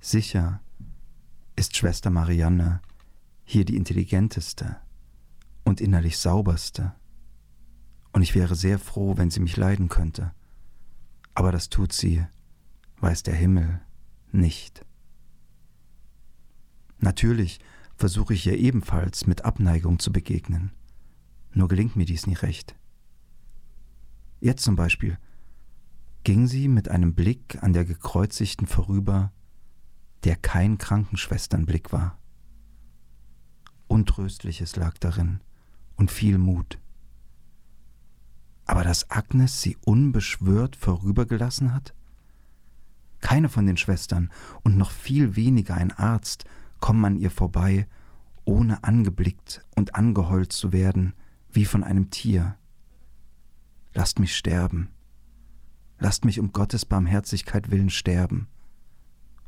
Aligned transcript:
Sicher 0.00 0.62
ist 1.56 1.76
Schwester 1.76 2.10
Marianne 2.10 2.80
hier 3.44 3.64
die 3.64 3.76
intelligenteste 3.76 4.76
und 5.64 5.80
innerlich 5.80 6.18
sauberste. 6.18 6.94
Und 8.12 8.22
ich 8.22 8.34
wäre 8.34 8.54
sehr 8.54 8.78
froh, 8.78 9.16
wenn 9.16 9.30
sie 9.30 9.40
mich 9.40 9.56
leiden 9.56 9.88
könnte. 9.88 10.32
Aber 11.34 11.52
das 11.52 11.68
tut 11.68 11.92
sie, 11.92 12.24
weiß 13.00 13.24
der 13.24 13.34
Himmel, 13.34 13.80
nicht. 14.32 14.86
Natürlich 16.98 17.60
versuche 17.96 18.34
ich 18.34 18.46
ihr 18.46 18.56
ebenfalls 18.56 19.26
mit 19.26 19.44
Abneigung 19.44 19.98
zu 19.98 20.12
begegnen. 20.12 20.72
Nur 21.52 21.68
gelingt 21.68 21.96
mir 21.96 22.06
dies 22.06 22.26
nie 22.26 22.34
recht. 22.34 22.74
Jetzt 24.40 24.62
zum 24.62 24.76
Beispiel 24.76 25.18
ging 26.24 26.46
sie 26.46 26.68
mit 26.68 26.88
einem 26.88 27.14
Blick 27.14 27.62
an 27.62 27.72
der 27.72 27.84
Gekreuzigten 27.84 28.66
vorüber, 28.66 29.32
der 30.24 30.36
kein 30.36 30.78
Krankenschwesternblick 30.78 31.92
war. 31.92 32.18
Untröstliches 33.88 34.76
lag 34.76 34.98
darin 34.98 35.40
und 35.96 36.10
viel 36.10 36.38
Mut. 36.38 36.78
Aber 38.66 38.84
dass 38.84 39.10
Agnes 39.10 39.62
sie 39.62 39.76
unbeschwört 39.84 40.76
vorübergelassen 40.76 41.74
hat? 41.74 41.94
Keine 43.20 43.48
von 43.48 43.66
den 43.66 43.76
Schwestern 43.76 44.30
und 44.62 44.76
noch 44.76 44.90
viel 44.90 45.36
weniger 45.36 45.74
ein 45.74 45.90
Arzt 45.90 46.44
kommen 46.78 47.04
an 47.04 47.16
ihr 47.16 47.30
vorbei, 47.30 47.86
ohne 48.44 48.82
angeblickt 48.84 49.64
und 49.76 49.94
angeheult 49.94 50.52
zu 50.52 50.72
werden, 50.72 51.14
wie 51.50 51.64
von 51.64 51.84
einem 51.84 52.10
Tier. 52.10 52.56
Lasst 53.92 54.18
mich 54.18 54.36
sterben. 54.36 54.90
Lasst 55.98 56.24
mich 56.24 56.40
um 56.40 56.52
Gottes 56.52 56.86
Barmherzigkeit 56.86 57.70
willen 57.70 57.90
sterben. 57.90 58.48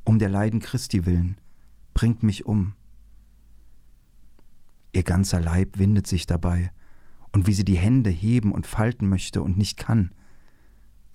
Um 0.04 0.18
der 0.18 0.28
Leiden 0.28 0.60
Christi 0.60 1.06
willen. 1.06 1.38
Bringt 1.94 2.22
mich 2.22 2.46
um. 2.46 2.74
Ihr 4.92 5.02
ganzer 5.02 5.40
Leib 5.40 5.78
windet 5.78 6.06
sich 6.06 6.26
dabei, 6.26 6.70
und 7.32 7.46
wie 7.46 7.54
sie 7.54 7.64
die 7.64 7.78
Hände 7.78 8.10
heben 8.10 8.52
und 8.52 8.66
falten 8.66 9.08
möchte 9.08 9.42
und 9.42 9.56
nicht 9.56 9.78
kann, 9.78 10.12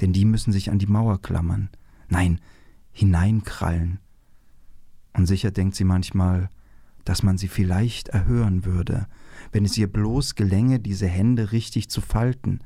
denn 0.01 0.13
die 0.13 0.25
müssen 0.25 0.51
sich 0.51 0.71
an 0.71 0.79
die 0.79 0.87
Mauer 0.87 1.21
klammern, 1.21 1.69
nein, 2.09 2.41
hineinkrallen. 2.91 3.99
Und 5.13 5.27
sicher 5.27 5.51
denkt 5.51 5.75
sie 5.75 5.83
manchmal, 5.83 6.49
dass 7.05 7.23
man 7.23 7.37
sie 7.37 7.47
vielleicht 7.47 8.09
erhören 8.09 8.65
würde, 8.65 9.07
wenn 9.51 9.65
es 9.65 9.77
ihr 9.77 9.91
bloß 9.91 10.35
gelänge, 10.35 10.79
diese 10.79 11.07
Hände 11.07 11.51
richtig 11.51 11.89
zu 11.89 12.01
falten. 12.01 12.59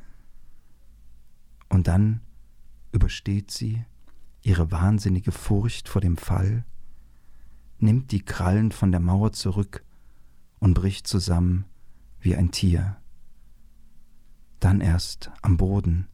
Und 1.69 1.87
dann 1.87 2.21
übersteht 2.91 3.51
sie 3.51 3.85
ihre 4.41 4.71
wahnsinnige 4.71 5.31
Furcht 5.31 5.87
vor 5.87 6.01
dem 6.01 6.17
Fall, 6.17 6.65
nimmt 7.79 8.11
die 8.11 8.21
Krallen 8.21 8.71
von 8.71 8.91
der 8.91 8.99
Mauer 8.99 9.33
zurück 9.33 9.83
und 10.59 10.73
bricht 10.73 11.07
zusammen 11.07 11.65
wie 12.19 12.35
ein 12.35 12.51
Tier. 12.51 12.97
Dann 14.59 14.81
erst 14.81 15.31
am 15.41 15.57
Boden, 15.57 16.07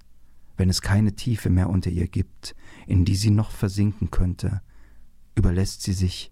wenn 0.55 0.69
es 0.69 0.81
keine 0.81 1.15
Tiefe 1.15 1.49
mehr 1.49 1.69
unter 1.69 1.89
ihr 1.89 2.07
gibt, 2.07 2.55
in 2.85 3.05
die 3.05 3.15
sie 3.15 3.29
noch 3.29 3.51
versinken 3.51 4.09
könnte, 4.09 4.61
überlässt 5.35 5.83
sie 5.83 5.93
sich 5.93 6.31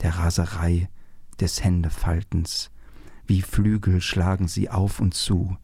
der 0.00 0.16
Raserei 0.16 0.88
des 1.38 1.62
Händefaltens, 1.62 2.70
wie 3.26 3.42
Flügel 3.42 4.00
schlagen 4.00 4.48
sie 4.48 4.70
auf 4.70 5.00
und 5.00 5.14
zu, 5.14 5.56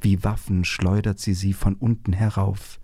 wie 0.00 0.24
Waffen 0.24 0.64
schleudert 0.64 1.20
sie 1.20 1.34
sie 1.34 1.52
von 1.52 1.74
unten 1.74 2.12
herauf, 2.12 2.80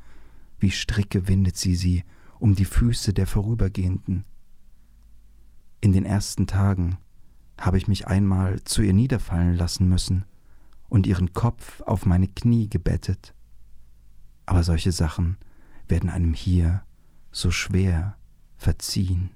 wie 0.60 0.70
Stricke 0.70 1.26
windet 1.26 1.56
sie 1.56 1.74
sie 1.74 2.04
um 2.38 2.54
die 2.54 2.64
Füße 2.64 3.12
der 3.12 3.26
Vorübergehenden. 3.26 4.24
In 5.80 5.92
den 5.92 6.04
ersten 6.04 6.46
Tagen 6.46 6.98
habe 7.58 7.78
ich 7.78 7.88
mich 7.88 8.06
einmal 8.06 8.62
zu 8.62 8.82
ihr 8.82 8.92
niederfallen 8.92 9.54
lassen 9.56 9.88
müssen 9.88 10.24
und 10.88 11.06
ihren 11.06 11.32
Kopf 11.32 11.80
auf 11.82 12.06
meine 12.06 12.28
Knie 12.28 12.68
gebettet. 12.68 13.34
Aber 14.46 14.62
solche 14.62 14.92
Sachen 14.92 15.36
werden 15.88 16.10
einem 16.10 16.34
hier 16.34 16.82
so 17.30 17.50
schwer 17.50 18.16
verziehen. 18.56 19.30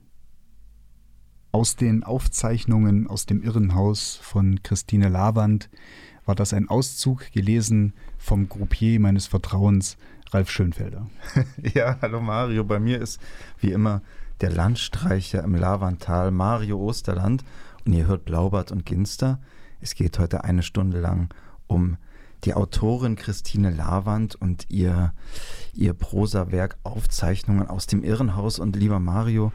Aus 1.50 1.76
den 1.76 2.03
Aufzeichnungen 2.03 3.06
aus 3.06 3.26
dem 3.26 3.43
Irrenhaus 3.43 4.16
von 4.16 4.62
Christine 4.62 5.09
Lavand 5.09 5.69
war 6.25 6.34
das 6.34 6.55
ein 6.55 6.69
Auszug 6.69 7.31
gelesen 7.32 7.93
vom 8.16 8.49
Groupier 8.49 9.00
meines 9.00 9.26
Vertrauens, 9.26 9.97
Ralf 10.32 10.50
Schönfelder. 10.50 11.09
ja, 11.75 11.98
hallo 12.00 12.20
Mario. 12.20 12.65
Bei 12.65 12.81
mir 12.81 13.00
ist 13.00 13.20
wie 13.60 13.72
immer 13.72 14.00
der 14.41 14.50
Landstreicher 14.50 15.44
im 15.44 15.54
Lavantal, 15.54 16.31
Mario 16.31 16.78
Osterland. 16.78 17.44
Und 17.84 17.93
ihr 17.93 18.06
hört 18.06 18.25
Blaubart 18.25 18.72
und 18.72 18.87
Ginster. 18.87 19.41
Es 19.81 19.94
geht 19.94 20.19
heute 20.19 20.44
eine 20.44 20.62
Stunde 20.62 21.00
lang 21.00 21.28
um 21.66 21.98
die 22.44 22.54
Autorin 22.54 23.16
Christine 23.16 23.70
Lavand 23.70 24.34
und 24.34 24.66
ihr, 24.69 25.12
ihr 25.75 25.93
Prosawerk 25.93 26.76
Aufzeichnungen 26.82 27.69
aus 27.69 27.87
dem 27.87 28.03
Irrenhaus. 28.03 28.59
Und 28.59 28.75
lieber 28.75 29.00
Mario, 29.00 29.53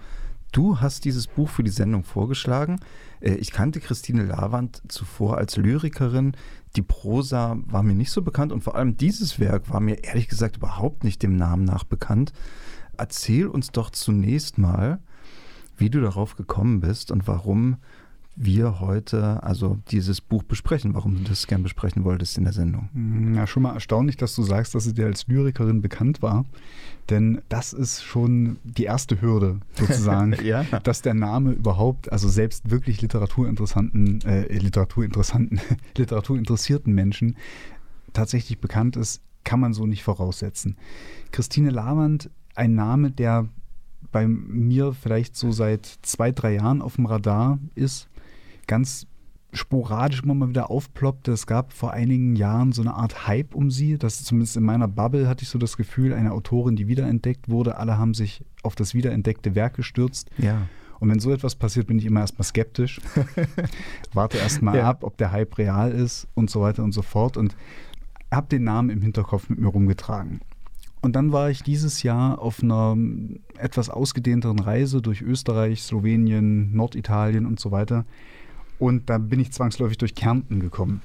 Du 0.51 0.79
hast 0.79 1.05
dieses 1.05 1.27
Buch 1.27 1.49
für 1.49 1.63
die 1.63 1.71
Sendung 1.71 2.03
vorgeschlagen. 2.03 2.79
Äh, 3.19 3.35
ich 3.35 3.51
kannte 3.51 3.79
Christine 3.79 4.23
Lavand 4.23 4.81
zuvor 4.87 5.37
als 5.37 5.57
Lyrikerin. 5.57 6.35
Die 6.75 6.81
Prosa 6.81 7.57
war 7.65 7.83
mir 7.83 7.95
nicht 7.95 8.11
so 8.11 8.21
bekannt 8.21 8.51
und 8.51 8.63
vor 8.63 8.75
allem 8.75 8.97
dieses 8.97 9.39
Werk 9.39 9.69
war 9.69 9.79
mir 9.79 10.03
ehrlich 10.03 10.27
gesagt 10.27 10.57
überhaupt 10.57 11.03
nicht 11.03 11.23
dem 11.23 11.35
Namen 11.35 11.63
nach 11.63 11.83
bekannt. 11.83 12.33
Erzähl 12.97 13.47
uns 13.47 13.71
doch 13.71 13.89
zunächst 13.89 14.57
mal, 14.57 14.99
wie 15.77 15.89
du 15.89 16.01
darauf 16.01 16.35
gekommen 16.35 16.79
bist 16.79 17.11
und 17.11 17.27
warum 17.27 17.77
wir 18.39 18.79
heute 18.79 19.41
also 19.41 19.79
dieses 19.89 20.21
Buch 20.21 20.43
besprechen, 20.43 20.93
warum 20.93 21.17
du 21.17 21.23
das 21.23 21.47
gern 21.47 21.63
besprechen 21.63 22.03
wolltest 22.03 22.37
in 22.37 22.43
der 22.43 22.53
Sendung. 22.53 23.33
Ja, 23.35 23.47
schon 23.47 23.63
mal 23.63 23.73
erstaunlich, 23.73 24.15
dass 24.15 24.35
du 24.35 24.43
sagst, 24.43 24.75
dass 24.75 24.83
sie 24.83 24.93
dir 24.93 25.07
als 25.07 25.27
Lyrikerin 25.27 25.81
bekannt 25.81 26.21
war. 26.21 26.45
Denn 27.09 27.41
das 27.49 27.73
ist 27.73 28.03
schon 28.03 28.57
die 28.63 28.83
erste 28.83 29.21
Hürde 29.21 29.57
sozusagen, 29.73 30.35
ja. 30.43 30.63
dass 30.83 31.01
der 31.01 31.15
Name 31.15 31.51
überhaupt, 31.51 32.11
also 32.11 32.29
selbst 32.29 32.69
wirklich 32.69 33.01
literaturinteressanten, 33.01 34.21
äh, 34.21 34.53
literaturinteressanten, 34.55 35.59
literaturinteressierten 35.97 36.93
Menschen 36.93 37.37
tatsächlich 38.13 38.59
bekannt 38.59 38.97
ist, 38.97 39.21
kann 39.45 39.59
man 39.59 39.73
so 39.73 39.87
nicht 39.87 40.03
voraussetzen. 40.03 40.77
Christine 41.31 41.71
Lavand, 41.71 42.29
ein 42.53 42.75
Name, 42.75 43.09
der 43.09 43.47
bei 44.11 44.27
mir 44.27 44.93
vielleicht 44.93 45.35
so 45.35 45.51
seit 45.51 45.85
zwei, 46.03 46.31
drei 46.31 46.55
Jahren 46.55 46.83
auf 46.83 46.97
dem 46.97 47.07
Radar 47.07 47.57
ist 47.73 48.07
ganz 48.67 49.07
sporadisch 49.53 50.23
immer 50.23 50.33
mal 50.33 50.49
wieder 50.49 50.69
aufploppte. 50.69 51.31
Es 51.31 51.47
gab 51.47 51.73
vor 51.73 51.93
einigen 51.93 52.35
Jahren 52.35 52.71
so 52.71 52.81
eine 52.81 52.93
Art 52.93 53.27
Hype 53.27 53.55
um 53.55 53.71
sie. 53.71 53.97
Das 53.97 54.23
zumindest 54.23 54.57
in 54.57 54.63
meiner 54.63 54.87
Bubble 54.87 55.27
hatte 55.27 55.43
ich 55.43 55.49
so 55.49 55.57
das 55.57 55.77
Gefühl, 55.77 56.13
eine 56.13 56.31
Autorin, 56.31 56.75
die 56.75 56.87
wiederentdeckt 56.87 57.49
wurde. 57.49 57.77
Alle 57.77 57.97
haben 57.97 58.13
sich 58.13 58.43
auf 58.63 58.75
das 58.75 58.93
wiederentdeckte 58.93 59.55
Werk 59.55 59.75
gestürzt. 59.75 60.29
Ja. 60.37 60.67
Und 60.99 61.09
wenn 61.09 61.19
so 61.19 61.31
etwas 61.31 61.55
passiert, 61.55 61.87
bin 61.87 61.99
ich 61.99 62.05
immer 62.05 62.21
erstmal 62.21 62.45
skeptisch. 62.45 62.99
Warte 64.13 64.37
erstmal 64.37 64.77
ja. 64.77 64.89
ab, 64.89 65.03
ob 65.03 65.17
der 65.17 65.31
Hype 65.31 65.57
real 65.57 65.91
ist 65.91 66.27
und 66.33 66.49
so 66.49 66.61
weiter 66.61 66.83
und 66.83 66.91
so 66.91 67.01
fort. 67.01 67.37
Und 67.37 67.55
habe 68.31 68.47
den 68.47 68.63
Namen 68.63 68.89
im 68.89 69.01
Hinterkopf 69.01 69.49
mit 69.49 69.59
mir 69.59 69.67
rumgetragen. 69.67 70.41
Und 70.99 71.15
dann 71.15 71.31
war 71.31 71.49
ich 71.51 71.61
dieses 71.61 72.01
Jahr 72.03 72.41
auf 72.41 72.63
einer 72.63 72.97
etwas 73.57 73.89
ausgedehnteren 73.89 74.59
Reise 74.59 75.01
durch 75.01 75.21
Österreich, 75.21 75.83
Slowenien, 75.83 76.75
Norditalien 76.75 77.45
und 77.45 77.59
so 77.59 77.71
weiter 77.71 78.05
und 78.79 79.09
da 79.09 79.17
bin 79.17 79.39
ich 79.39 79.51
zwangsläufig 79.51 79.97
durch 79.97 80.15
Kärnten 80.15 80.59
gekommen. 80.59 81.01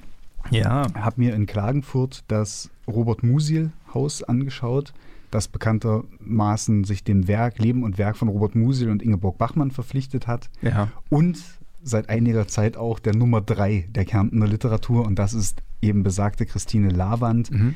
Ja. 0.51 0.87
Habe 0.95 1.21
mir 1.21 1.33
in 1.33 1.45
Klagenfurt 1.45 2.23
das 2.27 2.69
Robert 2.87 3.23
Musil 3.23 3.71
Haus 3.93 4.23
angeschaut, 4.23 4.93
das 5.31 5.47
bekanntermaßen 5.47 6.83
sich 6.83 7.03
dem 7.03 7.27
Werk, 7.27 7.59
Leben 7.59 7.83
und 7.83 7.97
Werk 7.97 8.17
von 8.17 8.27
Robert 8.27 8.55
Musil 8.55 8.89
und 8.89 9.01
Ingeborg 9.01 9.37
Bachmann 9.37 9.71
verpflichtet 9.71 10.27
hat. 10.27 10.49
Ja. 10.61 10.89
Und 11.09 11.41
seit 11.81 12.09
einiger 12.09 12.47
Zeit 12.47 12.77
auch 12.77 12.99
der 12.99 13.15
Nummer 13.15 13.41
drei 13.41 13.87
der 13.89 14.05
Kärntner 14.05 14.47
Literatur 14.47 15.05
und 15.05 15.17
das 15.17 15.33
ist 15.33 15.61
eben 15.81 16.03
besagte 16.03 16.45
Christine 16.45 16.89
Lavand. 16.89 17.51
Mhm 17.51 17.75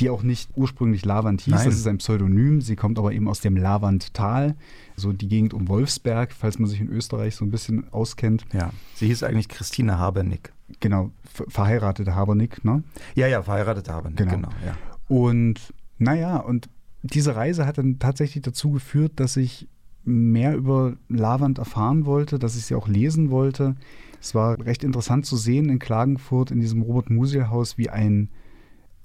die 0.00 0.10
auch 0.10 0.22
nicht 0.22 0.50
ursprünglich 0.56 1.04
Lavand 1.04 1.42
hieß. 1.42 1.54
Nein. 1.54 1.64
Das 1.66 1.74
ist 1.74 1.86
ein 1.86 1.98
Pseudonym. 1.98 2.60
Sie 2.60 2.76
kommt 2.76 2.98
aber 2.98 3.12
eben 3.12 3.28
aus 3.28 3.40
dem 3.40 3.56
Lavandtal, 3.56 4.56
so 4.96 5.12
die 5.12 5.28
Gegend 5.28 5.54
um 5.54 5.68
Wolfsberg, 5.68 6.32
falls 6.32 6.58
man 6.58 6.68
sich 6.68 6.80
in 6.80 6.88
Österreich 6.88 7.36
so 7.36 7.44
ein 7.44 7.50
bisschen 7.50 7.92
auskennt. 7.92 8.44
Ja, 8.52 8.70
sie 8.94 9.06
hieß 9.06 9.22
eigentlich 9.22 9.48
Christine 9.48 9.98
Habernick. 9.98 10.52
Genau, 10.80 11.10
verheiratete 11.24 12.14
Habernick, 12.14 12.64
ne? 12.64 12.82
Ja, 13.14 13.26
ja, 13.28 13.42
verheiratete 13.42 13.92
Habernick, 13.92 14.18
genau. 14.18 14.32
genau 14.32 14.48
ja. 14.64 14.76
Und 15.08 15.72
naja, 15.98 16.38
und 16.38 16.68
diese 17.02 17.36
Reise 17.36 17.66
hat 17.66 17.78
dann 17.78 17.98
tatsächlich 17.98 18.42
dazu 18.42 18.70
geführt, 18.70 19.12
dass 19.16 19.36
ich 19.36 19.68
mehr 20.04 20.56
über 20.56 20.96
Lavand 21.08 21.58
erfahren 21.58 22.06
wollte, 22.06 22.38
dass 22.38 22.56
ich 22.56 22.66
sie 22.66 22.74
auch 22.74 22.88
lesen 22.88 23.30
wollte. 23.30 23.76
Es 24.20 24.34
war 24.34 24.58
recht 24.64 24.84
interessant 24.84 25.26
zu 25.26 25.36
sehen 25.36 25.68
in 25.68 25.78
Klagenfurt 25.78 26.50
in 26.50 26.60
diesem 26.60 26.82
Robert-Musil-Haus, 26.82 27.78
wie 27.78 27.90
ein 27.90 28.30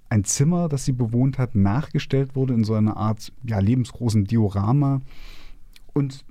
ein 0.10 0.24
Zimmer, 0.24 0.70
das 0.70 0.86
sie 0.86 0.92
bewohnt 0.92 1.38
hat, 1.38 1.56
nachgestellt 1.56 2.36
wurde 2.36 2.54
in 2.54 2.64
so 2.64 2.74
einer 2.74 2.98
Art 2.98 3.32
ja, 3.44 3.60
lebensgroßen 3.60 4.26
Diorama. 4.26 5.02
Und 5.94 6.26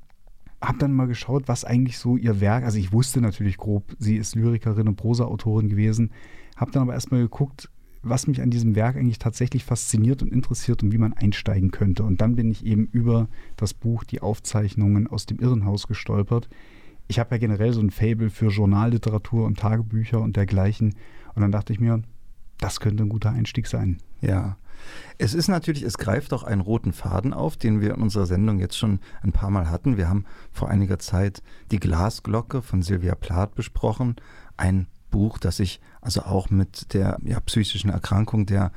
habe 0.61 0.79
dann 0.79 0.93
mal 0.93 1.07
geschaut, 1.07 1.45
was 1.47 1.65
eigentlich 1.65 1.99
so 1.99 2.17
ihr 2.17 2.41
Werk, 2.41 2.65
also 2.65 2.79
ich 2.79 2.93
wusste 2.93 3.21
natürlich 3.21 3.57
grob, 3.57 3.95
sie 3.99 4.17
ist 4.17 4.35
Lyrikerin 4.35 4.89
und 4.89 4.97
Prosaautorin 4.97 5.69
gewesen, 5.69 6.11
habe 6.57 6.73
dann 6.73 6.83
aber 6.83 6.95
erstmal 6.95 7.21
geguckt, 7.21 7.71
was 8.03 8.27
mich 8.27 8.41
an 8.43 8.51
diesem 8.51 8.75
Werk 8.75 8.97
eigentlich 8.97 9.19
tatsächlich 9.19 9.65
fasziniert 9.65 10.23
und 10.23 10.33
interessiert 10.33 10.83
und 10.83 10.93
wie 10.93 10.99
man 10.99 11.13
einsteigen 11.13 11.71
könnte. 11.71 12.05
Und 12.05 12.21
dann 12.21 12.37
bin 12.37 12.51
ich 12.51 12.65
eben 12.65 12.87
über 12.87 13.29
das 13.57 13.75
Buch 13.75 14.05
Die 14.05 14.21
Aufzeichnungen 14.21 15.07
aus 15.07 15.27
dem 15.27 15.39
Irrenhaus 15.39 15.87
gestolpert. 15.87 16.49
Ich 17.09 17.19
habe 17.19 17.35
ja 17.35 17.39
generell 17.39 17.73
so 17.73 17.81
ein 17.81 17.91
Fable 17.91 18.31
für 18.31 18.49
Journalliteratur 18.49 19.47
und 19.47 19.59
Tagebücher 19.59 20.21
und 20.21 20.37
dergleichen. 20.37 20.95
Und 21.35 21.43
dann 21.43 21.53
dachte 21.53 21.73
ich 21.73 21.81
mir, 21.81 22.03
das 22.61 22.81
könnte 22.81 23.05
ein 23.05 23.09
guter 23.09 23.31
Einstieg 23.31 23.67
sein. 23.67 23.99
Ja. 24.21 24.57
Es 25.19 25.35
ist 25.35 25.49
natürlich, 25.49 25.83
es 25.83 25.99
greift 25.99 26.33
auch 26.33 26.45
einen 26.45 26.61
roten 26.61 26.93
Faden 26.93 27.33
auf, 27.33 27.57
den 27.57 27.81
wir 27.81 27.95
in 27.95 28.03
unserer 28.03 28.27
Sendung 28.27 28.61
jetzt 28.61 28.79
schon 28.79 29.01
ein 29.23 29.33
paar 29.33 29.51
Mal 29.51 29.71
hatten. 29.71 29.97
Wir 29.97 30.09
haben 30.09 30.25
vor 30.53 30.69
einiger 30.69 30.99
Zeit 30.99 31.43
die 31.71 31.81
Glasglocke 31.81 32.63
von 32.63 32.83
Sylvia 32.83 33.15
Plath 33.15 33.55
besprochen. 33.55 34.17
Ein 34.57 34.87
Buch, 35.11 35.39
das 35.39 35.57
sich 35.57 35.81
also 36.01 36.23
auch 36.23 36.51
mit 36.51 36.95
der 36.95 37.19
ja, 37.25 37.41
psychischen 37.41 37.91
Erkrankung 37.91 38.47
der 38.47 38.73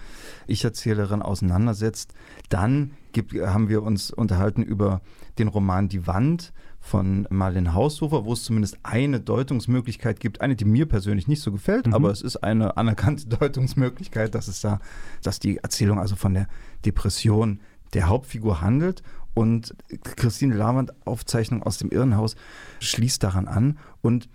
Ich-Erzählerin 0.48 1.22
auseinandersetzt. 1.22 2.14
Dann 2.50 2.92
gibt, 3.12 3.34
haben 3.34 3.70
wir 3.70 3.84
uns 3.84 4.12
unterhalten 4.12 4.64
über 4.64 5.02
den 5.38 5.48
Roman 5.48 5.90
Die 5.90 6.08
Wand 6.08 6.54
von 6.82 7.28
Marlene 7.30 7.74
Haushofer, 7.74 8.26
wo 8.26 8.34
es 8.34 8.44
zumindest 8.44 8.80
eine 8.84 9.20
Deutungsmöglichkeit 9.20 10.20
gibt, 10.20 10.42
eine, 10.42 10.56
die 10.56 10.66
mir 10.66 10.88
persönlich 10.88 11.28
nicht 11.28 11.42
so 11.42 11.52
gefällt, 11.52 11.88
mhm. 11.88 11.94
aber 11.94 12.10
es 12.10 12.22
ist 12.22 12.38
eine 12.38 12.76
anerkannte 12.76 13.28
Deutungsmöglichkeit, 13.38 14.34
dass 14.36 14.48
es 14.48 14.62
da, 14.62 14.80
dass 15.24 15.40
die 15.40 15.58
Erzählung 15.58 16.00
also 16.00 16.16
von 16.16 16.34
der 16.34 16.48
Depression 16.84 17.60
der 17.94 18.10
Hauptfigur 18.10 18.62
handelt 18.62 19.04
und 19.34 19.76
Christine 20.04 20.56
Lavand 20.56 20.94
Aufzeichnung 21.06 21.64
aus 21.64 21.78
dem 21.78 21.90
Irrenhaus 21.90 22.36
schließt 22.80 23.24
daran 23.24 23.48
an 23.48 23.78
und 24.02 24.28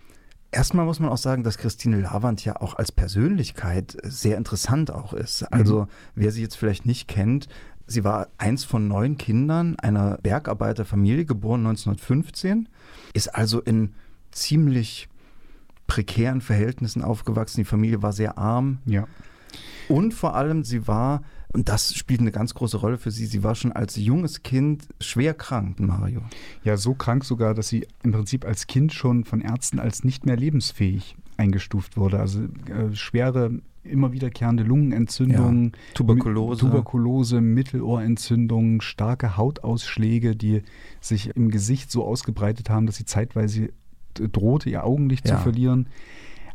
Erstmal 0.52 0.86
muss 0.86 1.00
man 1.00 1.10
auch 1.10 1.18
sagen, 1.18 1.42
dass 1.42 1.58
Christine 1.58 2.00
Lavand 2.00 2.42
ja 2.44 2.60
auch 2.60 2.76
als 2.76 2.90
Persönlichkeit 2.90 3.96
sehr 4.02 4.38
interessant 4.38 4.90
auch 4.90 5.12
ist. 5.12 5.42
Also 5.52 5.82
mhm. 5.82 5.86
wer 6.14 6.32
sie 6.32 6.40
jetzt 6.40 6.56
vielleicht 6.56 6.86
nicht 6.86 7.08
kennt, 7.08 7.48
sie 7.86 8.04
war 8.04 8.28
eins 8.38 8.64
von 8.64 8.88
neun 8.88 9.18
Kindern 9.18 9.76
einer 9.78 10.18
Bergarbeiterfamilie, 10.22 11.24
geboren 11.24 11.66
1915, 11.66 12.68
ist 13.14 13.34
also 13.34 13.60
in 13.60 13.94
ziemlich 14.30 15.08
prekären 15.86 16.40
Verhältnissen 16.40 17.02
aufgewachsen. 17.02 17.60
Die 17.60 17.64
Familie 17.64 18.02
war 18.02 18.12
sehr 18.12 18.38
arm. 18.38 18.78
Ja. 18.86 19.06
Und 19.88 20.14
vor 20.14 20.34
allem, 20.34 20.64
sie 20.64 20.88
war 20.88 21.22
und 21.56 21.70
das 21.70 21.94
spielt 21.94 22.20
eine 22.20 22.32
ganz 22.32 22.52
große 22.52 22.76
Rolle 22.76 22.98
für 22.98 23.10
sie. 23.10 23.24
Sie 23.24 23.42
war 23.42 23.54
schon 23.54 23.72
als 23.72 23.96
junges 23.96 24.42
Kind 24.42 24.88
schwer 25.00 25.32
krank, 25.32 25.80
Mario. 25.80 26.20
Ja, 26.64 26.76
so 26.76 26.92
krank 26.92 27.24
sogar, 27.24 27.54
dass 27.54 27.68
sie 27.68 27.86
im 28.02 28.12
Prinzip 28.12 28.44
als 28.44 28.66
Kind 28.66 28.92
schon 28.92 29.24
von 29.24 29.40
Ärzten 29.40 29.78
als 29.78 30.04
nicht 30.04 30.26
mehr 30.26 30.36
lebensfähig 30.36 31.16
eingestuft 31.38 31.96
wurde. 31.96 32.20
Also 32.20 32.40
äh, 32.42 32.94
schwere, 32.94 33.62
immer 33.86 34.12
wiederkehrende 34.12 34.62
Lungenentzündungen, 34.62 35.64
ja, 35.74 35.94
Tuberkulose. 35.94 36.60
Tuberkulose, 36.60 37.40
Mittelohrentzündungen, 37.40 38.80
starke 38.80 39.36
Hautausschläge, 39.36 40.36
die 40.36 40.62
sich 41.00 41.34
im 41.36 41.50
Gesicht 41.50 41.90
so 41.90 42.04
ausgebreitet 42.04 42.70
haben, 42.70 42.86
dass 42.86 42.96
sie 42.96 43.04
zeitweise 43.04 43.70
drohte, 44.14 44.70
ihr 44.70 44.84
Augenlicht 44.84 45.28
ja. 45.28 45.36
zu 45.36 45.42
verlieren. 45.42 45.88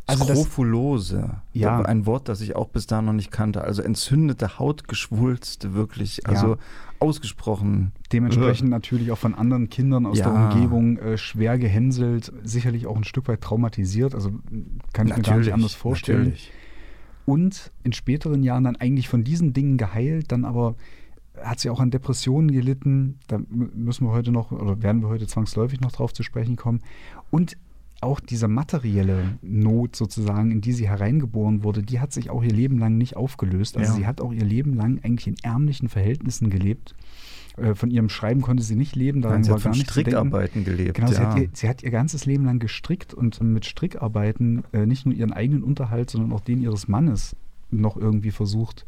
Also 0.07 0.25
Skrofulose, 0.25 1.41
ja. 1.53 1.81
ein 1.83 2.05
Wort, 2.05 2.27
das 2.27 2.41
ich 2.41 2.55
auch 2.55 2.67
bis 2.67 2.87
dahin 2.87 3.05
noch 3.05 3.13
nicht 3.13 3.31
kannte. 3.31 3.63
Also 3.63 3.81
entzündete 3.81 4.59
Hautgeschwulste, 4.59 5.73
wirklich. 5.73 6.27
Also 6.27 6.55
ja. 6.55 6.57
ausgesprochen. 6.99 7.91
Dementsprechend 8.11 8.67
uh. 8.69 8.71
natürlich 8.71 9.11
auch 9.11 9.17
von 9.17 9.35
anderen 9.35 9.69
Kindern 9.69 10.05
aus 10.05 10.17
ja. 10.17 10.29
der 10.29 10.33
Umgebung 10.33 10.97
äh, 10.97 11.17
schwer 11.17 11.57
gehänselt, 11.57 12.33
sicherlich 12.43 12.87
auch 12.87 12.97
ein 12.97 13.03
Stück 13.03 13.27
weit 13.27 13.41
traumatisiert. 13.41 14.13
Also 14.13 14.31
kann 14.91 15.07
ich 15.07 15.11
natürlich, 15.11 15.17
mir 15.17 15.23
gar 15.23 15.37
nicht 15.37 15.53
anders 15.53 15.73
vorstellen. 15.73 16.19
Natürlich. 16.19 16.51
Und 17.25 17.71
in 17.83 17.93
späteren 17.93 18.43
Jahren 18.43 18.63
dann 18.63 18.75
eigentlich 18.75 19.07
von 19.07 19.23
diesen 19.23 19.53
Dingen 19.53 19.77
geheilt, 19.77 20.31
dann 20.31 20.45
aber 20.45 20.75
hat 21.39 21.59
sie 21.59 21.69
auch 21.69 21.79
an 21.79 21.91
Depressionen 21.91 22.51
gelitten. 22.51 23.19
Da 23.27 23.39
müssen 23.49 24.05
wir 24.05 24.11
heute 24.11 24.31
noch, 24.31 24.51
oder 24.51 24.81
werden 24.83 25.01
wir 25.01 25.09
heute 25.09 25.27
zwangsläufig 25.27 25.81
noch 25.81 25.91
drauf 25.91 26.13
zu 26.13 26.23
sprechen 26.23 26.55
kommen. 26.55 26.81
Und 27.29 27.57
auch 28.01 28.19
diese 28.19 28.47
materielle 28.47 29.37
Not 29.41 29.95
sozusagen, 29.95 30.51
in 30.51 30.61
die 30.61 30.73
sie 30.73 30.89
hereingeboren 30.89 31.63
wurde, 31.63 31.83
die 31.83 31.99
hat 31.99 32.11
sich 32.11 32.31
auch 32.31 32.43
ihr 32.43 32.51
Leben 32.51 32.79
lang 32.79 32.97
nicht 32.97 33.15
aufgelöst. 33.15 33.77
Also 33.77 33.91
ja. 33.93 33.97
sie 33.99 34.07
hat 34.07 34.21
auch 34.21 34.33
ihr 34.33 34.43
Leben 34.43 34.73
lang 34.73 34.99
eigentlich 35.03 35.27
in 35.27 35.35
ärmlichen 35.43 35.87
Verhältnissen 35.87 36.49
gelebt. 36.49 36.95
Äh, 37.57 37.75
von 37.75 37.91
ihrem 37.91 38.09
Schreiben 38.09 38.41
konnte 38.41 38.63
sie 38.63 38.75
nicht 38.75 38.95
leben, 38.95 39.21
daran 39.21 39.43
sie 39.43 39.49
war 39.49 39.57
hat 39.57 39.63
gar 39.65 39.71
nicht 39.71 39.89
Strickarbeiten 39.89 40.63
gelebt. 40.63 40.95
Genau, 40.95 41.09
ja. 41.09 41.13
sie, 41.13 41.21
hat 41.21 41.39
ihr, 41.39 41.49
sie, 41.53 41.69
hat 41.69 41.83
ihr, 41.83 41.91
ganzes 41.91 42.25
Leben 42.25 42.45
lang 42.45 42.59
gestrickt 42.59 43.13
und 43.13 43.41
mit 43.41 43.65
Strickarbeiten 43.65 44.63
äh, 44.73 44.85
nicht 44.85 45.05
nur 45.05 45.15
ihren 45.15 45.33
eigenen 45.33 45.63
Unterhalt, 45.63 46.09
sondern 46.09 46.31
auch 46.33 46.41
den 46.41 46.61
ihres 46.61 46.87
Mannes 46.87 47.35
noch 47.69 47.97
irgendwie 47.97 48.31
versucht 48.31 48.85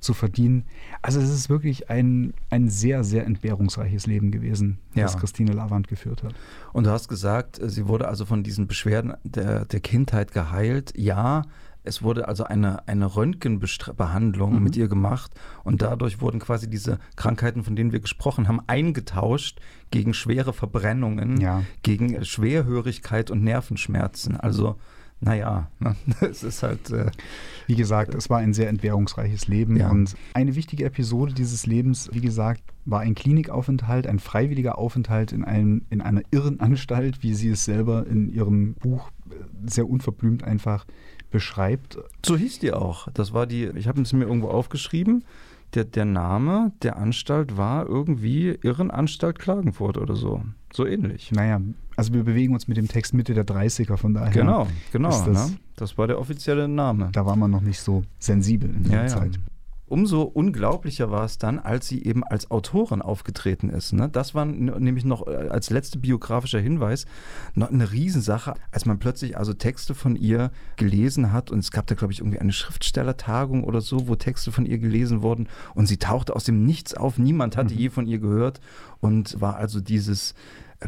zu 0.00 0.14
verdienen. 0.14 0.64
Also 1.02 1.20
es 1.20 1.30
ist 1.30 1.48
wirklich 1.48 1.90
ein, 1.90 2.34
ein 2.50 2.68
sehr, 2.68 3.02
sehr 3.02 3.24
entbehrungsreiches 3.24 4.06
Leben 4.06 4.30
gewesen, 4.30 4.78
ja. 4.94 5.04
das 5.04 5.16
Christine 5.16 5.52
Lavand 5.52 5.88
geführt 5.88 6.22
hat. 6.22 6.34
Und 6.72 6.84
du 6.84 6.90
hast 6.90 7.08
gesagt, 7.08 7.58
sie 7.62 7.88
wurde 7.88 8.06
also 8.08 8.24
von 8.24 8.42
diesen 8.42 8.66
Beschwerden 8.66 9.14
der, 9.24 9.64
der 9.64 9.80
Kindheit 9.80 10.32
geheilt. 10.32 10.92
Ja, 10.96 11.42
es 11.86 12.02
wurde 12.02 12.28
also 12.28 12.44
eine, 12.44 12.86
eine 12.88 13.16
Röntgenbehandlung 13.16 14.54
mhm. 14.54 14.62
mit 14.62 14.76
ihr 14.76 14.88
gemacht 14.88 15.32
und 15.64 15.82
dadurch 15.82 16.20
wurden 16.20 16.40
quasi 16.40 16.68
diese 16.68 16.98
Krankheiten, 17.16 17.64
von 17.64 17.76
denen 17.76 17.92
wir 17.92 18.00
gesprochen 18.00 18.48
haben, 18.48 18.60
eingetauscht 18.66 19.60
gegen 19.90 20.14
schwere 20.14 20.52
Verbrennungen, 20.52 21.40
ja. 21.40 21.62
gegen 21.82 22.24
Schwerhörigkeit 22.24 23.30
und 23.30 23.42
Nervenschmerzen. 23.42 24.36
Also 24.36 24.76
naja, 25.20 25.70
ne? 25.78 25.96
es 26.20 26.42
ist 26.42 26.62
halt. 26.62 26.90
Äh, 26.90 27.10
wie 27.66 27.74
gesagt, 27.74 28.14
es 28.14 28.30
war 28.30 28.38
ein 28.38 28.52
sehr 28.52 28.68
entbehrungsreiches 28.68 29.48
Leben. 29.48 29.76
Ja. 29.76 29.90
Und 29.90 30.14
eine 30.34 30.54
wichtige 30.54 30.84
Episode 30.84 31.34
dieses 31.34 31.66
Lebens, 31.66 32.10
wie 32.12 32.20
gesagt, 32.20 32.62
war 32.84 33.00
ein 33.00 33.14
Klinikaufenthalt, 33.14 34.06
ein 34.06 34.18
freiwilliger 34.18 34.78
Aufenthalt 34.78 35.32
in, 35.32 35.42
einem, 35.44 35.82
in 35.90 36.00
einer 36.00 36.22
Irrenanstalt, 36.30 37.22
wie 37.22 37.34
sie 37.34 37.48
es 37.48 37.64
selber 37.64 38.06
in 38.06 38.28
ihrem 38.28 38.74
Buch 38.74 39.10
sehr 39.66 39.88
unverblümt 39.88 40.44
einfach 40.44 40.86
beschreibt. 41.30 41.98
So 42.24 42.36
hieß 42.36 42.58
die 42.60 42.72
auch. 42.72 43.08
Das 43.12 43.32
war 43.32 43.46
die, 43.46 43.64
ich 43.74 43.88
habe 43.88 44.00
es 44.00 44.12
mir 44.12 44.24
irgendwo 44.24 44.48
aufgeschrieben. 44.48 45.24
Der, 45.74 45.84
der 45.84 46.04
Name 46.04 46.72
der 46.82 46.96
Anstalt 46.96 47.56
war 47.56 47.86
irgendwie 47.86 48.56
Irrenanstalt 48.62 49.38
Klagenfurt 49.38 49.98
oder 49.98 50.14
so. 50.14 50.42
So 50.72 50.86
ähnlich. 50.86 51.32
Naja, 51.32 51.60
also 51.96 52.12
wir 52.12 52.22
bewegen 52.22 52.54
uns 52.54 52.68
mit 52.68 52.76
dem 52.76 52.88
Text 52.88 53.14
Mitte 53.14 53.34
der 53.34 53.46
30er, 53.46 53.96
von 53.96 54.14
daher. 54.14 54.32
Genau, 54.32 54.68
genau. 54.92 55.08
Das, 55.08 55.26
ne? 55.26 55.56
das, 55.74 55.98
war 55.98 56.06
der 56.06 56.18
offizielle 56.20 56.68
Name. 56.68 57.08
Da 57.12 57.26
war 57.26 57.36
man 57.36 57.50
noch 57.50 57.62
nicht 57.62 57.80
so 57.80 58.04
sensibel 58.18 58.70
in 58.70 58.84
der 58.84 59.02
ja, 59.02 59.06
Zeit. 59.08 59.36
Ja. 59.36 59.42
Umso 59.88 60.22
unglaublicher 60.22 61.12
war 61.12 61.24
es 61.24 61.38
dann, 61.38 61.60
als 61.60 61.86
sie 61.86 62.02
eben 62.02 62.24
als 62.24 62.50
Autorin 62.50 63.02
aufgetreten 63.02 63.70
ist. 63.70 63.92
Ne? 63.92 64.08
Das 64.08 64.34
war 64.34 64.44
nämlich 64.44 65.04
noch 65.04 65.28
äh, 65.28 65.48
als 65.48 65.70
letzter 65.70 66.00
biografischer 66.00 66.58
Hinweis 66.58 67.06
noch 67.54 67.70
eine 67.70 67.92
Riesensache, 67.92 68.54
als 68.72 68.84
man 68.84 68.98
plötzlich 68.98 69.36
also 69.36 69.52
Texte 69.52 69.94
von 69.94 70.16
ihr 70.16 70.50
gelesen 70.74 71.32
hat. 71.32 71.52
Und 71.52 71.60
es 71.60 71.70
gab 71.70 71.86
da, 71.86 71.94
glaube 71.94 72.12
ich, 72.12 72.18
irgendwie 72.18 72.40
eine 72.40 72.52
Schriftstellertagung 72.52 73.62
oder 73.62 73.80
so, 73.80 74.08
wo 74.08 74.16
Texte 74.16 74.50
von 74.50 74.66
ihr 74.66 74.78
gelesen 74.78 75.22
wurden. 75.22 75.48
Und 75.74 75.86
sie 75.86 75.98
tauchte 75.98 76.34
aus 76.34 76.42
dem 76.42 76.66
Nichts 76.66 76.94
auf. 76.94 77.16
Niemand 77.18 77.56
hatte 77.56 77.74
mhm. 77.74 77.80
je 77.80 77.90
von 77.90 78.06
ihr 78.06 78.18
gehört 78.18 78.60
und 79.00 79.40
war 79.40 79.56
also 79.56 79.80
dieses 79.80 80.34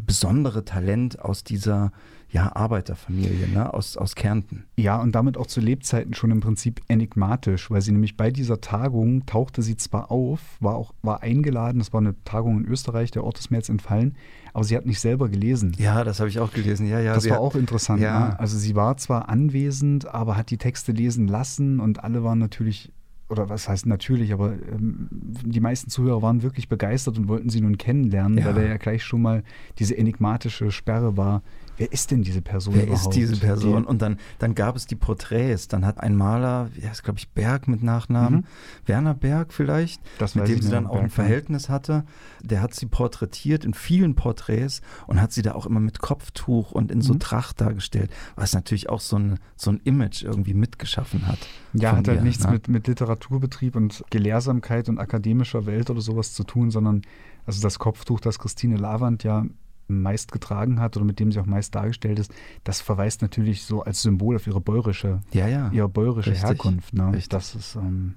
besondere 0.05 0.65
Talent 0.65 1.21
aus 1.21 1.45
dieser 1.45 1.93
ja, 2.31 2.55
Arbeiterfamilie, 2.55 3.49
ne? 3.49 3.73
aus, 3.73 3.97
aus 3.97 4.15
Kärnten. 4.15 4.65
Ja, 4.77 5.01
und 5.01 5.13
damit 5.15 5.39
auch 5.39 5.47
zu 5.47 5.61
Lebzeiten 5.61 6.13
schon 6.15 6.31
im 6.31 6.41
Prinzip 6.41 6.83
enigmatisch, 6.89 7.71
weil 7.71 7.81
sie 7.81 7.93
nämlich 7.93 8.17
bei 8.17 8.31
dieser 8.31 8.61
Tagung 8.61 9.25
tauchte 9.25 9.63
sie 9.63 9.77
zwar 9.77 10.11
auf, 10.11 10.41
war 10.61 10.75
auch 10.75 10.93
war 11.03 11.23
eingeladen, 11.23 11.79
das 11.79 11.93
war 11.93 12.01
eine 12.01 12.15
Tagung 12.25 12.59
in 12.59 12.67
Österreich, 12.67 13.11
der 13.11 13.25
Ort 13.25 13.39
ist 13.39 13.51
mir 13.51 13.57
jetzt 13.57 13.71
entfallen, 13.71 14.15
aber 14.53 14.65
sie 14.65 14.77
hat 14.77 14.85
nicht 14.85 15.01
selber 15.01 15.29
gelesen. 15.31 15.75
Ja, 15.79 16.05
das 16.05 16.21
habe 16.21 16.29
ich 16.29 16.39
auch 16.39 16.53
gelesen, 16.53 16.87
ja, 16.87 17.01
ja. 17.01 17.15
Das 17.15 17.29
war 17.29 17.37
hat, 17.37 17.43
auch 17.43 17.55
interessant. 17.55 18.03
Ja. 18.03 18.29
Ne? 18.29 18.41
Also 18.41 18.59
sie 18.59 18.77
war 18.77 18.99
zwar 18.99 19.31
anwesend, 19.31 20.07
aber 20.07 20.37
hat 20.37 20.51
die 20.51 20.59
Texte 20.59 20.93
lesen 20.93 21.29
lassen 21.29 21.81
und 21.81 22.05
alle 22.05 22.25
waren 22.25 22.39
natürlich 22.39 22.93
oder 23.31 23.51
was 23.51 23.69
heißt 23.69 23.85
natürlich, 23.87 24.33
aber 24.33 24.53
ähm, 24.73 25.09
die 25.11 25.61
meisten 25.61 25.91
Zuhörer 25.91 26.23
waren 26.23 26.43
wirklich 26.43 26.69
begeistert 26.69 27.19
und 27.19 27.29
wollten 27.29 27.51
sie 27.51 27.61
nun 27.61 27.77
kennenlernen, 27.77 28.39
ja. 28.39 28.47
weil 28.47 28.57
er 28.57 28.69
ja 28.69 28.77
gleich 28.79 29.05
schon 29.05 29.21
mal 29.21 29.43
diese 29.79 29.97
enigmatische 29.97 30.71
Sperre 30.71 31.19
war, 31.19 31.43
wer 31.79 31.93
ist 31.93 32.11
denn 32.11 32.23
diese 32.23 32.43
Person 32.43 32.75
wer 32.75 32.85
überhaupt? 32.85 33.05
Wer 33.05 33.11
ist 33.11 33.31
diese 33.31 33.41
Person? 33.41 33.85
Und 33.85 34.03
dann, 34.03 34.19
dann 34.39 34.55
gab 34.55 34.77
es 34.77 34.87
die 34.87 34.97
Porträts. 34.97 35.69
Dann 35.69 35.87
hat 35.87 36.01
ein 36.01 36.15
Maler, 36.15 36.71
ja, 36.81 36.91
ist 36.91 37.05
glaube 37.05 37.19
ich 37.19 37.31
Berg 37.31 37.69
mit 37.69 37.83
Nachnamen, 37.83 38.41
mhm. 38.41 38.45
Werner 38.87 39.15
Berg 39.15 39.53
vielleicht, 39.53 40.03
das 40.19 40.35
mit 40.35 40.49
dem 40.49 40.61
sie 40.61 40.71
dann 40.71 40.87
auch 40.87 40.95
Berg, 40.95 41.05
ein 41.05 41.11
Verhältnis 41.11 41.69
hatte. 41.69 42.05
Der 42.43 42.61
hat 42.61 42.75
sie 42.75 42.87
porträtiert 42.87 43.65
in 43.65 43.75
vielen 43.75 44.15
Porträts 44.15 44.83
und 45.07 45.21
hat 45.21 45.33
sie 45.33 45.43
da 45.43 45.53
auch 45.53 45.67
immer 45.67 45.81
mit 45.81 46.01
Kopftuch 46.01 46.73
und 46.73 46.91
in 46.91 47.01
so 47.01 47.15
mhm. 47.15 47.21
Tracht 47.21 47.61
dargestellt, 47.61 48.11
was 48.37 48.53
natürlich 48.53 48.89
auch 48.89 49.01
so 49.01 49.17
ein, 49.17 49.39
so 49.57 49.71
ein 49.71 49.81
Image 49.85 50.23
irgendwie 50.23 50.55
mitgeschaffen 50.55 51.27
hat. 51.27 51.39
Ja, 51.73 51.97
hat 51.97 52.09
halt 52.09 52.19
ihr, 52.19 52.23
nichts 52.23 52.45
ne? 52.45 52.53
mit, 52.53 52.69
mit 52.69 52.87
Literaturbetrieb 52.89 53.77
und 53.77 54.05
Gelehrsamkeit 54.11 54.89
und 54.89 54.99
akademischer 54.99 55.67
Welt 55.67 55.91
oder 55.91 56.01
sowas 56.01 56.33
zu 56.33 56.45
tun, 56.45 56.71
sondern 56.71 57.03
also 57.47 57.63
das 57.63 57.79
Kopftuch, 57.79 58.21
das 58.21 58.39
Christine 58.39 58.77
Lavand 58.77 59.25
ja 59.25 59.45
meist 59.89 60.33
getragen 60.33 60.81
hat 60.81 60.97
oder 60.97 61.07
mit 61.07 61.19
dem 61.19 61.33
sie 61.33 61.41
auch 61.41 61.47
meist 61.47 61.75
dargestellt 61.75 62.19
ist, 62.19 62.33
das 62.65 62.81
verweist 62.81 63.23
natürlich 63.23 63.65
so 63.65 63.83
als 63.83 64.03
Symbol 64.03 64.37
auf 64.37 64.47
ihre 64.47 64.61
bäuerische, 64.61 65.21
ja, 65.33 65.49
ja. 65.49 65.71
ihre 65.73 65.89
bäuerische 65.89 66.31
Richtig. 66.31 66.49
Herkunft. 66.49 66.95
Ne? 66.95 67.09
Richtig. 67.09 67.29
Das 67.31 67.55
ist 67.55 67.77
ähm, 67.77 68.15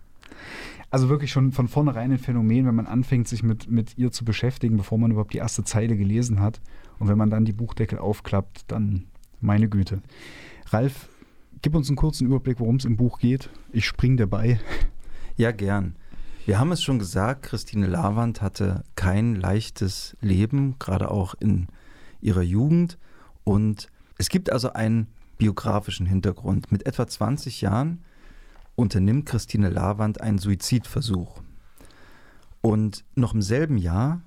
also 0.89 1.07
wirklich 1.07 1.31
schon 1.31 1.53
von 1.53 1.67
vornherein 1.67 2.11
ein 2.11 2.17
Phänomen, 2.17 2.65
wenn 2.65 2.75
man 2.75 2.85
anfängt, 2.85 3.27
sich 3.27 3.43
mit, 3.43 3.69
mit 3.69 3.97
ihr 3.97 4.11
zu 4.11 4.25
beschäftigen, 4.25 4.75
bevor 4.75 4.97
man 4.97 5.11
überhaupt 5.11 5.33
die 5.33 5.37
erste 5.37 5.63
Zeile 5.63 5.95
gelesen 5.95 6.41
hat. 6.41 6.59
Und 6.99 7.07
wenn 7.07 7.17
man 7.17 7.29
dann 7.29 7.45
die 7.45 7.53
Buchdeckel 7.53 7.97
aufklappt, 7.97 8.65
dann 8.67 9.05
meine 9.39 9.69
Güte. 9.69 10.01
Ralf, 10.67 11.07
gib 11.61 11.75
uns 11.75 11.87
einen 11.87 11.95
kurzen 11.95 12.27
Überblick, 12.27 12.59
worum 12.59 12.75
es 12.75 12.85
im 12.85 12.97
Buch 12.97 13.19
geht. 13.19 13.49
Ich 13.71 13.85
spring 13.85 14.17
dabei. 14.17 14.59
Ja, 15.37 15.51
gern. 15.51 15.95
Wir 16.45 16.59
haben 16.59 16.71
es 16.71 16.81
schon 16.81 16.97
gesagt, 16.97 17.43
Christine 17.43 17.85
Lavand 17.85 18.41
hatte 18.41 18.83
kein 18.95 19.35
leichtes 19.35 20.17
Leben, 20.21 20.75
gerade 20.79 21.11
auch 21.11 21.35
in 21.39 21.67
ihrer 22.19 22.41
Jugend. 22.41 22.97
Und 23.43 23.89
es 24.17 24.29
gibt 24.29 24.51
also 24.51 24.73
einen 24.73 25.07
biografischen 25.37 26.07
Hintergrund. 26.07 26.71
Mit 26.71 26.87
etwa 26.87 27.05
20 27.05 27.61
Jahren 27.61 28.03
unternimmt 28.75 29.27
Christine 29.27 29.69
Lavand 29.69 30.19
einen 30.19 30.39
Suizidversuch. 30.39 31.43
Und 32.61 33.03
noch 33.13 33.35
im 33.35 33.43
selben 33.43 33.77
Jahr 33.77 34.21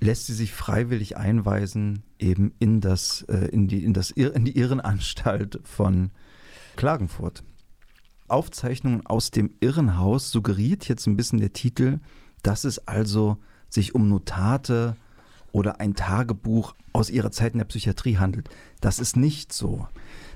lässt 0.00 0.26
sie 0.26 0.34
sich 0.34 0.52
freiwillig 0.52 1.16
einweisen, 1.16 2.02
eben 2.18 2.52
in, 2.58 2.80
das, 2.80 3.22
äh, 3.28 3.46
in, 3.46 3.68
die, 3.68 3.84
in, 3.84 3.92
das, 3.92 4.10
in 4.10 4.44
die 4.44 4.58
Irrenanstalt 4.58 5.60
von 5.62 6.10
Klagenfurt. 6.74 7.44
Aufzeichnungen 8.28 9.06
aus 9.06 9.30
dem 9.30 9.50
Irrenhaus 9.60 10.30
suggeriert 10.30 10.88
jetzt 10.88 11.06
ein 11.06 11.16
bisschen 11.16 11.40
der 11.40 11.52
Titel, 11.52 12.00
dass 12.42 12.64
es 12.64 12.86
also 12.86 13.38
sich 13.68 13.94
um 13.94 14.08
Notate 14.08 14.96
oder 15.52 15.80
ein 15.80 15.94
Tagebuch 15.94 16.74
aus 16.92 17.10
ihrer 17.10 17.30
Zeit 17.30 17.52
in 17.52 17.58
der 17.58 17.64
Psychiatrie 17.66 18.18
handelt. 18.18 18.48
Das 18.80 18.98
ist 18.98 19.16
nicht 19.16 19.52
so. 19.52 19.86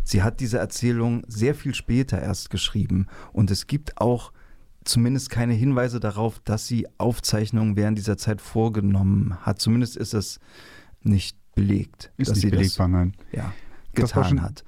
Sie 0.04 0.23
hat 0.23 0.40
diese 0.40 0.59
Erzählung 0.59 1.23
sehr 1.26 1.54
viel 1.54 1.75
später 1.75 2.21
erst 2.21 2.50
geschrieben 2.50 3.07
und 3.33 3.50
es 3.50 3.66
gibt 3.66 4.00
auch 4.00 4.33
zumindest 4.85 5.28
keine 5.30 5.54
Hinweise 5.54 6.00
darauf, 6.00 6.40
dass 6.40 6.66
sie 6.66 6.87
Aufzeichnungen 6.99 7.76
während 7.76 7.99
dieser 7.99 8.16
Zeit 8.16 8.40
vorgenommen 8.40 9.37
hat. 9.42 9.61
Zumindest 9.61 9.97
ist 9.97 10.14
es 10.14 10.40
nicht 11.02 11.37
belegt. 11.54 12.11
Ist 12.16 12.30
dass 12.30 12.37
nicht 12.37 12.45
sie 12.45 12.50
belegbar, 12.50 12.88
das, 12.88 12.92
nein. 12.92 13.12
Ja, 13.33 13.42
war 13.42 13.52
schon- 14.09 14.37
getan 14.37 14.42
hat. 14.42 14.64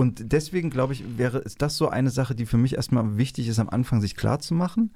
Und 0.00 0.32
deswegen 0.32 0.70
glaube 0.70 0.94
ich, 0.94 1.18
wäre 1.18 1.38
ist 1.38 1.60
das 1.60 1.76
so 1.76 1.88
eine 1.90 2.08
Sache, 2.08 2.34
die 2.34 2.46
für 2.46 2.56
mich 2.56 2.76
erstmal 2.76 3.18
wichtig 3.18 3.48
ist, 3.48 3.58
am 3.58 3.68
Anfang 3.68 4.00
sich 4.00 4.16
klarzumachen, 4.16 4.92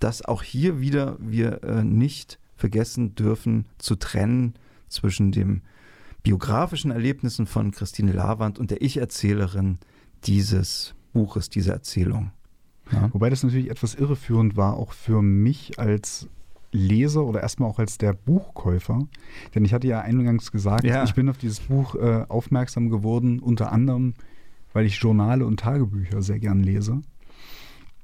dass 0.00 0.24
auch 0.24 0.42
hier 0.42 0.80
wieder 0.80 1.16
wir 1.20 1.62
äh, 1.62 1.84
nicht 1.84 2.40
vergessen 2.56 3.14
dürfen 3.14 3.66
zu 3.78 3.94
trennen 3.94 4.54
zwischen 4.88 5.30
dem 5.30 5.62
biografischen 6.24 6.90
Erlebnissen 6.90 7.46
von 7.46 7.70
Christine 7.70 8.10
Lavand 8.10 8.58
und 8.58 8.72
der 8.72 8.82
Ich-Erzählerin 8.82 9.78
dieses 10.24 10.96
Buches, 11.12 11.50
dieser 11.50 11.74
Erzählung. 11.74 12.32
Ja? 12.90 13.10
Wobei 13.12 13.30
das 13.30 13.44
natürlich 13.44 13.70
etwas 13.70 13.94
irreführend 13.94 14.56
war, 14.56 14.74
auch 14.76 14.92
für 14.92 15.22
mich 15.22 15.78
als 15.78 16.26
Leser 16.72 17.24
oder 17.24 17.42
erstmal 17.42 17.70
auch 17.70 17.78
als 17.78 17.96
der 17.96 18.12
Buchkäufer. 18.12 19.06
Denn 19.54 19.64
ich 19.64 19.72
hatte 19.72 19.86
ja 19.86 20.00
eingangs 20.00 20.50
gesagt, 20.50 20.82
Ja. 20.82 21.04
ich 21.04 21.14
bin 21.14 21.28
auf 21.28 21.38
dieses 21.38 21.60
Buch 21.60 21.94
äh, 21.94 22.24
aufmerksam 22.28 22.90
geworden, 22.90 23.38
unter 23.38 23.70
anderem, 23.70 24.14
weil 24.72 24.86
ich 24.86 24.96
Journale 24.96 25.44
und 25.46 25.60
Tagebücher 25.60 26.22
sehr 26.22 26.38
gern 26.38 26.62
lese. 26.62 27.02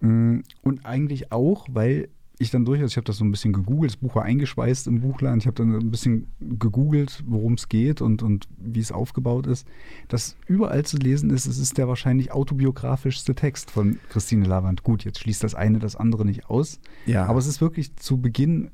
Mm, 0.00 0.40
Und 0.62 0.84
eigentlich 0.86 1.32
auch, 1.32 1.66
weil 1.70 2.08
ich 2.40 2.50
dann 2.50 2.64
durchaus, 2.64 2.90
ich 2.90 2.96
habe 2.96 3.04
das 3.04 3.18
so 3.18 3.24
ein 3.24 3.30
bisschen 3.30 3.52
gegoogelt, 3.52 3.92
das 3.92 3.96
Buch 3.96 4.16
war 4.16 4.24
eingeschweißt 4.24 4.88
im 4.88 5.00
Buchland, 5.02 5.42
ich 5.42 5.46
habe 5.46 5.54
dann 5.54 5.72
ein 5.72 5.90
bisschen 5.92 6.26
gegoogelt, 6.40 7.22
worum 7.28 7.54
es 7.54 7.68
geht 7.68 8.02
und, 8.02 8.24
und 8.24 8.48
wie 8.58 8.80
es 8.80 8.90
aufgebaut 8.90 9.46
ist. 9.46 9.68
Das 10.08 10.36
überall 10.48 10.84
zu 10.84 10.96
lesen 10.96 11.30
ist, 11.30 11.46
es 11.46 11.58
ist 11.58 11.78
der 11.78 11.86
wahrscheinlich 11.86 12.32
autobiografischste 12.32 13.36
Text 13.36 13.70
von 13.70 14.00
Christine 14.08 14.46
Lavand. 14.46 14.82
Gut, 14.82 15.04
jetzt 15.04 15.20
schließt 15.20 15.44
das 15.44 15.54
eine 15.54 15.78
das 15.78 15.94
andere 15.94 16.24
nicht 16.24 16.46
aus, 16.50 16.80
Ja. 17.06 17.24
aber 17.26 17.38
es 17.38 17.46
ist 17.46 17.60
wirklich 17.60 17.94
zu 17.96 18.18
Beginn 18.20 18.72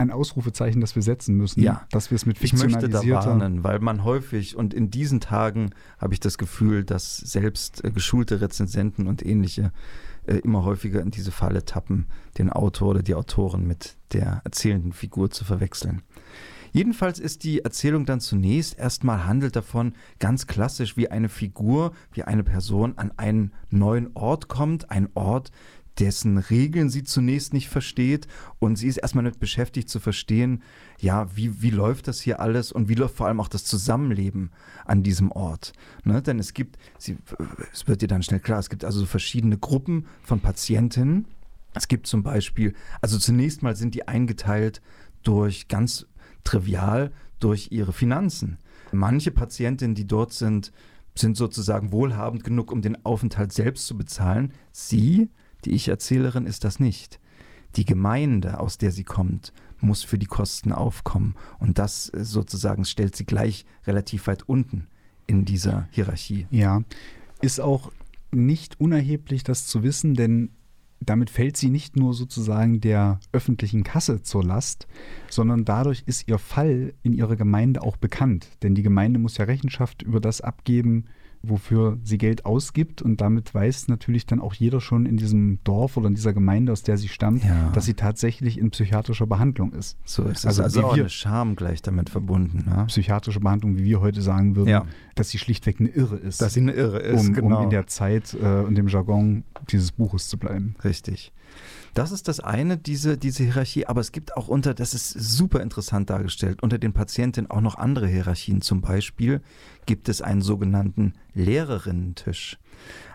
ein 0.00 0.10
Ausrufezeichen, 0.10 0.80
das 0.80 0.94
wir 0.94 1.02
setzen 1.02 1.36
müssen, 1.36 1.62
Ja. 1.62 1.86
dass 1.90 2.10
wir 2.10 2.16
es 2.16 2.26
mit 2.26 2.42
Ich 2.42 2.52
möchte 2.52 2.88
da 2.88 3.00
fiktionalisierter... 3.00 3.26
warnen, 3.40 3.64
weil 3.64 3.78
man 3.78 4.04
häufig 4.04 4.56
und 4.56 4.74
in 4.74 4.90
diesen 4.90 5.20
Tagen 5.20 5.70
habe 5.98 6.14
ich 6.14 6.20
das 6.20 6.38
Gefühl, 6.38 6.84
dass 6.84 7.16
selbst 7.18 7.84
äh, 7.84 7.90
geschulte 7.90 8.40
Rezensenten 8.40 9.06
und 9.06 9.24
ähnliche 9.24 9.72
äh, 10.26 10.36
immer 10.36 10.64
häufiger 10.64 11.00
in 11.00 11.10
diese 11.10 11.30
Falle 11.30 11.64
tappen, 11.64 12.06
den 12.38 12.50
Autor 12.50 12.88
oder 12.90 13.02
die 13.02 13.14
Autorin 13.14 13.66
mit 13.66 13.96
der 14.12 14.40
erzählenden 14.44 14.92
Figur 14.92 15.30
zu 15.30 15.44
verwechseln. 15.44 16.02
Jedenfalls 16.72 17.18
ist 17.18 17.42
die 17.42 17.64
Erzählung 17.64 18.06
dann 18.06 18.20
zunächst 18.20 18.78
erstmal 18.78 19.26
handelt 19.26 19.56
davon 19.56 19.94
ganz 20.20 20.46
klassisch, 20.46 20.96
wie 20.96 21.10
eine 21.10 21.28
Figur, 21.28 21.92
wie 22.12 22.22
eine 22.22 22.44
Person 22.44 22.96
an 22.96 23.12
einen 23.16 23.52
neuen 23.70 24.10
Ort 24.14 24.46
kommt, 24.46 24.90
ein 24.90 25.08
Ort, 25.14 25.50
dessen 25.98 26.38
Regeln 26.38 26.88
sie 26.88 27.02
zunächst 27.02 27.52
nicht 27.52 27.68
versteht 27.68 28.26
und 28.58 28.76
sie 28.76 28.88
ist 28.88 28.96
erstmal 28.96 29.24
damit 29.24 29.40
beschäftigt 29.40 29.88
zu 29.88 30.00
verstehen, 30.00 30.62
ja, 30.98 31.34
wie, 31.36 31.62
wie 31.62 31.70
läuft 31.70 32.08
das 32.08 32.20
hier 32.20 32.40
alles 32.40 32.72
und 32.72 32.88
wie 32.88 32.94
läuft 32.94 33.16
vor 33.16 33.26
allem 33.26 33.40
auch 33.40 33.48
das 33.48 33.64
Zusammenleben 33.64 34.50
an 34.84 35.02
diesem 35.02 35.30
Ort. 35.32 35.72
Ne? 36.04 36.22
Denn 36.22 36.38
es 36.38 36.54
gibt, 36.54 36.78
sie, 36.98 37.18
es 37.72 37.86
wird 37.86 38.02
dir 38.02 38.08
dann 38.08 38.22
schnell 38.22 38.40
klar, 38.40 38.58
es 38.58 38.70
gibt 38.70 38.84
also 38.84 39.00
so 39.00 39.06
verschiedene 39.06 39.58
Gruppen 39.58 40.06
von 40.22 40.40
Patientinnen. 40.40 41.26
Es 41.74 41.88
gibt 41.88 42.06
zum 42.06 42.22
Beispiel, 42.22 42.74
also 43.00 43.18
zunächst 43.18 43.62
mal 43.62 43.76
sind 43.76 43.94
die 43.94 44.08
eingeteilt 44.08 44.80
durch 45.22 45.68
ganz 45.68 46.06
trivial 46.44 47.12
durch 47.38 47.68
ihre 47.70 47.92
Finanzen. 47.92 48.58
Manche 48.92 49.30
Patientinnen, 49.30 49.94
die 49.94 50.06
dort 50.06 50.32
sind, 50.32 50.72
sind 51.14 51.36
sozusagen 51.36 51.92
wohlhabend 51.92 52.44
genug, 52.44 52.70
um 52.70 52.82
den 52.82 53.04
Aufenthalt 53.04 53.52
selbst 53.52 53.86
zu 53.86 53.96
bezahlen. 53.96 54.52
Sie, 54.72 55.30
die 55.64 55.72
Ich-Erzählerin, 55.72 56.46
ist 56.46 56.64
das 56.64 56.80
nicht. 56.80 57.20
Die 57.76 57.84
Gemeinde, 57.84 58.60
aus 58.60 58.78
der 58.78 58.90
sie 58.90 59.04
kommt, 59.04 59.52
muss 59.80 60.02
für 60.02 60.18
die 60.18 60.26
Kosten 60.26 60.72
aufkommen. 60.72 61.34
Und 61.58 61.78
das 61.78 62.12
äh, 62.12 62.24
sozusagen 62.24 62.84
stellt 62.84 63.16
sie 63.16 63.24
gleich 63.24 63.64
relativ 63.86 64.26
weit 64.26 64.48
unten 64.48 64.86
in 65.26 65.44
dieser 65.44 65.88
Hierarchie. 65.90 66.46
Ja, 66.50 66.82
ist 67.40 67.60
auch 67.60 67.92
nicht 68.32 68.80
unerheblich, 68.80 69.44
das 69.44 69.66
zu 69.66 69.82
wissen, 69.82 70.14
denn 70.14 70.50
damit 71.00 71.30
fällt 71.30 71.56
sie 71.56 71.70
nicht 71.70 71.96
nur 71.96 72.12
sozusagen 72.12 72.80
der 72.80 73.20
öffentlichen 73.32 73.84
Kasse 73.84 74.22
zur 74.22 74.44
Last, 74.44 74.86
sondern 75.30 75.64
dadurch 75.64 76.02
ist 76.04 76.28
ihr 76.28 76.38
Fall 76.38 76.92
in 77.02 77.14
ihrer 77.14 77.36
Gemeinde 77.36 77.82
auch 77.82 77.96
bekannt. 77.96 78.48
Denn 78.62 78.74
die 78.74 78.82
Gemeinde 78.82 79.18
muss 79.18 79.38
ja 79.38 79.46
Rechenschaft 79.46 80.02
über 80.02 80.20
das 80.20 80.42
abgeben, 80.42 81.06
wofür 81.42 81.98
sie 82.04 82.18
Geld 82.18 82.44
ausgibt. 82.44 83.00
Und 83.02 83.20
damit 83.20 83.54
weiß 83.54 83.88
natürlich 83.88 84.26
dann 84.26 84.40
auch 84.40 84.52
jeder 84.54 84.80
schon 84.80 85.06
in 85.06 85.16
diesem 85.16 85.58
Dorf 85.64 85.96
oder 85.96 86.08
in 86.08 86.14
dieser 86.14 86.32
Gemeinde, 86.32 86.72
aus 86.72 86.82
der 86.82 86.98
sie 86.98 87.08
stammt, 87.08 87.44
Ja. 87.44 87.70
dass 87.72 87.86
sie 87.86 87.94
tatsächlich 87.94 88.58
in 88.58 88.70
psychiatrischer 88.70 89.26
Behandlung 89.26 89.72
ist. 89.72 89.96
So 90.04 90.24
ist 90.24 90.40
es. 90.40 90.46
Also 90.46 90.62
Also, 90.62 90.84
auch 90.84 90.94
wir- 90.96 91.04
eine 91.04 91.10
Scham 91.10 91.56
gleich 91.56 91.80
damit 91.82 92.10
verbunden. 92.10 92.64
Ne? 92.68 92.84
Psychiatrische 92.88 93.40
Behandlung, 93.40 93.76
wie 93.78 93.84
wir 93.84 94.00
heute 94.00 94.20
sagen 94.22 94.54
würden, 94.56 94.68
Ja. 94.68 94.84
dass 95.14 95.30
sie 95.30 95.38
schlichtweg 95.38 95.80
eine 95.80 95.88
Irre 95.88 96.16
ist. 96.16 96.42
Dass 96.42 96.54
sie 96.54 96.60
eine 96.60 96.72
Irre 96.72 96.98
ist, 96.98 97.26
um, 97.28 97.32
genau. 97.34 97.58
um 97.58 97.64
in 97.64 97.70
der 97.70 97.86
Zeit 97.86 98.34
äh, 98.34 98.60
und 98.60 98.74
dem 98.74 98.88
Jargon 98.88 99.44
dieses 99.70 99.92
Buches 99.92 100.28
zu 100.28 100.38
bleiben. 100.38 100.74
Richtig. 100.84 101.32
Das 101.94 102.12
ist 102.12 102.28
das 102.28 102.40
eine, 102.40 102.76
diese, 102.76 103.18
diese 103.18 103.44
Hierarchie, 103.44 103.86
aber 103.86 104.00
es 104.00 104.12
gibt 104.12 104.36
auch 104.36 104.48
unter, 104.48 104.74
das 104.74 104.94
ist 104.94 105.10
super 105.10 105.60
interessant 105.60 106.08
dargestellt, 106.10 106.62
unter 106.62 106.78
den 106.78 106.92
Patientinnen 106.92 107.50
auch 107.50 107.60
noch 107.60 107.76
andere 107.76 108.06
Hierarchien. 108.06 108.62
Zum 108.62 108.80
Beispiel 108.80 109.40
gibt 109.86 110.08
es 110.08 110.22
einen 110.22 110.40
sogenannten 110.40 111.14
Lehrerinnentisch. 111.34 112.58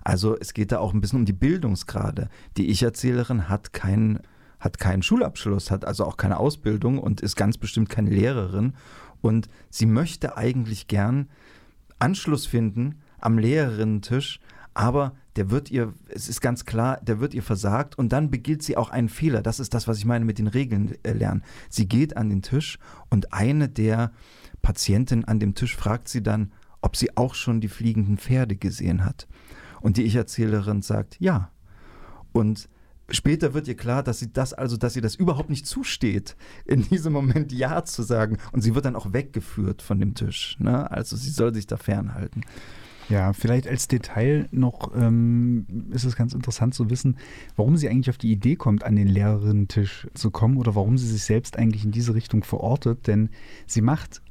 Also 0.03 0.37
es 0.37 0.53
geht 0.53 0.71
da 0.71 0.79
auch 0.79 0.93
ein 0.93 1.01
bisschen 1.01 1.19
um 1.19 1.25
die 1.25 1.33
Bildungsgrade. 1.33 2.29
Die 2.57 2.67
Ich-Erzählerin 2.67 3.49
hat 3.49 3.73
keinen 3.73 4.19
hat 4.59 4.79
keinen 4.79 5.03
Schulabschluss, 5.03 5.69
hat 5.69 5.85
also 5.85 6.05
auch 6.05 6.17
keine 6.17 6.37
Ausbildung 6.37 6.97
und 6.97 7.21
ist 7.21 7.35
ganz 7.35 7.57
bestimmt 7.57 7.89
keine 7.89 8.09
Lehrerin. 8.09 8.73
Und 9.21 9.47
sie 9.69 9.85
möchte 9.85 10.37
eigentlich 10.37 10.87
gern 10.87 11.29
Anschluss 11.99 12.47
finden 12.47 13.01
am 13.19 13.37
Lehrerinnentisch, 13.37 14.39
aber 14.73 15.13
der 15.35 15.51
wird 15.51 15.69
ihr, 15.69 15.93
es 16.07 16.29
ist 16.29 16.41
ganz 16.41 16.65
klar, 16.65 16.99
der 17.01 17.19
wird 17.19 17.33
ihr 17.33 17.43
versagt 17.43 17.97
und 17.97 18.09
dann 18.09 18.31
beginnt 18.31 18.63
sie 18.63 18.77
auch 18.77 18.89
einen 18.89 19.09
Fehler. 19.09 19.41
Das 19.41 19.59
ist 19.59 19.73
das, 19.73 19.87
was 19.87 19.97
ich 19.97 20.05
meine 20.05 20.25
mit 20.25 20.39
den 20.39 20.47
Regeln 20.47 20.95
äh, 21.03 21.11
lernen. 21.11 21.43
Sie 21.69 21.87
geht 21.87 22.15
an 22.15 22.29
den 22.29 22.41
Tisch 22.41 22.79
und 23.09 23.33
eine 23.33 23.67
der 23.67 24.11
Patientinnen 24.61 25.25
an 25.25 25.39
dem 25.39 25.53
Tisch 25.53 25.75
fragt 25.75 26.07
sie 26.07 26.23
dann, 26.23 26.51
ob 26.81 26.95
sie 26.95 27.17
auch 27.17 27.35
schon 27.35 27.61
die 27.61 27.67
fliegenden 27.67 28.17
Pferde 28.17 28.55
gesehen 28.55 29.03
hat. 29.03 29.27
Und 29.81 29.97
die 29.97 30.03
Ich-Erzählerin 30.03 30.81
sagt 30.81 31.17
ja. 31.19 31.51
Und 32.31 32.69
später 33.09 33.53
wird 33.53 33.67
ihr 33.67 33.75
klar, 33.75 34.03
dass 34.03 34.19
sie 34.19 34.31
das 34.31 34.53
also, 34.53 34.77
dass 34.77 34.93
sie 34.93 35.01
das 35.01 35.15
überhaupt 35.15 35.49
nicht 35.49 35.67
zusteht, 35.67 36.35
in 36.65 36.81
diesem 36.83 37.11
Moment 37.11 37.51
Ja 37.51 37.83
zu 37.83 38.03
sagen. 38.03 38.37
Und 38.53 38.61
sie 38.61 38.73
wird 38.73 38.85
dann 38.85 38.95
auch 38.95 39.11
weggeführt 39.11 39.81
von 39.81 39.99
dem 39.99 40.15
Tisch. 40.15 40.57
Ne? 40.59 40.89
Also 40.89 41.17
sie 41.17 41.29
soll 41.29 41.53
sich 41.53 41.67
da 41.67 41.77
fernhalten. 41.77 42.41
Ja, 43.09 43.33
vielleicht 43.33 43.67
als 43.67 43.87
Detail 43.87 44.47
noch 44.51 44.91
ähm, 44.95 45.65
ist 45.91 46.05
es 46.05 46.15
ganz 46.15 46.33
interessant 46.33 46.73
zu 46.73 46.89
wissen, 46.89 47.17
warum 47.55 47.77
sie 47.77 47.89
eigentlich 47.89 48.09
auf 48.09 48.17
die 48.17 48.31
Idee 48.31 48.55
kommt, 48.55 48.83
an 48.83 48.95
den 48.95 49.07
Lehrerinnentisch 49.07 50.07
zu 50.13 50.31
kommen 50.31 50.57
oder 50.57 50.75
warum 50.75 50.97
sie 50.97 51.07
sich 51.07 51.23
selbst 51.23 51.57
eigentlich 51.57 51.85
in 51.85 51.91
diese 51.91 52.15
Richtung 52.15 52.43
verortet. 52.43 53.07
Denn 53.07 53.29
sie 53.67 53.81
macht 53.81 54.21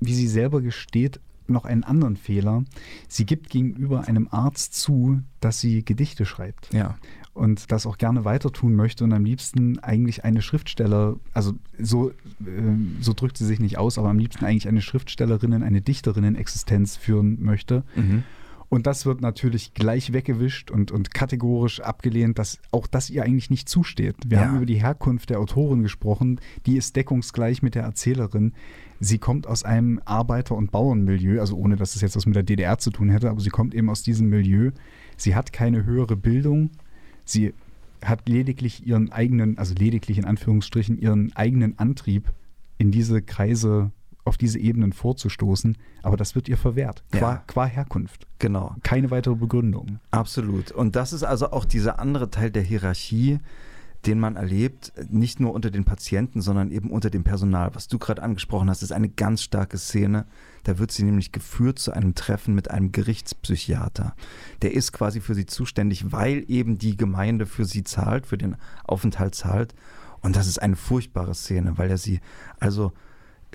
wie 0.00 0.14
sie 0.14 0.26
selber 0.26 0.60
gesteht, 0.62 1.20
noch 1.46 1.64
einen 1.64 1.84
anderen 1.84 2.16
Fehler. 2.16 2.64
Sie 3.08 3.26
gibt 3.26 3.50
gegenüber 3.50 4.06
einem 4.06 4.28
Arzt 4.30 4.74
zu, 4.74 5.20
dass 5.40 5.60
sie 5.60 5.84
Gedichte 5.84 6.24
schreibt. 6.24 6.72
Ja. 6.72 6.96
Und 7.40 7.72
das 7.72 7.86
auch 7.86 7.96
gerne 7.96 8.26
weiter 8.26 8.52
tun 8.52 8.74
möchte 8.74 9.02
und 9.02 9.14
am 9.14 9.24
liebsten 9.24 9.78
eigentlich 9.78 10.24
eine 10.24 10.42
Schriftsteller, 10.42 11.16
also 11.32 11.54
so, 11.78 12.10
äh, 12.10 12.12
so 13.00 13.14
drückt 13.14 13.38
sie 13.38 13.46
sich 13.46 13.60
nicht 13.60 13.78
aus, 13.78 13.96
aber 13.96 14.10
am 14.10 14.18
liebsten 14.18 14.44
eigentlich 14.44 14.68
eine 14.68 14.82
Schriftstellerinnen, 14.82 15.62
eine 15.62 15.80
Dichterinnen-Existenz 15.80 16.98
führen 16.98 17.42
möchte. 17.42 17.82
Mhm. 17.96 18.24
Und 18.68 18.86
das 18.86 19.06
wird 19.06 19.22
natürlich 19.22 19.72
gleich 19.72 20.12
weggewischt 20.12 20.70
und, 20.70 20.92
und 20.92 21.14
kategorisch 21.14 21.80
abgelehnt, 21.80 22.38
dass 22.38 22.58
auch 22.72 22.86
das 22.86 23.08
ihr 23.08 23.22
eigentlich 23.22 23.48
nicht 23.48 23.70
zusteht. 23.70 24.16
Wir 24.26 24.36
ja. 24.36 24.44
haben 24.44 24.56
über 24.56 24.66
die 24.66 24.82
Herkunft 24.82 25.30
der 25.30 25.40
Autorin 25.40 25.82
gesprochen, 25.82 26.40
die 26.66 26.76
ist 26.76 26.94
deckungsgleich 26.94 27.62
mit 27.62 27.74
der 27.74 27.84
Erzählerin. 27.84 28.52
Sie 29.00 29.16
kommt 29.16 29.46
aus 29.46 29.64
einem 29.64 29.98
Arbeiter- 30.04 30.56
und 30.56 30.72
Bauernmilieu, 30.72 31.40
also 31.40 31.56
ohne 31.56 31.76
dass 31.76 31.94
es 31.94 32.02
jetzt 32.02 32.16
was 32.16 32.26
mit 32.26 32.36
der 32.36 32.42
DDR 32.42 32.76
zu 32.76 32.90
tun 32.90 33.08
hätte, 33.08 33.30
aber 33.30 33.40
sie 33.40 33.48
kommt 33.48 33.74
eben 33.74 33.88
aus 33.88 34.02
diesem 34.02 34.28
Milieu. 34.28 34.72
Sie 35.16 35.34
hat 35.34 35.54
keine 35.54 35.86
höhere 35.86 36.16
Bildung. 36.16 36.70
Sie 37.30 37.54
hat 38.04 38.28
lediglich 38.28 38.86
ihren 38.86 39.12
eigenen, 39.12 39.58
also 39.58 39.74
lediglich 39.74 40.18
in 40.18 40.24
Anführungsstrichen, 40.24 40.98
ihren 40.98 41.34
eigenen 41.36 41.78
Antrieb, 41.78 42.32
in 42.78 42.90
diese 42.90 43.20
Kreise 43.20 43.90
auf 44.24 44.36
diese 44.36 44.58
Ebenen 44.58 44.92
vorzustoßen, 44.92 45.76
aber 46.02 46.16
das 46.16 46.34
wird 46.34 46.48
ihr 46.48 46.56
verwehrt, 46.56 47.02
qua, 47.10 47.32
ja. 47.32 47.44
qua 47.46 47.66
Herkunft. 47.66 48.26
Genau. 48.38 48.74
Keine 48.82 49.10
weitere 49.10 49.34
Begründung. 49.34 49.98
Absolut. 50.10 50.72
Und 50.72 50.96
das 50.96 51.12
ist 51.12 51.24
also 51.24 51.50
auch 51.52 51.64
dieser 51.64 51.98
andere 51.98 52.30
Teil 52.30 52.50
der 52.50 52.62
Hierarchie, 52.62 53.38
den 54.06 54.18
man 54.18 54.36
erlebt, 54.36 54.92
nicht 55.10 55.40
nur 55.40 55.52
unter 55.52 55.70
den 55.70 55.84
Patienten, 55.84 56.40
sondern 56.40 56.70
eben 56.70 56.90
unter 56.90 57.10
dem 57.10 57.22
Personal. 57.22 57.74
Was 57.74 57.86
du 57.86 57.98
gerade 57.98 58.22
angesprochen 58.22 58.70
hast, 58.70 58.82
ist 58.82 58.92
eine 58.92 59.10
ganz 59.10 59.42
starke 59.42 59.76
Szene. 59.76 60.26
Da 60.64 60.78
wird 60.78 60.90
sie 60.90 61.02
nämlich 61.02 61.32
geführt 61.32 61.78
zu 61.78 61.92
einem 61.92 62.14
Treffen 62.14 62.54
mit 62.54 62.70
einem 62.70 62.92
Gerichtspsychiater. 62.92 64.14
Der 64.62 64.72
ist 64.72 64.92
quasi 64.92 65.20
für 65.20 65.34
sie 65.34 65.46
zuständig, 65.46 66.12
weil 66.12 66.44
eben 66.48 66.78
die 66.78 66.96
Gemeinde 66.96 67.44
für 67.44 67.66
sie 67.66 67.84
zahlt, 67.84 68.26
für 68.26 68.38
den 68.38 68.56
Aufenthalt 68.84 69.34
zahlt. 69.34 69.74
Und 70.22 70.36
das 70.36 70.46
ist 70.46 70.60
eine 70.60 70.76
furchtbare 70.76 71.34
Szene, 71.34 71.76
weil 71.76 71.90
er 71.90 71.98
sie 71.98 72.20
also 72.58 72.92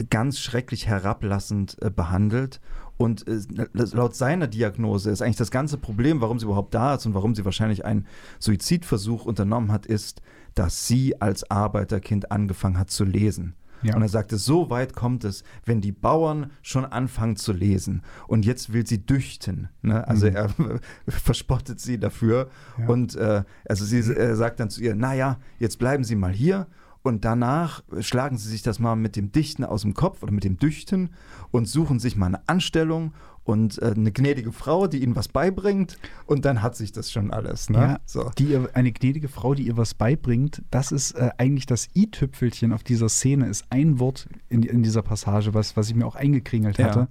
ganz 0.09 0.39
schrecklich 0.39 0.87
herablassend 0.87 1.77
äh, 1.81 1.89
behandelt. 1.89 2.59
Und 2.97 3.27
äh, 3.27 3.41
laut 3.73 4.15
seiner 4.15 4.47
Diagnose 4.47 5.11
ist 5.11 5.21
eigentlich 5.21 5.35
das 5.35 5.51
ganze 5.51 5.77
Problem, 5.77 6.21
warum 6.21 6.39
sie 6.39 6.45
überhaupt 6.45 6.73
da 6.73 6.95
ist 6.95 7.05
und 7.05 7.13
warum 7.13 7.35
sie 7.35 7.45
wahrscheinlich 7.45 7.83
einen 7.83 8.07
Suizidversuch 8.39 9.25
unternommen 9.25 9.71
hat, 9.71 9.85
ist, 9.85 10.21
dass 10.55 10.87
sie 10.87 11.21
als 11.21 11.49
Arbeiterkind 11.49 12.31
angefangen 12.31 12.79
hat 12.79 12.89
zu 12.89 13.03
lesen. 13.03 13.55
Ja. 13.81 13.95
Und 13.95 14.01
er 14.01 14.09
sagte, 14.09 14.37
so 14.37 14.69
weit 14.69 14.95
kommt 14.95 15.23
es, 15.25 15.43
wenn 15.63 15.79
die 15.79 15.91
Bauern 15.91 16.51
schon 16.63 16.85
anfangen 16.85 17.35
zu 17.35 17.53
lesen. 17.53 18.01
Und 18.27 18.45
jetzt 18.45 18.73
will 18.73 18.87
sie 18.87 19.05
düchten. 19.05 19.69
Ne? 19.81 20.07
Also 20.07 20.27
mhm. 20.27 20.35
er 20.35 20.49
verspottet 21.07 21.79
sie 21.79 21.99
dafür. 21.99 22.49
Ja. 22.79 22.87
Und 22.87 23.15
äh, 23.15 23.43
also 23.67 23.85
sie 23.85 23.99
äh, 23.99 24.35
sagt 24.35 24.59
dann 24.59 24.69
zu 24.69 24.81
ihr, 24.81 24.95
naja, 24.95 25.37
jetzt 25.59 25.77
bleiben 25.77 26.03
Sie 26.03 26.15
mal 26.15 26.31
hier 26.31 26.67
und 27.05 27.23
danach 27.23 27.83
schlagen 27.99 28.37
sie 28.37 28.49
sich 28.49 28.63
das 28.63 28.79
mal 28.79 28.95
mit 28.95 29.15
dem 29.15 29.31
Dichten 29.31 29.63
aus 29.63 29.83
dem 29.83 29.93
Kopf 29.93 30.23
oder 30.23 30.31
mit 30.31 30.43
dem 30.43 30.57
Düchten 30.57 31.11
und 31.51 31.67
suchen 31.67 31.99
sich 31.99 32.15
mal 32.15 32.27
eine 32.27 32.49
Anstellung 32.49 33.13
und 33.45 33.81
äh, 33.81 33.93
eine 33.95 34.11
gnädige 34.11 34.51
Frau, 34.51 34.87
die 34.87 35.01
ihnen 35.01 35.15
was 35.15 35.27
beibringt 35.27 35.97
und 36.25 36.43
dann 36.43 36.61
hat 36.61 36.75
sich 36.75 36.91
das 36.91 37.11
schon 37.11 37.31
alles. 37.31 37.69
Ne? 37.69 37.77
Ja, 37.77 37.99
so. 38.05 38.29
die 38.37 38.45
ihr, 38.45 38.69
eine 38.73 38.91
gnädige 38.91 39.29
Frau, 39.29 39.53
die 39.53 39.67
ihr 39.67 39.77
was 39.77 39.93
beibringt, 39.93 40.63
das 40.71 40.91
ist 40.91 41.11
äh, 41.11 41.29
eigentlich 41.37 41.67
das 41.67 41.87
i-Tüpfelchen 41.95 42.73
auf 42.73 42.83
dieser 42.83 43.07
Szene, 43.07 43.47
ist 43.47 43.65
ein 43.69 43.99
Wort 43.99 44.27
in, 44.49 44.63
in 44.63 44.83
dieser 44.83 45.03
Passage, 45.03 45.53
was, 45.53 45.77
was 45.77 45.89
ich 45.89 45.95
mir 45.95 46.05
auch 46.05 46.15
eingekringelt 46.15 46.79
hatte. 46.79 46.99
Ja. 46.99 47.07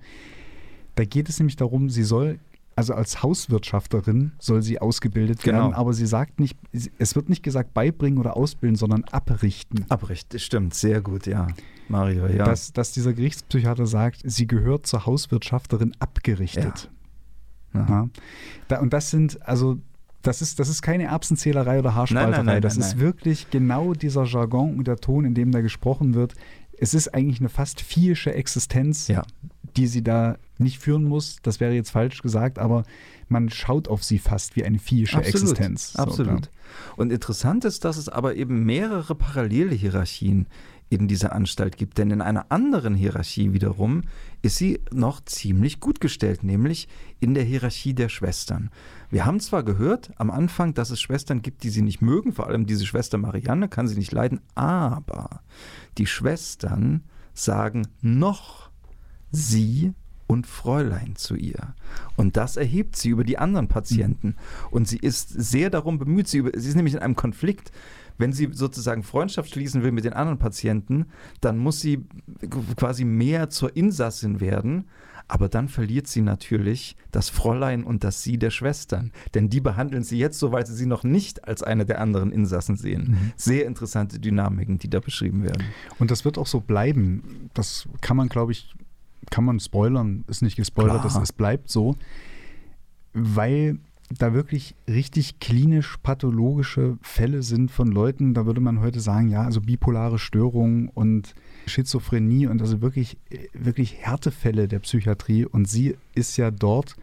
Da 0.97 1.05
geht 1.05 1.29
es 1.29 1.39
nämlich 1.39 1.57
darum, 1.57 1.89
sie 1.89 2.05
soll 2.05 2.41
also 2.77 2.95
als 2.95 3.23
Hauswirtschafterin 3.23 4.33
soll 4.39 4.63
sie 4.63 4.81
ausgebildet 4.81 5.43
genau. 5.43 5.59
werden, 5.59 5.75
aber 5.75 5.93
sie 5.93 6.07
sagt 6.07 6.41
nicht, 6.41 6.59
es 6.73 7.15
wird 7.15 7.29
nicht 7.29 7.43
gesagt 7.43 7.75
beibringen 7.75 8.19
oder 8.19 8.37
ausbilden, 8.37 8.77
sondern 8.77 9.05
abrichten. 9.05 9.87
Abrichten, 9.89 10.39
stimmt, 10.39 10.75
sehr 10.75 11.01
gut, 11.01 11.27
ja. 11.27 11.47
Mario, 11.89 12.27
ja. 12.27 12.45
Dass, 12.45 12.73
dass 12.73 12.93
dieser 12.93 13.13
Gerichtspsychiater 13.13 13.87
sagt, 13.87 14.23
sie 14.25 14.47
gehört 14.47 14.87
zur 14.87 15.07
Hauswirtschafterin 15.07 15.93
abgerichtet. 15.99 16.91
Ja. 17.75 17.87
ja. 17.89 18.09
Da, 18.69 18.81
und 18.81 18.93
das 18.93 19.11
sind, 19.11 19.41
also 19.47 19.79
das 20.23 20.43
ist, 20.43 20.59
das 20.59 20.69
ist 20.69 20.83
keine 20.83 21.05
Erbsenzählerei 21.05 21.79
oder 21.79 21.95
Haarspalterei. 21.95 22.31
Nein, 22.31 22.47
nein, 22.47 22.55
nein, 22.55 22.63
das 22.63 22.77
ist 22.77 22.99
wirklich 22.99 23.51
genau 23.51 23.93
dieser 23.93 24.25
Jargon 24.25 24.79
und 24.79 24.87
der 24.87 24.97
Ton, 24.97 25.25
in 25.25 25.35
dem 25.35 25.53
da 25.53 25.61
gesprochen 25.61 26.15
wird. 26.15 26.35
Es 26.77 26.95
ist 26.95 27.15
eigentlich 27.15 27.41
eine 27.41 27.51
fast 27.51 27.81
viehische 27.81 28.35
Existenz, 28.35 29.09
ja. 29.09 29.23
Die 29.77 29.87
sie 29.87 30.03
da 30.03 30.37
nicht 30.59 30.79
führen 30.79 31.05
muss, 31.05 31.39
das 31.43 31.61
wäre 31.61 31.73
jetzt 31.73 31.91
falsch 31.91 32.23
gesagt, 32.23 32.59
aber 32.59 32.85
man 33.29 33.51
schaut 33.51 33.89
auf 33.89 34.05
sie 34.05 34.19
fast 34.19 34.57
wie 34.57 34.65
eine 34.65 34.79
viehische 34.79 35.19
absolut, 35.19 35.51
Existenz. 35.51 35.93
So, 35.95 36.03
absolut. 36.03 36.47
Ja. 36.47 36.51
Und 36.97 37.13
interessant 37.13 37.65
ist, 37.65 37.85
dass 37.85 37.97
es 37.97 38.09
aber 38.09 38.37
eben 38.37 38.65
mehrere 38.65 39.15
parallele 39.15 39.75
Hierarchien 39.75 40.47
in 40.91 41.09
dieser 41.09 41.33
Anstalt 41.33 41.77
gibt. 41.77 41.99
Denn 41.99 42.11
in 42.11 42.21
einer 42.21 42.47
anderen 42.51 42.95
Hierarchie 42.95 43.53
wiederum 43.53 44.03
ist 44.43 44.57
sie 44.57 44.81
noch 44.93 45.25
ziemlich 45.25 45.81
gut 45.81 46.01
gestellt, 46.01 46.45
nämlich 46.45 46.89
in 47.21 47.35
der 47.35 47.45
Hierarchie 47.45 47.95
der 47.95 48.09
Schwestern. 48.09 48.71
Wir 49.11 49.25
haben 49.25 49.41
zwar 49.41 49.63
gehört 49.63 50.13
am 50.17 50.31
Anfang, 50.31 50.75
dass 50.75 50.91
es 50.91 51.01
Schwestern 51.01 51.43
gibt, 51.43 51.63
die 51.63 51.71
sie 51.71 51.83
nicht 51.83 52.01
mögen, 52.01 52.33
vor 52.33 52.47
allem 52.47 52.67
diese 52.67 52.87
Schwester 52.87 53.19
Marianne 53.19 53.69
kann 53.69 53.89
sie 53.89 53.97
nicht 53.97 54.13
leiden, 54.13 54.41
aber 54.55 55.43
die 55.99 56.07
Schwestern 56.07 57.05
sagen 57.33 57.89
noch, 58.01 58.64
sie 59.35 59.93
und 60.27 60.47
Fräulein 60.47 61.17
zu 61.17 61.37
ihr. 61.37 61.75
Und 62.17 62.37
das 62.37 62.57
erhebt 62.57 62.97
sie 62.97 63.11
über 63.11 63.25
die 63.25 63.39
anderen 63.39 63.69
Patienten. 63.69 64.37
Und 64.71 64.89
sie 64.89 64.99
ist 64.99 65.29
sehr 65.29 65.71
darum 65.71 65.99
bemüht, 65.99 66.29
sie, 66.29 66.43
sie 66.55 66.69
ist 66.69 66.77
nämlich 66.77 66.95
in 66.95 67.01
einem 67.01 67.17
Konflikt. 67.17 67.73
Wenn 68.17 68.33
sie 68.33 68.51
sozusagen 68.53 69.03
Freundschaft 69.03 69.51
schließen 69.51 69.83
will 69.83 69.91
mit 69.91 70.05
den 70.05 70.13
anderen 70.13 70.39
Patienten, 70.39 71.07
dann 71.41 71.59
muss 71.59 71.81
sie 71.81 72.05
quasi 72.77 73.05
mehr 73.05 73.51
zur 73.51 73.77
Insassin 73.77 74.41
werden. 74.41 74.85
Aber 75.27 75.49
dann 75.49 75.69
verliert 75.69 76.07
sie 76.07 76.21
natürlich 76.21 76.97
das 77.11 77.31
Fräulein 77.31 77.83
und 77.83 78.05
das 78.05 78.23
Sie 78.23 78.39
der 78.39 78.51
Schwestern. 78.51 79.11
Denn 79.33 79.49
die 79.49 79.61
behandeln 79.61 80.05
sie 80.05 80.19
jetzt 80.19 80.39
so, 80.39 80.53
weil 80.53 80.67
sie 80.67 80.75
sie 80.75 80.85
noch 80.85 81.03
nicht 81.03 81.49
als 81.49 81.63
eine 81.63 81.87
der 81.87 82.01
anderen 82.01 82.31
Insassen 82.31 82.77
sehen. 82.77 83.09
Mhm. 83.09 83.33
Sehr 83.35 83.65
interessante 83.67 84.21
Dynamiken, 84.21 84.79
die 84.79 84.91
da 84.91 85.01
beschrieben 85.01 85.43
werden. 85.43 85.65
Und 85.99 86.11
das 86.11 86.27
wird 86.27 86.37
auch 86.37 86.47
so 86.47 86.61
bleiben. 86.61 87.51
Das 87.55 87.89
kann 88.03 88.19
man, 88.19 88.29
glaube 88.29 88.53
ich, 88.53 88.75
kann 89.31 89.45
man 89.45 89.61
spoilern, 89.61 90.25
ist 90.29 90.43
nicht 90.43 90.57
gespoilert, 90.57 91.05
es 91.05 91.33
bleibt 91.33 91.71
so, 91.71 91.97
weil 93.13 93.79
da 94.11 94.35
wirklich 94.35 94.75
richtig 94.87 95.41
klinisch 95.41 95.97
pathologische 96.03 96.99
Fälle 97.03 97.43
sind 97.43 97.71
von 97.71 97.89
Leuten, 97.89 98.35
da 98.35 98.47
würde 98.47 98.61
man 98.61 98.81
heute 98.81 99.01
sagen, 99.01 99.29
ja, 99.29 99.43
also 99.43 99.61
bipolare 99.61 100.19
Störungen 100.19 100.89
und 100.89 101.35
Schizophrenie 101.67 102.47
und 102.47 102.61
also 102.61 102.83
wirklich, 102.83 103.17
wirklich 103.55 103.97
Härtefälle 104.01 104.69
der 104.69 104.81
Psychiatrie. 104.81 105.47
Und 105.47 105.69
sie 105.69 105.97
ist 106.15 106.37
ja 106.37 106.51
dort 106.51 106.97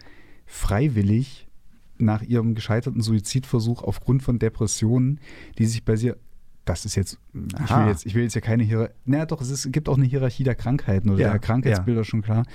freiwillig 0.45 1.47
nach 1.97 2.21
ihrem 2.21 2.55
gescheiterten 2.55 3.01
Suizidversuch 3.01 3.83
aufgrund 3.83 4.23
von 4.23 4.39
Depressionen, 4.39 5.19
die 5.57 5.65
sich 5.65 5.83
bei 5.83 5.95
sie 5.95 6.13
das 6.65 6.85
ist 6.85 6.95
jetzt, 6.95 7.17
ich 7.33 7.75
will 7.75 7.87
jetzt, 7.87 8.05
ich 8.05 8.15
will 8.15 8.23
jetzt 8.23 8.35
ja 8.35 8.41
keine 8.41 8.63
Hierarchie, 8.63 8.93
naja 9.05 9.25
doch, 9.25 9.41
es, 9.41 9.49
ist, 9.49 9.71
gibt 9.71 9.89
auch 9.89 9.97
eine 9.97 10.05
Hierarchie 10.05 10.43
der 10.43 10.55
Krankheiten 10.55 11.09
oder 11.09 11.19
ja, 11.19 11.31
der 11.31 11.39
Krankheitsbilder 11.39 12.01
ja. 12.01 12.05
schon 12.05 12.21
klar. 12.21 12.45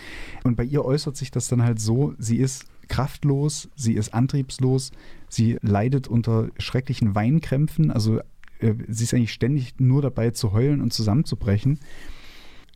Und 0.45 0.57
bei 0.57 0.65
ihr 0.65 0.85
äußert 0.85 1.17
sich 1.17 1.31
das 1.31 1.49
dann 1.49 1.63
halt 1.63 1.81
so, 1.81 2.15
sie 2.19 2.37
ist 2.37 2.67
kraftlos, 2.89 3.69
sie 3.75 3.95
ist 3.95 4.15
antriebslos, 4.15 4.93
sie 5.29 5.59
leidet 5.61 6.07
unter 6.07 6.51
schrecklichen 6.59 7.15
Weinkrämpfen, 7.15 7.91
also 7.91 8.21
äh, 8.61 8.75
sie 8.89 9.05
ist 9.05 9.15
eigentlich 9.15 9.33
ständig 9.33 9.75
nur 9.79 10.03
dabei 10.03 10.31
zu 10.31 10.53
heulen 10.53 10.81
und 10.81 10.93
zusammenzubrechen, 10.93 11.81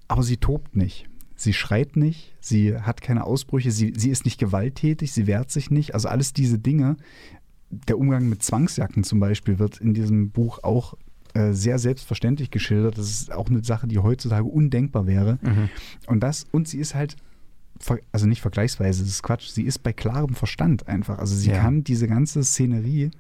aber 0.08 0.22
sie 0.22 0.36
tobt 0.36 0.76
nicht. 0.76 1.06
Sie 1.36 1.54
schreit 1.54 1.96
nicht, 1.96 2.34
sie 2.40 2.76
hat 2.76 3.00
keine 3.00 3.24
Ausbrüche, 3.24 3.70
sie, 3.70 3.94
sie 3.96 4.10
ist 4.10 4.26
nicht 4.26 4.38
gewalttätig, 4.38 5.10
sie 5.10 5.26
wehrt 5.26 5.50
sich 5.50 5.70
nicht. 5.70 5.94
Also 5.94 6.08
alles 6.08 6.34
diese 6.34 6.58
Dinge, 6.58 6.98
der 7.70 7.98
Umgang 7.98 8.28
mit 8.28 8.42
Zwangsjacken 8.42 9.04
zum 9.04 9.20
Beispiel 9.20 9.58
wird 9.58 9.78
in 9.78 9.94
diesem 9.94 10.32
Buch 10.32 10.58
auch 10.62 10.98
äh, 11.34 11.52
sehr 11.52 11.78
selbstverständlich 11.78 12.50
geschildert. 12.50 12.98
Das 12.98 13.10
ist 13.10 13.32
auch 13.32 13.48
eine 13.48 13.62
Sache, 13.64 13.86
die 13.86 13.98
heutzutage 13.98 14.44
undenkbar 14.44 15.06
wäre. 15.06 15.38
Mhm. 15.42 15.68
Und 16.06 16.20
das, 16.20 16.46
und 16.50 16.68
sie 16.68 16.78
ist 16.78 16.94
halt, 16.94 17.16
also 18.12 18.26
nicht 18.26 18.40
vergleichsweise, 18.40 19.02
das 19.02 19.10
ist 19.10 19.22
Quatsch, 19.22 19.48
sie 19.50 19.62
ist 19.62 19.78
bei 19.80 19.92
klarem 19.92 20.34
Verstand 20.34 20.88
einfach. 20.88 21.18
Also 21.18 21.34
sie 21.34 21.50
ja. 21.50 21.60
kann 21.60 21.84
diese 21.84 22.08
ganze 22.08 22.44
Szenerie, 22.44 23.10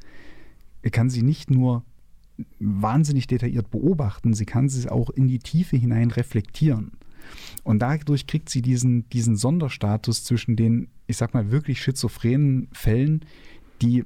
kann 0.90 1.10
sie 1.10 1.22
nicht 1.22 1.50
nur 1.50 1.84
wahnsinnig 2.58 3.26
detailliert 3.26 3.70
beobachten, 3.70 4.34
sie 4.34 4.46
kann 4.46 4.68
sie 4.68 4.88
auch 4.88 5.10
in 5.10 5.28
die 5.28 5.38
Tiefe 5.38 5.76
hinein 5.76 6.10
reflektieren. 6.10 6.92
Und 7.62 7.80
dadurch 7.80 8.26
kriegt 8.26 8.48
sie 8.48 8.62
diesen, 8.62 9.08
diesen 9.10 9.36
Sonderstatus 9.36 10.24
zwischen 10.24 10.56
den, 10.56 10.88
ich 11.06 11.16
sag 11.16 11.34
mal, 11.34 11.50
wirklich 11.50 11.80
schizophrenen 11.80 12.68
Fällen, 12.72 13.24
die 13.82 14.04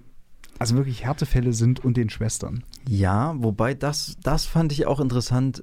also 0.59 0.77
wirklich 0.77 1.05
Härtefälle 1.05 1.53
sind 1.53 1.85
und 1.85 1.97
den 1.97 2.11
Schwestern. 2.11 2.65
Ja, 2.89 3.35
wobei 3.37 3.75
das, 3.75 4.17
das 4.23 4.47
fand 4.47 4.73
ich 4.73 4.87
auch 4.87 5.01
interessant. 5.01 5.63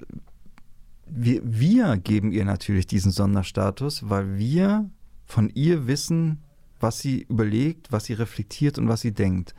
wir, 1.06 1.40
wir 1.44 1.96
geben 1.96 2.32
ihr 2.32 2.44
natürlich 2.44 2.86
diesen 2.86 3.12
Sonderstatus, 3.12 4.08
weil 4.08 4.38
wir 4.38 4.90
von 5.24 5.50
ihr 5.54 5.86
wissen, 5.86 6.42
was 6.80 6.98
sie 6.98 7.22
überlegt, 7.28 7.92
was 7.92 8.04
sie 8.04 8.14
reflektiert 8.14 8.78
und 8.78 8.88
was 8.88 9.00
sie 9.00 9.12
denkt. 9.12 9.54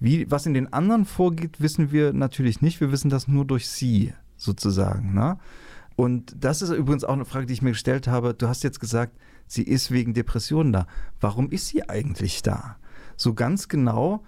Wie, 0.00 0.30
was 0.30 0.46
in 0.46 0.54
den 0.54 0.72
anderen 0.72 1.04
vorgeht, 1.04 1.60
wissen 1.60 1.92
wir 1.92 2.12
natürlich 2.12 2.60
nicht. 2.60 2.80
Wir 2.80 2.92
wissen 2.92 3.10
das 3.10 3.28
nur 3.28 3.44
durch 3.44 3.68
sie, 3.68 4.12
sozusagen. 4.36 5.14
Ne? 5.14 5.38
Und 5.96 6.36
das 6.38 6.60
ist 6.60 6.70
übrigens 6.70 7.04
auch 7.04 7.14
eine 7.14 7.24
Frage, 7.24 7.46
die 7.46 7.54
ich 7.54 7.62
mir 7.62 7.70
gestellt 7.70 8.06
habe. 8.06 8.34
Du 8.34 8.48
hast 8.48 8.62
jetzt 8.62 8.80
gesagt, 8.80 9.16
sie 9.46 9.62
ist 9.62 9.90
wegen 9.90 10.12
Depressionen 10.12 10.72
da. 10.72 10.86
Warum 11.20 11.50
ist 11.50 11.68
sie 11.68 11.88
eigentlich 11.88 12.42
da? 12.42 12.76
So 13.16 13.32
ganz 13.32 13.68
genau 13.68 14.22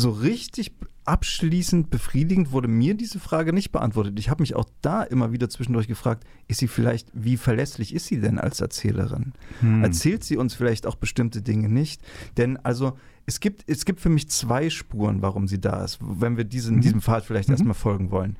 so 0.00 0.10
richtig 0.10 0.72
abschließend 1.04 1.90
befriedigend 1.90 2.52
wurde 2.52 2.68
mir 2.68 2.94
diese 2.94 3.18
Frage 3.18 3.52
nicht 3.52 3.72
beantwortet. 3.72 4.18
Ich 4.18 4.30
habe 4.30 4.42
mich 4.42 4.54
auch 4.54 4.66
da 4.80 5.02
immer 5.02 5.32
wieder 5.32 5.48
zwischendurch 5.48 5.88
gefragt, 5.88 6.24
ist 6.46 6.58
sie 6.58 6.68
vielleicht, 6.68 7.08
wie 7.12 7.36
verlässlich 7.36 7.94
ist 7.94 8.06
sie 8.06 8.20
denn 8.20 8.38
als 8.38 8.60
Erzählerin? 8.60 9.32
Hm. 9.60 9.82
Erzählt 9.82 10.24
sie 10.24 10.36
uns 10.36 10.54
vielleicht 10.54 10.86
auch 10.86 10.96
bestimmte 10.96 11.42
Dinge 11.42 11.68
nicht? 11.68 12.02
Denn 12.36 12.58
also 12.58 12.96
es 13.26 13.40
gibt, 13.40 13.64
es 13.68 13.84
gibt 13.84 14.00
für 14.00 14.08
mich 14.08 14.28
zwei 14.28 14.70
Spuren, 14.70 15.22
warum 15.22 15.48
sie 15.48 15.60
da 15.60 15.84
ist, 15.84 15.98
wenn 16.00 16.36
wir 16.36 16.44
diesen, 16.44 16.76
mhm. 16.76 16.80
diesem 16.80 17.00
Pfad 17.00 17.24
vielleicht 17.24 17.48
mhm. 17.48 17.54
erstmal 17.54 17.74
folgen 17.74 18.10
wollen. 18.10 18.36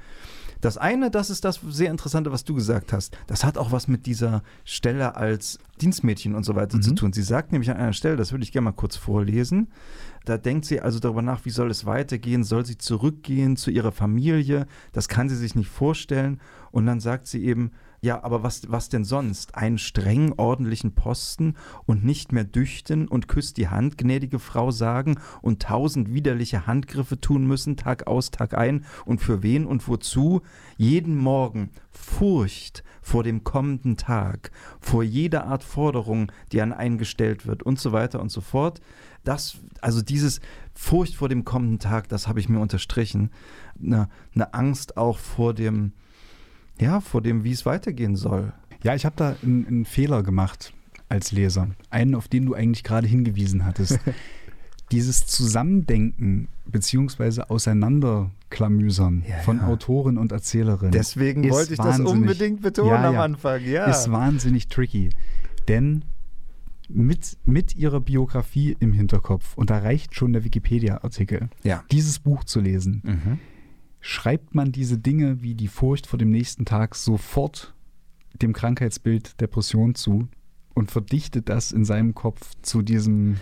Das 0.60 0.76
eine, 0.76 1.10
das 1.10 1.30
ist 1.30 1.44
das 1.44 1.60
sehr 1.68 1.90
Interessante, 1.90 2.32
was 2.32 2.44
du 2.44 2.54
gesagt 2.54 2.92
hast. 2.92 3.16
Das 3.26 3.44
hat 3.44 3.56
auch 3.56 3.72
was 3.72 3.88
mit 3.88 4.06
dieser 4.06 4.42
Stelle 4.64 5.16
als 5.16 5.58
Dienstmädchen 5.80 6.34
und 6.34 6.44
so 6.44 6.54
weiter 6.54 6.76
mhm. 6.76 6.82
zu 6.82 6.94
tun. 6.94 7.12
Sie 7.12 7.22
sagt 7.22 7.52
nämlich 7.52 7.70
an 7.70 7.76
einer 7.76 7.92
Stelle, 7.92 8.16
das 8.16 8.32
würde 8.32 8.44
ich 8.44 8.52
gerne 8.52 8.66
mal 8.66 8.72
kurz 8.72 8.96
vorlesen. 8.96 9.68
Da 10.24 10.36
denkt 10.38 10.66
sie 10.66 10.80
also 10.80 10.98
darüber 10.98 11.22
nach, 11.22 11.44
wie 11.44 11.50
soll 11.50 11.70
es 11.70 11.86
weitergehen? 11.86 12.44
Soll 12.44 12.66
sie 12.66 12.78
zurückgehen 12.78 13.56
zu 13.56 13.70
ihrer 13.70 13.92
Familie? 13.92 14.66
Das 14.92 15.08
kann 15.08 15.28
sie 15.28 15.36
sich 15.36 15.54
nicht 15.54 15.68
vorstellen. 15.68 16.40
Und 16.70 16.86
dann 16.86 17.00
sagt 17.00 17.26
sie 17.26 17.44
eben, 17.44 17.72
ja, 18.02 18.24
aber 18.24 18.42
was, 18.42 18.62
was 18.70 18.88
denn 18.88 19.04
sonst? 19.04 19.54
Einen 19.54 19.76
streng 19.76 20.32
ordentlichen 20.36 20.94
Posten 20.94 21.54
und 21.84 22.02
nicht 22.02 22.32
mehr 22.32 22.44
düchten 22.44 23.06
und 23.06 23.28
küsst 23.28 23.58
die 23.58 23.68
Hand, 23.68 23.98
gnädige 23.98 24.38
Frau, 24.38 24.70
sagen 24.70 25.18
und 25.42 25.62
tausend 25.62 26.12
widerliche 26.12 26.66
Handgriffe 26.66 27.20
tun 27.20 27.46
müssen, 27.46 27.76
Tag 27.76 28.06
aus, 28.06 28.30
Tag 28.30 28.56
ein 28.56 28.86
und 29.04 29.20
für 29.20 29.42
wen 29.42 29.66
und 29.66 29.86
wozu? 29.86 30.40
Jeden 30.78 31.16
Morgen 31.16 31.70
Furcht 31.90 32.84
vor 33.02 33.22
dem 33.22 33.44
kommenden 33.44 33.96
Tag, 33.96 34.50
vor 34.80 35.02
jeder 35.02 35.46
Art 35.46 35.62
Forderung, 35.70 36.30
die 36.52 36.60
an 36.60 36.72
einen 36.72 36.98
gestellt 36.98 37.46
wird 37.46 37.62
und 37.62 37.78
so 37.78 37.92
weiter 37.92 38.20
und 38.20 38.30
so 38.30 38.40
fort. 38.40 38.80
Das, 39.24 39.58
also 39.80 40.02
dieses 40.02 40.40
Furcht 40.74 41.14
vor 41.14 41.28
dem 41.28 41.44
kommenden 41.44 41.78
Tag, 41.78 42.08
das 42.08 42.26
habe 42.26 42.40
ich 42.40 42.48
mir 42.48 42.58
unterstrichen. 42.58 43.30
Eine, 43.82 44.08
eine 44.34 44.54
Angst 44.54 44.96
auch 44.96 45.18
vor 45.18 45.54
dem, 45.54 45.92
ja, 46.80 47.00
vor 47.00 47.22
dem, 47.22 47.44
wie 47.44 47.52
es 47.52 47.66
weitergehen 47.66 48.16
soll. 48.16 48.52
Ja, 48.82 48.94
ich 48.94 49.04
habe 49.04 49.16
da 49.16 49.36
einen, 49.42 49.66
einen, 49.66 49.84
Fehler 49.84 50.22
gemacht 50.22 50.72
als 51.08 51.32
Leser. 51.32 51.68
Einen, 51.90 52.14
auf 52.14 52.28
den 52.28 52.46
du 52.46 52.54
eigentlich 52.54 52.82
gerade 52.82 53.06
hingewiesen 53.06 53.64
hattest. 53.64 53.98
Dieses 54.90 55.26
Zusammendenken 55.26 56.48
bzw. 56.66 57.42
Auseinanderklamüsern 57.42 59.24
ja, 59.28 59.36
von 59.38 59.58
ja. 59.58 59.66
Autorin 59.66 60.18
und 60.18 60.32
Erzählerin. 60.32 60.90
Deswegen 60.90 61.48
wollte 61.50 61.74
ich 61.74 61.78
das 61.78 62.00
unbedingt 62.00 62.62
betonen 62.62 62.90
ja, 62.90 63.08
am 63.08 63.18
Anfang, 63.18 63.62
ja. 63.64 63.84
Ist 63.84 64.10
wahnsinnig 64.10 64.68
tricky. 64.68 65.10
Denn 65.70 66.04
mit, 66.88 67.38
mit 67.44 67.76
ihrer 67.76 68.00
Biografie 68.00 68.76
im 68.80 68.92
Hinterkopf, 68.92 69.56
und 69.56 69.70
da 69.70 69.78
reicht 69.78 70.14
schon 70.14 70.32
der 70.32 70.44
Wikipedia-Artikel, 70.44 71.48
ja. 71.62 71.84
dieses 71.90 72.18
Buch 72.18 72.44
zu 72.44 72.60
lesen, 72.60 73.02
mhm 73.04 73.38
schreibt 74.00 74.54
man 74.54 74.72
diese 74.72 74.98
Dinge 74.98 75.42
wie 75.42 75.54
die 75.54 75.68
Furcht 75.68 76.06
vor 76.06 76.18
dem 76.18 76.30
nächsten 76.30 76.64
Tag 76.64 76.94
sofort 76.94 77.74
dem 78.40 78.52
Krankheitsbild 78.52 79.40
Depression 79.40 79.94
zu 79.94 80.28
und 80.74 80.90
verdichtet 80.90 81.48
das 81.48 81.72
in 81.72 81.84
seinem 81.84 82.14
Kopf 82.14 82.52
zu 82.62 82.82
diesem. 82.82 83.36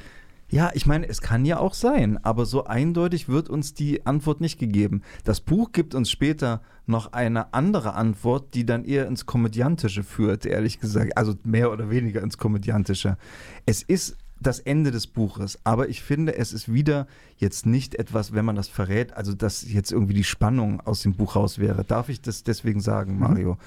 Ja, 0.51 0.71
ich 0.73 0.87
meine, 0.87 1.09
es 1.09 1.21
kann 1.21 1.45
ja 1.45 1.59
auch 1.59 1.75
sein, 1.75 2.23
aber 2.25 2.47
so 2.47 2.65
eindeutig 2.65 3.29
wird 3.29 3.51
uns 3.51 3.75
die 3.75 4.07
Antwort 4.07 4.41
nicht 4.41 4.59
gegeben. 4.59 5.03
Das 5.25 5.41
Buch 5.41 5.73
gibt 5.73 5.95
uns 5.95 6.11
später 6.11 6.63
noch 6.87 7.13
eine 7.13 7.53
andere 7.53 7.95
Antwort, 7.95 8.55
die 8.55 8.65
dann 8.65 8.85
eher 8.85 9.07
ins 9.07 9.27
Komödiantische 9.27 10.03
führt, 10.03 10.47
ehrlich 10.47 10.81
gesagt. 10.81 11.19
Also 11.19 11.35
mehr 11.45 11.71
oder 11.71 11.91
weniger 11.91 12.23
ins 12.23 12.39
Komödiantische. 12.39 13.19
Es 13.67 13.83
ist 13.83 14.17
das 14.41 14.61
Ende 14.61 14.91
des 14.91 15.07
Buches. 15.07 15.59
Aber 15.65 15.89
ich 15.89 16.03
finde, 16.03 16.37
es 16.37 16.53
ist 16.53 16.73
wieder 16.73 17.07
jetzt 17.37 17.67
nicht 17.67 17.95
etwas, 17.97 18.33
wenn 18.33 18.45
man 18.45 18.57
das 18.57 18.69
verrät, 18.69 19.13
also 19.15 19.35
dass 19.35 19.71
jetzt 19.71 19.93
irgendwie 19.93 20.15
die 20.15 20.25
Spannung 20.25 20.81
aus 20.81 21.03
dem 21.03 21.15
Buch 21.15 21.37
raus 21.37 21.59
wäre. 21.59 21.85
Darf 21.85 22.09
ich 22.09 22.21
das 22.21 22.43
deswegen 22.45 22.81
sagen, 22.81 23.15
mhm. 23.15 23.21
Mario? 23.21 23.53
Mhm. 23.55 23.59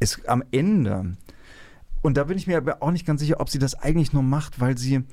Es 0.00 0.24
am 0.26 0.42
Ende, 0.50 1.16
und 2.02 2.16
da 2.16 2.24
bin 2.24 2.36
ich 2.36 2.46
mir 2.46 2.56
aber 2.56 2.82
auch 2.82 2.90
nicht 2.90 3.06
ganz 3.06 3.20
sicher, 3.20 3.40
ob 3.40 3.50
sie 3.50 3.58
das 3.58 3.74
eigentlich 3.74 4.12
nur 4.12 4.22
macht, 4.22 4.60
weil 4.60 4.76
sie, 4.78 5.04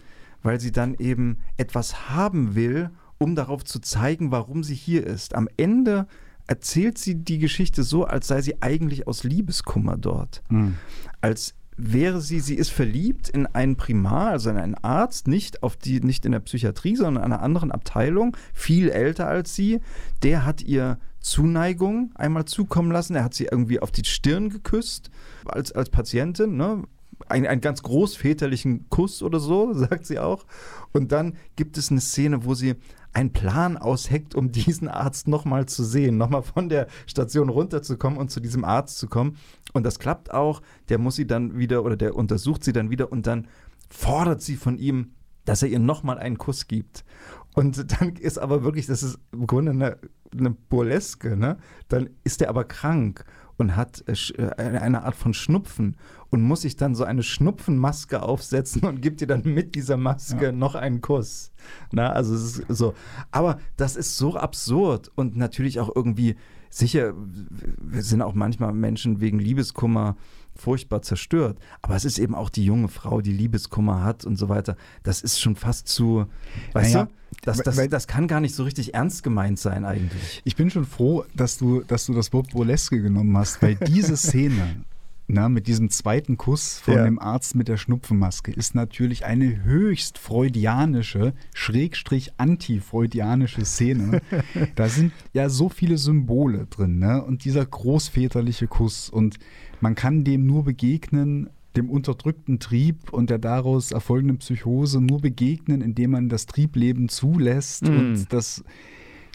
weil 0.44 0.60
sie 0.60 0.72
dann 0.72 0.94
eben 0.96 1.40
etwas 1.58 2.10
haben 2.10 2.56
will, 2.56 2.92
um 3.18 3.36
darauf 3.36 3.64
zu 3.64 3.80
zeigen, 3.80 4.32
warum 4.32 4.64
sie 4.64 4.76
hier 4.76 5.06
ist. 5.08 5.36
Am 5.36 5.48
Ende 5.58 6.08
erzählt 6.46 6.98
sie 6.98 7.16
die 7.16 7.40
Geschichte 7.40 7.84
so, 7.84 8.06
als 8.06 8.28
sei 8.28 8.42
sie 8.42 8.62
eigentlich 8.62 9.08
aus 9.08 9.24
Liebeskummer 9.24 9.98
dort. 9.98 10.44
Mhm. 10.50 10.76
Als 11.22 11.56
wäre 11.78 12.22
sie, 12.22 12.40
sie 12.40 12.56
ist 12.56 12.70
verliebt 12.70 13.30
in 13.30 13.48
einen 13.48 13.78
Primar, 13.78 14.32
also 14.32 14.50
in 14.50 14.58
einen 14.58 14.76
Arzt, 14.76 15.28
nicht 15.28 15.64
auf 15.64 15.76
die, 15.76 16.02
nicht 16.02 16.26
in 16.26 16.34
der 16.34 16.40
Psychiatrie, 16.42 16.96
sondern 16.96 17.24
in 17.24 17.32
einer 17.32 17.42
anderen 17.42 17.72
Abteilung, 17.72 18.38
viel 18.54 18.90
älter 18.90 19.28
als 19.28 19.56
sie. 19.56 19.80
Der 20.22 20.46
hat 20.46 20.62
ihr 20.62 21.00
Zuneigung 21.20 22.12
einmal 22.16 22.46
zukommen 22.46 22.92
lassen. 22.92 23.16
Er 23.16 23.24
hat 23.24 23.34
sie 23.34 23.48
irgendwie 23.50 23.80
auf 23.80 23.92
die 23.92 24.06
Stirn 24.06 24.50
geküsst 24.50 25.10
als, 25.46 25.72
als 25.72 25.90
Patientin, 25.90 26.58
ne? 26.58 26.84
Ein, 27.28 27.48
einen 27.48 27.62
ganz 27.62 27.82
großväterlichen 27.84 28.90
Kuss 28.90 29.24
oder 29.24 29.40
so, 29.40 29.74
sagt 29.74 30.06
sie 30.06 30.20
auch. 30.20 30.46
Und 30.92 31.12
dann 31.12 31.38
gibt 31.56 31.78
es 31.78 31.92
eine 31.92 32.02
Szene, 32.02 32.46
wo 32.46 32.54
sie 32.54 32.76
einen 33.14 33.32
Plan 33.32 33.78
ausheckt, 33.78 34.36
um 34.36 34.52
diesen 34.52 34.88
Arzt 34.88 35.28
nochmal 35.28 35.68
zu 35.68 35.84
sehen, 35.84 36.18
nochmal 36.18 36.42
von 36.42 36.68
der 36.68 36.88
Station 37.06 37.50
runterzukommen 37.50 38.18
und 38.18 38.32
zu 38.32 38.40
diesem 38.40 38.66
Arzt 38.66 38.98
zu 38.98 39.08
kommen. 39.08 39.38
Und 39.72 39.86
das 39.86 40.00
klappt 40.00 40.34
auch. 40.34 40.62
Der 40.90 40.98
muss 40.98 41.16
sie 41.16 41.28
dann 41.28 41.58
wieder 41.58 41.84
oder 41.84 41.96
der 41.96 42.16
untersucht 42.16 42.64
sie 42.64 42.74
dann 42.74 42.90
wieder 42.90 43.12
und 43.12 43.28
dann 43.28 43.48
fordert 43.90 44.42
sie 44.42 44.56
von 44.56 44.78
ihm, 44.78 45.12
dass 45.46 45.62
er 45.62 45.70
ihr 45.70 45.80
nochmal 45.80 46.18
einen 46.18 46.38
Kuss 46.38 46.68
gibt. 46.68 47.06
Und 47.54 47.92
dann 48.00 48.16
ist 48.16 48.40
aber 48.40 48.64
wirklich, 48.64 48.88
das 48.88 49.04
ist 49.04 49.20
im 49.32 49.48
Grunde 49.48 49.72
eine, 49.72 49.98
eine 50.32 50.52
Burleske, 50.52 51.38
ne? 51.38 51.58
Dann 51.88 52.10
ist 52.24 52.42
er 52.42 52.50
aber 52.50 52.64
krank 52.64 53.26
und 53.58 53.76
hat 53.76 54.04
äh, 54.08 54.14
äh, 54.42 54.78
eine 54.80 55.04
Art 55.04 55.16
von 55.16 55.34
Schnupfen 55.34 55.98
und 56.34 56.41
muss 56.41 56.62
sich 56.62 56.76
dann 56.76 56.96
so 56.96 57.04
eine 57.04 57.22
Schnupfenmaske 57.22 58.24
aufsetzen 58.24 58.82
und 58.86 59.04
gibt 59.04 59.22
ihr 59.22 59.28
dann 59.28 59.43
mit 59.43 59.76
dieser 59.76 59.98
Maske 59.98 60.46
ja. 60.46 60.52
noch 60.52 60.74
einen 60.74 61.00
Kuss. 61.00 61.52
Na, 61.91 62.12
also 62.12 62.34
es 62.34 62.58
ist 62.58 62.65
so. 62.69 62.96
Aber 63.30 63.60
das 63.78 63.96
ist 63.96 64.17
so 64.17 64.36
absurd 64.36 65.12
und 65.13 65.38
natürlich 65.38 65.80
auch 65.80 65.96
irgendwie 65.96 66.36
sicher, 66.72 67.13
wir 67.15 68.02
sind 68.02 68.24
auch 68.24 68.34
manchmal 68.34 68.74
Menschen 68.74 69.22
wegen 69.22 69.38
Liebeskummer 69.38 70.17
furchtbar 70.56 71.04
zerstört. 71.04 71.60
Aber 71.84 71.96
es 71.96 72.04
ist 72.04 72.17
eben 72.17 72.34
auch 72.34 72.50
die 72.50 72.65
junge 72.65 72.88
Frau, 72.88 73.22
die 73.22 73.32
Liebeskummer 73.32 74.04
hat 74.04 74.26
und 74.26 74.38
so 74.38 74.50
weiter. 74.50 74.76
Das 75.04 75.22
ist 75.22 75.39
schon 75.39 75.56
fast 75.56 75.88
zu, 75.88 76.26
weißt 76.74 76.96
naja, 76.96 77.06
du? 77.06 77.12
Das, 77.43 77.58
das, 77.60 77.78
weil, 77.78 77.89
das 77.89 78.08
kann 78.08 78.28
gar 78.28 78.39
nicht 78.39 78.56
so 78.56 78.63
richtig 78.63 78.96
ernst 78.96 79.22
gemeint 79.22 79.60
sein 79.60 79.86
eigentlich. 79.86 80.41
Ich 80.46 80.56
bin 80.56 80.72
schon 80.72 80.86
froh, 80.86 81.26
dass 81.36 81.60
du, 81.60 81.82
dass 81.82 82.08
du 82.08 82.13
das 82.15 82.34
Wort 82.34 82.50
Burleske 82.54 83.00
genommen 83.02 83.38
hast, 83.38 83.62
weil 83.62 83.76
diese 83.76 84.17
Szene 84.17 84.84
na, 85.28 85.48
mit 85.48 85.68
diesem 85.68 85.90
zweiten 85.90 86.38
Kuss 86.38 86.80
von 86.80 86.96
ja. 86.96 87.06
dem 87.06 87.18
Arzt 87.18 87.56
mit 87.56 87.68
der 87.68 87.78
Schnupfenmaske 87.78 88.52
ist 88.52 88.76
natürlich 88.76 89.26
eine 89.26 89.64
höchst 89.64 90.18
freudianische, 90.18 91.34
schrägstrich 91.54 92.34
antifreudianische 92.38 93.64
Szene. 93.64 94.22
da 94.76 94.90
sind 94.90 95.14
ja 95.32 95.50
so 95.50 95.70
viele 95.70 95.98
Symbole 95.98 96.68
drin, 96.70 97.00
ne? 97.00 97.24
Und 97.24 97.46
dieser 97.46 97.66
großväterliche 97.66 98.68
Kuss 98.68 99.10
und 99.10 99.38
man 99.80 99.96
kann 99.96 100.24
dem 100.24 100.46
nur 100.46 100.66
begegnen, 100.66 101.50
dem 101.78 101.90
unterdrückten 101.90 102.60
Trieb 102.60 103.12
und 103.12 103.30
der 103.30 103.40
daraus 103.40 103.92
erfolgenden 103.92 104.38
Psychose 104.38 105.02
nur 105.02 105.22
begegnen, 105.22 105.82
indem 105.82 106.12
man 106.12 106.30
das 106.30 106.46
Triebleben 106.46 107.10
zulässt 107.10 107.84
mm. 107.84 107.98
und 107.98 108.34
das 108.34 108.64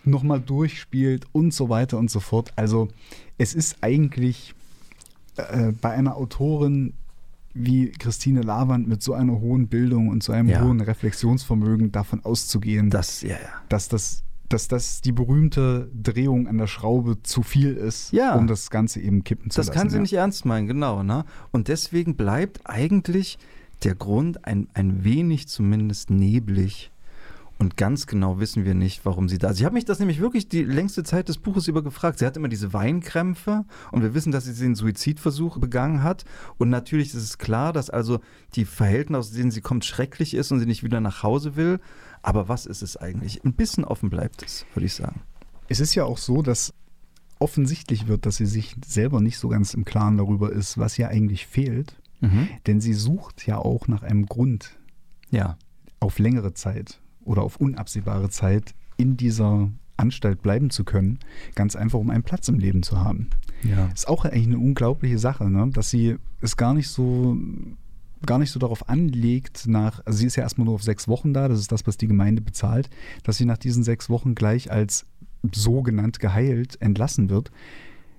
nochmal 0.05 0.41
durchspielt 0.41 1.27
und 1.33 1.53
so 1.53 1.69
weiter 1.69 1.99
und 1.99 2.11
so 2.11 2.21
fort. 2.21 2.53
Also 2.57 2.89
es 3.39 3.55
ist 3.55 3.79
eigentlich 3.81 4.55
äh, 5.39 5.73
bei 5.73 5.91
einer 5.91 6.17
Autorin 6.17 6.95
wie 7.55 7.91
Christine 7.91 8.43
Lavand 8.43 8.87
mit 8.87 9.03
so 9.03 9.15
einer 9.15 9.41
hohen 9.41 9.69
Bildung 9.69 10.09
und 10.09 10.23
so 10.23 10.33
einem 10.33 10.49
ja. 10.49 10.63
hohen 10.63 10.81
Reflexionsvermögen 10.81 11.91
davon 11.93 12.25
auszugehen, 12.25 12.91
das, 12.91 13.23
ja, 13.23 13.31
ja. 13.31 13.37
dass 13.69 13.89
das 13.89 14.23
dass 14.49 14.67
das 14.67 15.03
die 15.03 15.13
berühmte 15.13 15.91
Drehung 15.93 16.49
an 16.49 16.57
der 16.57 16.69
Schraube 16.69 17.23
zu 17.23 17.43
viel 17.43 17.75
ist, 17.75 18.13
ja. 18.13 18.35
um 18.35 18.47
das 18.47 18.71
Ganze 18.71 18.99
eben 18.99 19.23
kippen 19.23 19.51
zu 19.51 19.59
das 19.59 19.67
lassen. 19.67 19.75
Das 19.75 19.83
kann 19.83 19.91
sie 19.91 19.97
ja. 19.97 20.01
nicht 20.01 20.13
ernst 20.15 20.47
meinen, 20.47 20.67
genau. 20.67 21.03
Ne? 21.03 21.27
Und 21.51 21.69
deswegen 21.69 22.17
bleibt 22.17 22.61
eigentlich 22.65 23.39
der 23.85 23.95
Grund 23.95 24.47
ein, 24.47 24.69
ein 24.73 25.05
wenig 25.05 25.49
zumindest 25.49 26.09
neblig 26.09 26.91
Und 27.59 27.77
ganz 27.77 28.07
genau 28.07 28.39
wissen 28.39 28.65
wir 28.65 28.75
nicht, 28.75 29.05
warum 29.05 29.29
sie 29.29 29.39
da 29.39 29.51
ist. 29.51 29.59
Ich 29.59 29.65
habe 29.65 29.75
mich 29.75 29.85
das 29.85 29.99
nämlich 29.99 30.21
wirklich 30.21 30.49
die 30.49 30.63
längste 30.63 31.03
Zeit 31.03 31.29
des 31.29 31.39
Buches 31.39 31.67
über 31.67 31.83
gefragt. 31.83 32.21
Sie 32.21 32.27
hat 32.27 32.37
immer 32.37 32.49
diese 32.49 32.73
Weinkrämpfe 32.73 33.65
und 33.91 34.03
wir 34.03 34.15
wissen, 34.15 34.31
dass 34.31 34.45
sie 34.45 34.55
den 34.55 34.77
Suizidversuch 34.77 35.59
begangen 35.59 36.05
hat. 36.05 36.25
Und 36.59 36.71
natürlich 36.71 37.09
ist 37.09 37.23
es 37.23 37.39
klar, 37.39 37.73
dass 37.73 37.91
also 37.91 38.21
die 38.55 38.65
Verhältnisse, 38.65 39.19
aus 39.19 39.33
denen 39.33 39.51
sie 39.51 39.61
kommt, 39.61 39.85
schrecklich 39.85 40.35
ist 40.35 40.53
und 40.53 40.61
sie 40.61 40.67
nicht 40.67 40.85
wieder 40.85 41.01
nach 41.01 41.25
Hause 41.25 41.57
will. 41.57 41.81
Aber 42.23 42.49
was 42.49 42.65
ist 42.65 42.83
es 42.83 42.97
eigentlich? 42.97 43.45
Ein 43.45 43.55
bisschen 43.55 43.85
offen 43.85 44.09
bleibt 44.09 44.45
es, 44.45 44.65
würde 44.75 44.87
ich 44.87 44.95
sagen. 44.95 45.21
Es 45.69 45.81
ist 45.81 45.97
ja 45.97 46.05
auch 46.05 46.19
so, 46.19 46.43
dass 46.43 46.73
offensichtlich 47.41 48.07
wird, 48.07 48.25
dass 48.25 48.37
sie 48.37 48.47
sich 48.47 48.77
selber 48.87 49.21
nicht 49.21 49.39
so 49.39 49.49
ganz 49.49 49.75
im 49.75 49.85
Klaren 49.85 50.17
darüber 50.17 50.53
ist, 50.53 50.79
was 50.79 50.97
ihr 50.97 51.09
eigentlich 51.09 51.49
fehlt. 51.49 52.01
Mhm. 52.21 52.49
Denn 52.69 52.81
sie 52.81 52.95
sucht 52.95 53.47
ja 53.47 53.59
auch 53.59 53.89
nach 53.89 54.05
einem 54.05 54.27
Grund. 54.27 54.77
Ja. 55.31 55.57
Auf 55.99 56.21
längere 56.21 56.55
Zeit 56.55 57.01
oder 57.29 57.43
auf 57.43 57.57
unabsehbare 57.57 58.31
Zeit 58.31 58.75
in 58.97 59.17
dieser 59.17 59.71
Anstalt 59.97 60.43
bleiben 60.43 60.71
zu 60.71 60.85
können, 60.85 61.19
ganz 61.55 61.77
einfach, 61.77 61.99
um 61.99 62.11
einen 62.11 62.23
Platz 62.23 62.49
im 62.49 62.59
Leben 62.59 62.83
zu 62.83 62.99
haben. 62.99 63.31
Ja. 63.63 63.87
Ist 63.87 64.09
auch 64.09 64.25
eigentlich 64.25 64.47
eine 64.47 64.59
unglaubliche 64.59 65.19
Sache, 65.19 65.51
ne? 65.51 65.69
dass 65.73 65.91
sie 65.91 66.17
es 66.41 66.57
gar 66.57 66.75
nicht 66.75 66.89
so 66.89 67.37
gar 68.27 68.39
nicht 68.41 68.51
so 68.51 68.59
darauf 68.59 68.89
anlegt, 68.89 69.69
nach, 69.69 70.05
also 70.05 70.19
sie 70.19 70.27
ist 70.27 70.35
ja 70.35 70.43
erstmal 70.43 70.65
nur 70.65 70.75
auf 70.75 70.83
sechs 70.83 71.07
Wochen 71.07 71.33
da, 71.33 71.47
das 71.47 71.61
ist 71.61 71.71
das, 71.71 71.87
was 71.87 71.99
die 71.99 72.09
Gemeinde 72.09 72.43
bezahlt, 72.43 72.91
dass 73.23 73.37
sie 73.37 73.45
nach 73.45 73.59
diesen 73.59 73.85
sechs 73.85 74.11
Wochen 74.11 74.35
gleich 74.35 74.73
als 74.73 75.07
sogenannt 75.53 76.19
geheilt 76.19 76.83
entlassen 76.83 77.31
wird, 77.31 77.53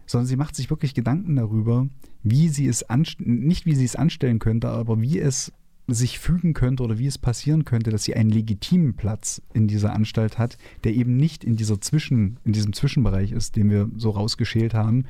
sondern 0.06 0.28
sie 0.28 0.38
macht 0.38 0.56
sich 0.56 0.70
wirklich 0.70 0.94
Gedanken 0.94 1.36
darüber, 1.36 1.88
wie 2.24 2.48
sie 2.48 2.68
es 2.68 2.86
nicht 3.18 3.66
wie 3.66 3.76
sie 3.76 3.84
es 3.84 3.98
anstellen 3.98 4.40
könnte, 4.40 4.70
aber 4.70 5.02
wie 5.02 5.20
es 5.20 5.52
sich 5.94 6.20
fügen 6.20 6.54
könnte 6.54 6.84
oder 6.84 6.98
wie 6.98 7.08
es 7.08 7.18
passieren 7.18 7.66
könnte, 7.66 7.92
dass 7.92 8.04
sie 8.04 8.16
einen 8.16 8.30
legitimen 8.30 8.96
Platz 8.96 9.42
in 9.54 9.68
dieser 9.68 9.94
Anstalt 9.94 10.38
hat, 10.38 10.58
der 10.84 10.94
eben 10.94 11.16
nicht 11.18 11.44
in 11.44 11.56
dieser 11.56 11.82
Zwischen, 11.82 12.40
in 12.44 12.54
diesem 12.54 12.74
Zwischenbereich 12.74 13.32
ist, 13.32 13.56
den 13.56 13.70
wir 13.70 13.90
so 13.96 14.12
rausgeschält 14.12 14.74
haben. 14.74 15.06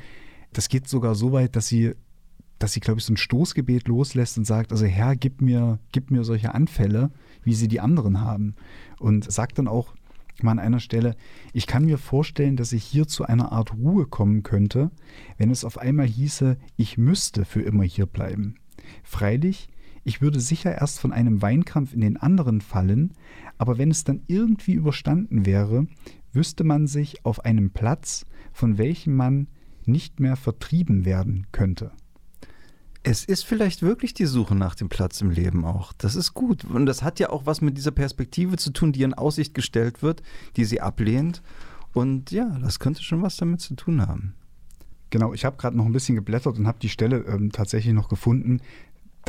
Das 0.53 0.69
geht 0.69 0.87
sogar 0.87 1.15
so 1.15 1.31
weit, 1.31 1.55
dass 1.55 1.67
sie, 1.67 1.93
dass 2.57 2.73
sie, 2.73 2.79
glaube 2.79 2.99
ich, 2.99 3.05
so 3.05 3.13
ein 3.13 3.17
Stoßgebet 3.17 3.87
loslässt 3.87 4.37
und 4.37 4.45
sagt, 4.45 4.71
also 4.71 4.85
Herr, 4.85 5.15
gib 5.15 5.41
mir, 5.41 5.79
gib 5.91 6.11
mir 6.11 6.23
solche 6.23 6.53
Anfälle, 6.53 7.11
wie 7.43 7.53
sie 7.53 7.67
die 7.67 7.79
anderen 7.79 8.21
haben. 8.21 8.55
Und 8.99 9.31
sagt 9.31 9.59
dann 9.59 9.67
auch 9.67 9.93
mal 10.43 10.51
an 10.51 10.59
einer 10.59 10.79
Stelle, 10.79 11.15
ich 11.53 11.67
kann 11.67 11.85
mir 11.85 11.97
vorstellen, 11.97 12.55
dass 12.55 12.73
ich 12.73 12.83
hier 12.83 13.07
zu 13.07 13.25
einer 13.25 13.51
Art 13.51 13.73
Ruhe 13.73 14.05
kommen 14.05 14.43
könnte, 14.43 14.91
wenn 15.37 15.51
es 15.51 15.65
auf 15.65 15.77
einmal 15.77 16.07
hieße, 16.07 16.57
ich 16.77 16.97
müsste 16.97 17.45
für 17.45 17.61
immer 17.61 17.83
hier 17.83 18.05
bleiben. 18.05 18.55
Freilich, 19.03 19.69
ich 20.03 20.21
würde 20.21 20.39
sicher 20.39 20.75
erst 20.75 20.99
von 20.99 21.11
einem 21.11 21.41
Weinkrampf 21.41 21.93
in 21.93 22.01
den 22.01 22.17
anderen 22.17 22.61
fallen, 22.61 23.13
aber 23.57 23.77
wenn 23.77 23.91
es 23.91 24.03
dann 24.03 24.21
irgendwie 24.27 24.73
überstanden 24.73 25.45
wäre, 25.45 25.87
wüsste 26.33 26.63
man 26.63 26.87
sich 26.87 27.25
auf 27.25 27.45
einem 27.45 27.71
Platz, 27.71 28.25
von 28.53 28.77
welchem 28.77 29.15
man 29.15 29.47
nicht 29.85 30.19
mehr 30.19 30.35
vertrieben 30.35 31.05
werden 31.05 31.47
könnte. 31.51 31.91
Es 33.01 33.23
ist 33.23 33.45
vielleicht 33.45 33.81
wirklich 33.81 34.13
die 34.13 34.25
Suche 34.25 34.55
nach 34.55 34.75
dem 34.75 34.89
Platz 34.89 35.21
im 35.21 35.31
Leben 35.31 35.63
auch. 35.63 35.93
Das 35.93 36.15
ist 36.15 36.33
gut. 36.33 36.65
Und 36.65 36.85
das 36.85 37.01
hat 37.01 37.19
ja 37.19 37.29
auch 37.29 37.45
was 37.45 37.61
mit 37.61 37.77
dieser 37.77 37.91
Perspektive 37.91 38.57
zu 38.57 38.71
tun, 38.71 38.91
die 38.91 39.03
in 39.03 39.13
Aussicht 39.13 39.53
gestellt 39.53 40.03
wird, 40.03 40.21
die 40.57 40.65
sie 40.65 40.81
ablehnt. 40.81 41.41
Und 41.93 42.31
ja, 42.31 42.59
das 42.59 42.79
könnte 42.79 43.01
schon 43.01 43.21
was 43.21 43.37
damit 43.37 43.61
zu 43.61 43.75
tun 43.75 44.05
haben. 44.05 44.35
Genau, 45.11 45.33
ich 45.33 45.45
habe 45.45 45.57
gerade 45.57 45.75
noch 45.75 45.85
ein 45.85 45.91
bisschen 45.91 46.15
geblättert 46.15 46.59
und 46.59 46.67
habe 46.67 46.79
die 46.79 46.89
Stelle 46.89 47.25
ähm, 47.25 47.51
tatsächlich 47.51 47.93
noch 47.93 48.09
gefunden 48.09 48.59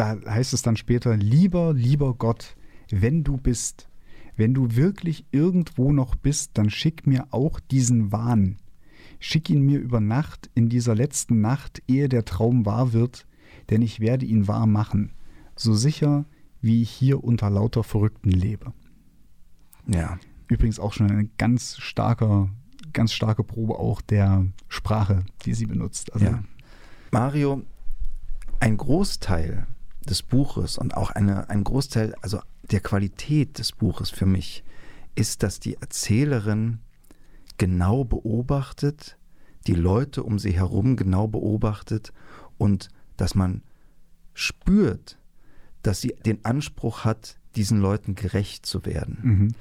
da 0.00 0.16
heißt 0.26 0.54
es 0.54 0.62
dann 0.62 0.78
später, 0.78 1.14
lieber, 1.14 1.74
lieber 1.74 2.14
Gott, 2.14 2.56
wenn 2.90 3.22
du 3.22 3.36
bist, 3.36 3.90
wenn 4.34 4.54
du 4.54 4.74
wirklich 4.74 5.26
irgendwo 5.30 5.92
noch 5.92 6.14
bist, 6.14 6.52
dann 6.54 6.70
schick 6.70 7.06
mir 7.06 7.26
auch 7.32 7.60
diesen 7.60 8.10
Wahn. 8.10 8.56
Schick 9.18 9.50
ihn 9.50 9.60
mir 9.60 9.78
über 9.78 10.00
Nacht, 10.00 10.48
in 10.54 10.70
dieser 10.70 10.94
letzten 10.94 11.42
Nacht, 11.42 11.82
ehe 11.86 12.08
der 12.08 12.24
Traum 12.24 12.64
wahr 12.64 12.94
wird, 12.94 13.26
denn 13.68 13.82
ich 13.82 14.00
werde 14.00 14.24
ihn 14.24 14.48
wahr 14.48 14.66
machen, 14.66 15.12
so 15.54 15.74
sicher, 15.74 16.24
wie 16.62 16.80
ich 16.80 16.90
hier 16.90 17.22
unter 17.22 17.50
lauter 17.50 17.84
Verrückten 17.84 18.30
lebe. 18.30 18.72
Ja. 19.86 20.18
Übrigens 20.48 20.80
auch 20.80 20.94
schon 20.94 21.10
eine 21.10 21.28
ganz 21.36 21.76
starke, 21.76 22.48
ganz 22.94 23.12
starke 23.12 23.44
Probe 23.44 23.78
auch 23.78 24.00
der 24.00 24.46
Sprache, 24.68 25.26
die 25.44 25.52
sie 25.52 25.66
benutzt. 25.66 26.14
Also 26.14 26.24
ja. 26.24 26.42
Mario, 27.10 27.64
ein 28.60 28.78
Großteil 28.78 29.66
des 30.08 30.22
Buches 30.22 30.78
und 30.78 30.96
auch 30.96 31.10
eine, 31.10 31.50
ein 31.50 31.64
Großteil, 31.64 32.14
also 32.22 32.40
der 32.70 32.80
Qualität 32.80 33.58
des 33.58 33.72
Buches 33.72 34.10
für 34.10 34.26
mich, 34.26 34.64
ist, 35.14 35.42
dass 35.42 35.60
die 35.60 35.74
Erzählerin 35.74 36.78
genau 37.58 38.04
beobachtet, 38.04 39.18
die 39.66 39.74
Leute 39.74 40.22
um 40.22 40.38
sie 40.38 40.52
herum 40.52 40.96
genau 40.96 41.28
beobachtet 41.28 42.12
und 42.56 42.88
dass 43.16 43.34
man 43.34 43.62
spürt, 44.32 45.18
dass 45.82 46.00
sie 46.00 46.16
den 46.24 46.44
Anspruch 46.44 47.04
hat, 47.04 47.38
diesen 47.56 47.80
Leuten 47.80 48.14
gerecht 48.14 48.64
zu 48.64 48.86
werden. 48.86 49.18
Mhm. 49.22 49.54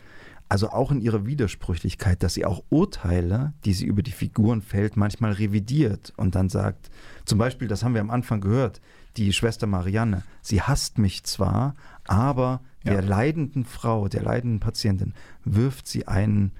Also 0.47 0.69
auch 0.69 0.91
in 0.91 1.01
ihrer 1.01 1.25
Widersprüchlichkeit, 1.25 2.23
dass 2.23 2.33
sie 2.33 2.45
auch 2.45 2.63
Urteile, 2.69 3.53
die 3.65 3.73
sie 3.73 3.85
über 3.85 4.01
die 4.01 4.11
Figuren 4.11 4.61
fällt, 4.61 4.97
manchmal 4.97 5.33
revidiert 5.33 6.11
und 6.17 6.33
dann 6.33 6.49
sagt, 6.49 6.89
zum 7.25 7.37
Beispiel, 7.37 7.67
das 7.67 7.83
haben 7.83 7.93
wir 7.93 8.01
am 8.01 8.09
Anfang 8.09 8.41
gehört, 8.41 8.81
die 9.17 9.33
Schwester 9.33 9.67
Marianne, 9.67 10.23
sie 10.41 10.61
hasst 10.61 10.97
mich 10.97 11.23
zwar, 11.23 11.75
aber 12.05 12.61
ja. 12.83 12.93
der 12.93 13.01
leidenden 13.01 13.65
Frau, 13.65 14.07
der 14.07 14.23
leidenden 14.23 14.59
Patientin, 14.59 15.13
wirft 15.43 15.87
sie 15.87 16.07
einen 16.07 16.51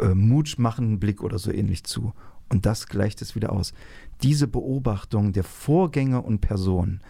äh, 0.00 0.08
mutmachenden 0.08 0.98
Blick 0.98 1.22
oder 1.22 1.38
so 1.38 1.52
ähnlich 1.52 1.84
zu. 1.84 2.12
Und 2.48 2.66
das 2.66 2.86
gleicht 2.86 3.22
es 3.22 3.34
wieder 3.34 3.52
aus. 3.52 3.72
Diese 4.22 4.46
Beobachtung 4.46 5.32
der 5.32 5.44
Vorgänge 5.44 6.22
und 6.22 6.40
Personen, 6.40 7.00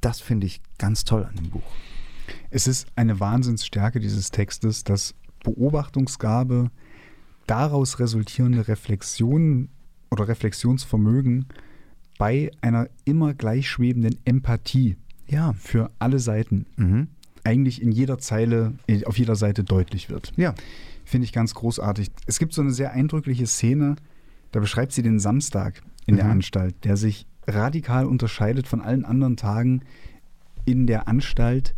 das 0.00 0.20
finde 0.20 0.46
ich 0.46 0.60
ganz 0.78 1.04
toll 1.04 1.24
an 1.24 1.36
dem 1.36 1.50
Buch. 1.50 1.62
Es 2.50 2.66
ist 2.66 2.86
eine 2.96 3.20
Wahnsinnsstärke 3.20 4.00
dieses 4.00 4.30
Textes, 4.30 4.84
dass 4.84 5.14
Beobachtungsgabe, 5.42 6.70
daraus 7.46 7.98
resultierende 7.98 8.66
Reflexion 8.68 9.68
oder 10.10 10.28
Reflexionsvermögen 10.28 11.46
bei 12.18 12.50
einer 12.60 12.88
immer 13.04 13.34
gleichschwebenden 13.34 14.16
Empathie 14.24 14.96
ja. 15.26 15.52
für 15.54 15.90
alle 15.98 16.18
Seiten 16.18 16.66
mhm. 16.76 17.08
eigentlich 17.42 17.82
in 17.82 17.92
jeder 17.92 18.18
Zeile, 18.18 18.74
auf 19.06 19.18
jeder 19.18 19.36
Seite 19.36 19.64
deutlich 19.64 20.10
wird. 20.10 20.32
Ja. 20.36 20.54
Finde 21.04 21.26
ich 21.26 21.32
ganz 21.32 21.54
großartig. 21.54 22.10
Es 22.26 22.38
gibt 22.38 22.54
so 22.54 22.62
eine 22.62 22.70
sehr 22.70 22.92
eindrückliche 22.92 23.46
Szene, 23.46 23.96
da 24.52 24.60
beschreibt 24.60 24.92
sie 24.92 25.02
den 25.02 25.18
Samstag 25.18 25.82
in 26.06 26.14
mhm. 26.14 26.18
der 26.18 26.26
Anstalt, 26.30 26.84
der 26.84 26.96
sich 26.96 27.26
radikal 27.46 28.06
unterscheidet 28.06 28.66
von 28.66 28.80
allen 28.80 29.04
anderen 29.04 29.36
Tagen 29.36 29.82
in 30.64 30.86
der 30.86 31.08
Anstalt. 31.08 31.74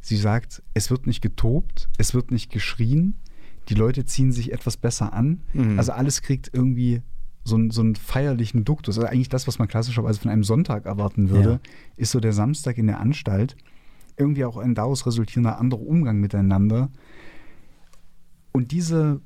Sie 0.00 0.16
sagt, 0.16 0.62
es 0.74 0.90
wird 0.90 1.06
nicht 1.06 1.20
getobt, 1.20 1.88
es 1.98 2.14
wird 2.14 2.30
nicht 2.30 2.50
geschrien, 2.50 3.14
die 3.68 3.74
Leute 3.74 4.04
ziehen 4.04 4.32
sich 4.32 4.52
etwas 4.52 4.76
besser 4.76 5.12
an. 5.12 5.42
Mhm. 5.52 5.78
Also 5.78 5.92
alles 5.92 6.22
kriegt 6.22 6.50
irgendwie 6.52 7.02
so, 7.44 7.56
einen, 7.56 7.70
so 7.70 7.80
einen 7.80 7.96
feierlichen 7.96 8.64
Duktus. 8.64 8.98
Also 8.98 9.08
eigentlich 9.08 9.28
das, 9.28 9.46
was 9.46 9.58
man 9.58 9.68
klassischerweise 9.68 10.20
von 10.20 10.30
einem 10.30 10.44
Sonntag 10.44 10.86
erwarten 10.86 11.30
würde, 11.30 11.50
ja. 11.50 11.60
ist 11.96 12.12
so 12.12 12.20
der 12.20 12.32
Samstag 12.32 12.78
in 12.78 12.86
der 12.86 13.00
Anstalt. 13.00 13.56
Irgendwie 14.16 14.44
auch 14.44 14.56
ein 14.56 14.74
daraus 14.74 15.06
resultierender 15.06 15.58
anderer 15.58 15.82
Umgang 15.82 16.18
miteinander. 16.18 16.90
Und 18.52 18.70
diese 18.72 19.20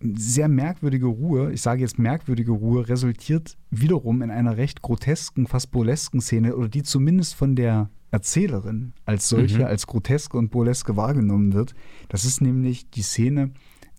sehr 0.00 0.48
merkwürdige 0.48 1.06
Ruhe, 1.06 1.52
ich 1.52 1.62
sage 1.62 1.82
jetzt 1.82 1.98
merkwürdige 1.98 2.52
Ruhe, 2.52 2.88
resultiert 2.88 3.56
wiederum 3.70 4.22
in 4.22 4.30
einer 4.30 4.56
recht 4.56 4.82
grotesken, 4.82 5.46
fast 5.46 5.70
burlesken 5.70 6.20
Szene, 6.20 6.56
oder 6.56 6.68
die 6.68 6.82
zumindest 6.82 7.34
von 7.34 7.54
der 7.54 7.90
Erzählerin 8.10 8.92
als 9.06 9.28
solche, 9.28 9.58
mhm. 9.58 9.64
als 9.64 9.86
groteske 9.86 10.36
und 10.36 10.50
burleske 10.50 10.96
wahrgenommen 10.96 11.52
wird. 11.52 11.74
Das 12.08 12.24
ist 12.24 12.40
nämlich 12.40 12.90
die 12.90 13.02
Szene, 13.02 13.52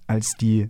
als 0.08 0.36
die 0.36 0.69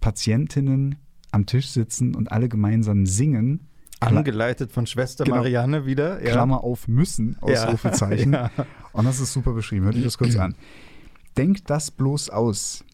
Patientinnen 0.00 0.96
am 1.30 1.46
Tisch 1.46 1.68
sitzen 1.68 2.14
und 2.14 2.32
alle 2.32 2.48
gemeinsam 2.48 3.06
singen. 3.06 3.60
Angeleitet 4.00 4.72
von 4.72 4.86
Schwester 4.86 5.24
genau, 5.24 5.38
Marianne 5.38 5.84
wieder. 5.84 6.22
Ja. 6.22 6.30
Klammer 6.32 6.62
auf 6.62 6.86
müssen, 6.86 7.36
Ausrufezeichen. 7.40 8.32
Ja, 8.32 8.50
ja. 8.56 8.66
Und 8.92 9.06
das 9.06 9.20
ist 9.20 9.32
super 9.32 9.52
beschrieben. 9.52 9.84
Hört 9.84 9.96
euch 9.96 10.04
das 10.04 10.18
kurz 10.18 10.36
an. 10.36 10.54
Denkt 11.36 11.68
das 11.68 11.90
bloß 11.90 12.30
aus. 12.30 12.84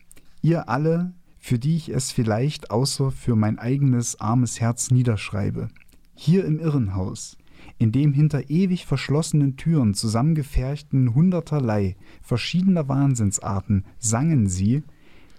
Ihr 0.41 0.69
alle, 0.69 1.13
für 1.39 1.59
die 1.59 1.77
ich 1.77 1.91
es 1.91 2.11
vielleicht 2.11 2.71
außer 2.71 3.11
für 3.11 3.37
mein 3.37 3.59
eigenes 3.59 4.21
armes 4.21 4.61
Herz 4.61 4.91
niederschreibe. 4.91 5.69
Hier 6.15 6.45
im 6.45 6.59
Irrenhaus, 6.59 7.37
in 7.79 7.93
dem 7.93 8.13
hinter 8.13 8.49
ewig 8.51 8.87
verschlossenen 8.87 9.57
Türen 9.57 9.95
zusammengeferchten 9.95 11.15
hunderterlei 11.15 11.97
verschiedener 12.23 12.89
Wahnsinnsarten 12.89 13.85
sangen 13.99 14.47
sie, 14.47 14.83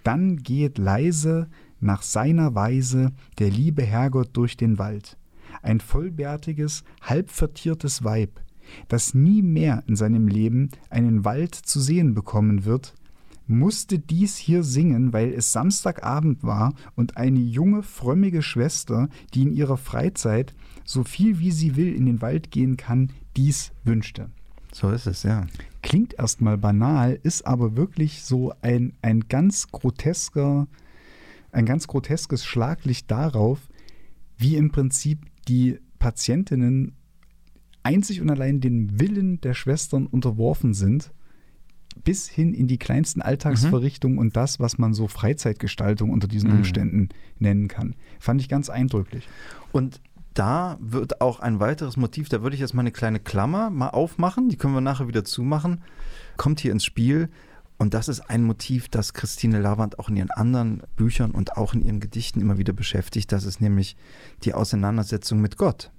dann 0.04 0.36
geht 0.36 0.78
leise 0.78 1.48
nach 1.80 2.02
seiner 2.02 2.54
Weise 2.54 3.12
der 3.38 3.50
liebe 3.50 3.82
Herrgott 3.82 4.30
durch 4.32 4.56
den 4.56 4.78
Wald, 4.78 5.16
ein 5.62 5.80
vollbärtiges, 5.80 6.84
halbvertiertes 7.02 8.04
Weib, 8.04 8.40
das 8.88 9.14
nie 9.14 9.42
mehr 9.42 9.84
in 9.86 9.96
seinem 9.96 10.28
Leben 10.28 10.70
einen 10.90 11.24
Wald 11.24 11.54
zu 11.54 11.80
sehen 11.80 12.14
bekommen 12.14 12.64
wird, 12.64 12.94
musste 13.46 13.98
dies 13.98 14.36
hier 14.36 14.64
singen, 14.64 15.12
weil 15.12 15.32
es 15.32 15.52
Samstagabend 15.52 16.42
war 16.42 16.74
und 16.96 17.16
eine 17.16 17.38
junge, 17.38 17.82
frömmige 17.82 18.42
Schwester, 18.42 19.08
die 19.34 19.42
in 19.42 19.52
ihrer 19.52 19.76
Freizeit 19.76 20.54
so 20.84 21.04
viel 21.04 21.38
wie 21.38 21.50
sie 21.50 21.76
will 21.76 21.94
in 21.94 22.06
den 22.06 22.22
Wald 22.22 22.50
gehen 22.50 22.76
kann, 22.76 23.12
dies 23.36 23.72
wünschte. 23.84 24.30
So 24.72 24.90
ist 24.90 25.06
es, 25.06 25.22
ja. 25.22 25.46
Klingt 25.82 26.14
erstmal 26.14 26.58
banal, 26.58 27.18
ist 27.22 27.46
aber 27.46 27.76
wirklich 27.76 28.22
so 28.22 28.52
ein, 28.62 28.92
ein 29.02 29.28
ganz 29.28 29.68
grotesker, 29.68 30.66
ein 31.56 31.66
ganz 31.66 31.86
groteskes 31.86 32.44
Schlaglicht 32.44 33.10
darauf, 33.10 33.58
wie 34.36 34.56
im 34.56 34.70
Prinzip 34.70 35.20
die 35.48 35.78
Patientinnen 35.98 36.94
einzig 37.82 38.20
und 38.20 38.30
allein 38.30 38.60
den 38.60 39.00
Willen 39.00 39.40
der 39.40 39.54
Schwestern 39.54 40.06
unterworfen 40.06 40.74
sind, 40.74 41.12
bis 42.04 42.28
hin 42.28 42.52
in 42.52 42.66
die 42.66 42.78
kleinsten 42.78 43.22
Alltagsverrichtungen 43.22 44.16
mhm. 44.16 44.20
und 44.20 44.36
das, 44.36 44.60
was 44.60 44.76
man 44.76 44.92
so 44.92 45.08
Freizeitgestaltung 45.08 46.10
unter 46.10 46.28
diesen 46.28 46.50
mhm. 46.50 46.58
Umständen 46.58 47.08
nennen 47.38 47.68
kann. 47.68 47.94
Fand 48.20 48.42
ich 48.42 48.50
ganz 48.50 48.68
eindrücklich. 48.68 49.26
Und 49.72 50.02
da 50.34 50.76
wird 50.80 51.22
auch 51.22 51.40
ein 51.40 51.58
weiteres 51.58 51.96
Motiv, 51.96 52.28
da 52.28 52.42
würde 52.42 52.54
ich 52.54 52.60
jetzt 52.60 52.74
mal 52.74 52.82
eine 52.82 52.90
kleine 52.90 53.18
Klammer 53.18 53.70
mal 53.70 53.88
aufmachen, 53.88 54.50
die 54.50 54.56
können 54.56 54.74
wir 54.74 54.82
nachher 54.82 55.08
wieder 55.08 55.24
zumachen, 55.24 55.80
kommt 56.36 56.60
hier 56.60 56.72
ins 56.72 56.84
Spiel. 56.84 57.30
Und 57.78 57.92
das 57.92 58.08
ist 58.08 58.20
ein 58.30 58.42
Motiv, 58.42 58.88
das 58.88 59.12
Christine 59.12 59.60
Lavand 59.60 59.98
auch 59.98 60.08
in 60.08 60.16
ihren 60.16 60.30
anderen 60.30 60.82
Büchern 60.96 61.32
und 61.32 61.56
auch 61.56 61.74
in 61.74 61.82
ihren 61.82 62.00
Gedichten 62.00 62.40
immer 62.40 62.58
wieder 62.58 62.72
beschäftigt. 62.72 63.32
Das 63.32 63.44
ist 63.44 63.60
nämlich 63.60 63.96
die 64.44 64.54
Auseinandersetzung 64.54 65.40
mit 65.40 65.58
Gott. 65.58 65.90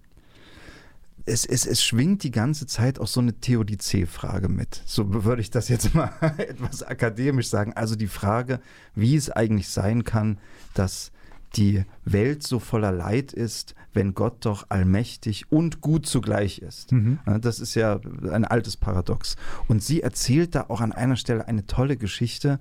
Es, 1.25 1.45
es, 1.45 1.67
es 1.67 1.83
schwingt 1.83 2.23
die 2.23 2.31
ganze 2.31 2.65
Zeit 2.65 2.99
auch 2.99 3.07
so 3.07 3.19
eine 3.19 3.33
Theodizee-Frage 3.33 4.47
mit. 4.47 4.81
So 4.85 5.23
würde 5.25 5.41
ich 5.41 5.51
das 5.51 5.67
jetzt 5.67 5.93
mal 5.93 6.11
etwas 6.37 6.81
akademisch 6.83 7.49
sagen. 7.49 7.73
Also 7.73 7.95
die 7.95 8.07
Frage, 8.07 8.59
wie 8.95 9.15
es 9.15 9.29
eigentlich 9.29 9.69
sein 9.69 10.03
kann, 10.03 10.39
dass 10.73 11.11
die 11.55 11.83
Welt 12.05 12.43
so 12.43 12.59
voller 12.59 12.91
Leid 12.91 13.33
ist, 13.33 13.75
wenn 13.93 14.13
Gott 14.13 14.45
doch 14.45 14.65
allmächtig 14.69 15.51
und 15.51 15.81
gut 15.81 16.05
zugleich 16.05 16.59
ist. 16.59 16.91
Mhm. 16.91 17.19
Das 17.41 17.59
ist 17.59 17.75
ja 17.75 17.99
ein 18.31 18.45
altes 18.45 18.77
Paradox. 18.77 19.35
Und 19.67 19.81
sie 19.81 20.01
erzählt 20.01 20.55
da 20.55 20.65
auch 20.67 20.81
an 20.81 20.91
einer 20.91 21.15
Stelle 21.15 21.47
eine 21.47 21.65
tolle 21.65 21.97
Geschichte 21.97 22.59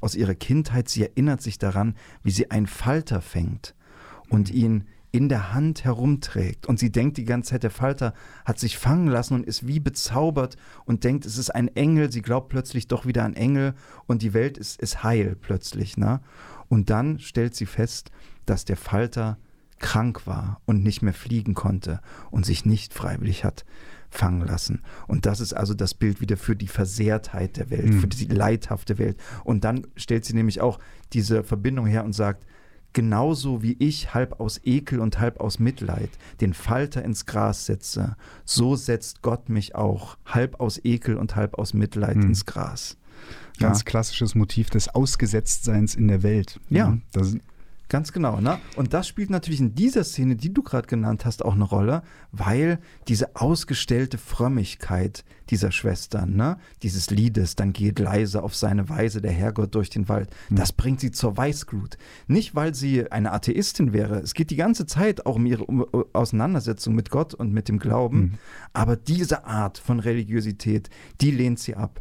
aus 0.00 0.14
ihrer 0.14 0.34
Kindheit. 0.34 0.88
Sie 0.88 1.02
erinnert 1.02 1.42
sich 1.42 1.58
daran, 1.58 1.94
wie 2.22 2.30
sie 2.30 2.50
einen 2.50 2.66
Falter 2.66 3.20
fängt 3.20 3.74
und 4.28 4.50
ihn 4.50 4.86
in 5.12 5.28
der 5.28 5.52
Hand 5.52 5.84
herumträgt. 5.84 6.66
Und 6.66 6.78
sie 6.78 6.90
denkt 6.90 7.18
die 7.18 7.26
ganze 7.26 7.50
Zeit, 7.50 7.62
der 7.62 7.70
Falter 7.70 8.14
hat 8.46 8.58
sich 8.58 8.78
fangen 8.78 9.06
lassen 9.06 9.34
und 9.34 9.46
ist 9.46 9.66
wie 9.66 9.78
bezaubert 9.78 10.56
und 10.86 11.04
denkt, 11.04 11.26
es 11.26 11.36
ist 11.36 11.50
ein 11.50 11.68
Engel. 11.76 12.10
Sie 12.10 12.22
glaubt 12.22 12.48
plötzlich 12.48 12.88
doch 12.88 13.04
wieder 13.04 13.24
an 13.24 13.34
Engel 13.34 13.74
und 14.06 14.22
die 14.22 14.32
Welt 14.32 14.56
ist, 14.56 14.80
ist 14.80 15.02
heil 15.02 15.36
plötzlich. 15.38 15.98
Ne? 15.98 16.20
Und 16.72 16.88
dann 16.88 17.18
stellt 17.18 17.54
sie 17.54 17.66
fest, 17.66 18.10
dass 18.46 18.64
der 18.64 18.78
Falter 18.78 19.36
krank 19.78 20.26
war 20.26 20.62
und 20.64 20.82
nicht 20.82 21.02
mehr 21.02 21.12
fliegen 21.12 21.52
konnte 21.52 22.00
und 22.30 22.46
sich 22.46 22.64
nicht 22.64 22.94
freiwillig 22.94 23.44
hat 23.44 23.66
fangen 24.08 24.40
lassen. 24.40 24.80
Und 25.06 25.26
das 25.26 25.40
ist 25.40 25.52
also 25.52 25.74
das 25.74 25.92
Bild 25.92 26.22
wieder 26.22 26.38
für 26.38 26.56
die 26.56 26.68
Versehrtheit 26.68 27.58
der 27.58 27.68
Welt, 27.68 27.92
mhm. 27.92 28.00
für 28.00 28.06
die 28.06 28.24
leidhafte 28.24 28.96
Welt. 28.96 29.18
Und 29.44 29.64
dann 29.64 29.86
stellt 29.96 30.24
sie 30.24 30.32
nämlich 30.32 30.62
auch 30.62 30.78
diese 31.12 31.44
Verbindung 31.44 31.84
her 31.84 32.06
und 32.06 32.14
sagt, 32.14 32.46
genauso 32.94 33.62
wie 33.62 33.76
ich 33.78 34.14
halb 34.14 34.40
aus 34.40 34.58
Ekel 34.64 35.00
und 35.00 35.20
halb 35.20 35.40
aus 35.40 35.58
Mitleid 35.58 36.08
den 36.40 36.54
Falter 36.54 37.04
ins 37.04 37.26
Gras 37.26 37.66
setze, 37.66 38.16
so 38.46 38.76
setzt 38.76 39.20
Gott 39.20 39.50
mich 39.50 39.74
auch 39.74 40.16
halb 40.24 40.58
aus 40.58 40.80
Ekel 40.82 41.18
und 41.18 41.36
halb 41.36 41.58
aus 41.58 41.74
Mitleid 41.74 42.16
mhm. 42.16 42.28
ins 42.28 42.46
Gras. 42.46 42.96
Ganz 43.58 43.80
ja. 43.80 43.84
klassisches 43.84 44.34
Motiv 44.34 44.70
des 44.70 44.88
Ausgesetztseins 44.88 45.94
in 45.94 46.08
der 46.08 46.22
Welt. 46.22 46.60
Ja. 46.70 46.98
Das, 47.12 47.36
Ganz 47.92 48.10
genau. 48.14 48.40
Ne? 48.40 48.58
Und 48.76 48.94
das 48.94 49.06
spielt 49.06 49.28
natürlich 49.28 49.60
in 49.60 49.74
dieser 49.74 50.02
Szene, 50.02 50.34
die 50.34 50.50
du 50.50 50.62
gerade 50.62 50.86
genannt 50.86 51.26
hast, 51.26 51.44
auch 51.44 51.52
eine 51.52 51.64
Rolle, 51.64 52.02
weil 52.30 52.78
diese 53.06 53.36
ausgestellte 53.36 54.16
Frömmigkeit 54.16 55.26
dieser 55.50 55.72
Schwestern, 55.72 56.34
ne? 56.34 56.56
dieses 56.82 57.10
Liedes, 57.10 57.54
dann 57.54 57.74
geht 57.74 57.98
leise 57.98 58.42
auf 58.42 58.56
seine 58.56 58.88
Weise 58.88 59.20
der 59.20 59.32
Herrgott 59.32 59.74
durch 59.74 59.90
den 59.90 60.08
Wald, 60.08 60.30
mhm. 60.48 60.56
das 60.56 60.72
bringt 60.72 61.00
sie 61.00 61.10
zur 61.10 61.36
Weißglut. 61.36 61.98
Nicht, 62.28 62.54
weil 62.54 62.74
sie 62.74 63.12
eine 63.12 63.30
Atheistin 63.30 63.92
wäre. 63.92 64.20
Es 64.20 64.32
geht 64.32 64.48
die 64.48 64.56
ganze 64.56 64.86
Zeit 64.86 65.26
auch 65.26 65.36
um 65.36 65.44
ihre 65.44 65.66
Auseinandersetzung 66.14 66.94
mit 66.94 67.10
Gott 67.10 67.34
und 67.34 67.52
mit 67.52 67.68
dem 67.68 67.78
Glauben. 67.78 68.18
Mhm. 68.18 68.32
Aber 68.72 68.96
diese 68.96 69.44
Art 69.44 69.76
von 69.76 70.00
Religiosität, 70.00 70.88
die 71.20 71.30
lehnt 71.30 71.58
sie 71.58 71.76
ab. 71.76 72.00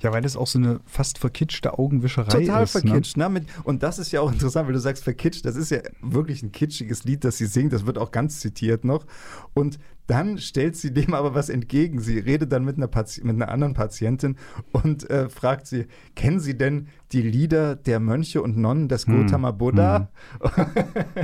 Ja, 0.00 0.12
weil 0.12 0.22
das 0.22 0.36
auch 0.36 0.46
so 0.46 0.58
eine 0.58 0.80
fast 0.86 1.18
verkitschte 1.18 1.78
Augenwischerei 1.78 2.24
Total 2.24 2.64
ist. 2.64 2.72
Total 2.72 2.84
ne? 2.84 2.90
verkitscht. 2.90 3.16
Ne? 3.16 3.30
ne? 3.30 3.46
und 3.64 3.82
das 3.82 3.98
ist 3.98 4.12
ja 4.12 4.20
auch 4.20 4.32
interessant, 4.32 4.66
weil 4.66 4.74
du 4.74 4.80
sagst 4.80 5.04
verkitscht. 5.04 5.44
Das 5.44 5.56
ist 5.56 5.70
ja 5.70 5.80
wirklich 6.00 6.42
ein 6.42 6.52
kitschiges 6.52 7.04
Lied, 7.04 7.24
das 7.24 7.38
sie 7.38 7.46
singt. 7.46 7.72
Das 7.72 7.86
wird 7.86 7.98
auch 7.98 8.10
ganz 8.10 8.40
zitiert 8.40 8.84
noch. 8.84 9.06
Und 9.54 9.78
dann 10.06 10.38
stellt 10.38 10.76
sie 10.76 10.92
dem 10.92 11.14
aber 11.14 11.34
was 11.34 11.48
entgegen. 11.48 12.00
Sie 12.00 12.18
redet 12.18 12.52
dann 12.52 12.64
mit 12.64 12.76
einer, 12.76 12.88
Pati 12.88 13.22
mit 13.24 13.36
einer 13.36 13.48
anderen 13.48 13.74
Patientin 13.74 14.36
und 14.72 15.08
äh, 15.10 15.28
fragt 15.28 15.66
sie, 15.66 15.86
kennen 16.14 16.40
Sie 16.40 16.56
denn 16.56 16.88
die 17.12 17.22
Lieder 17.22 17.76
der 17.76 18.00
Mönche 18.00 18.42
und 18.42 18.56
Nonnen 18.56 18.88
des 18.88 19.06
hm. 19.06 19.26
Gautama 19.26 19.50
Buddha? 19.50 20.10
Hm. 20.40 20.66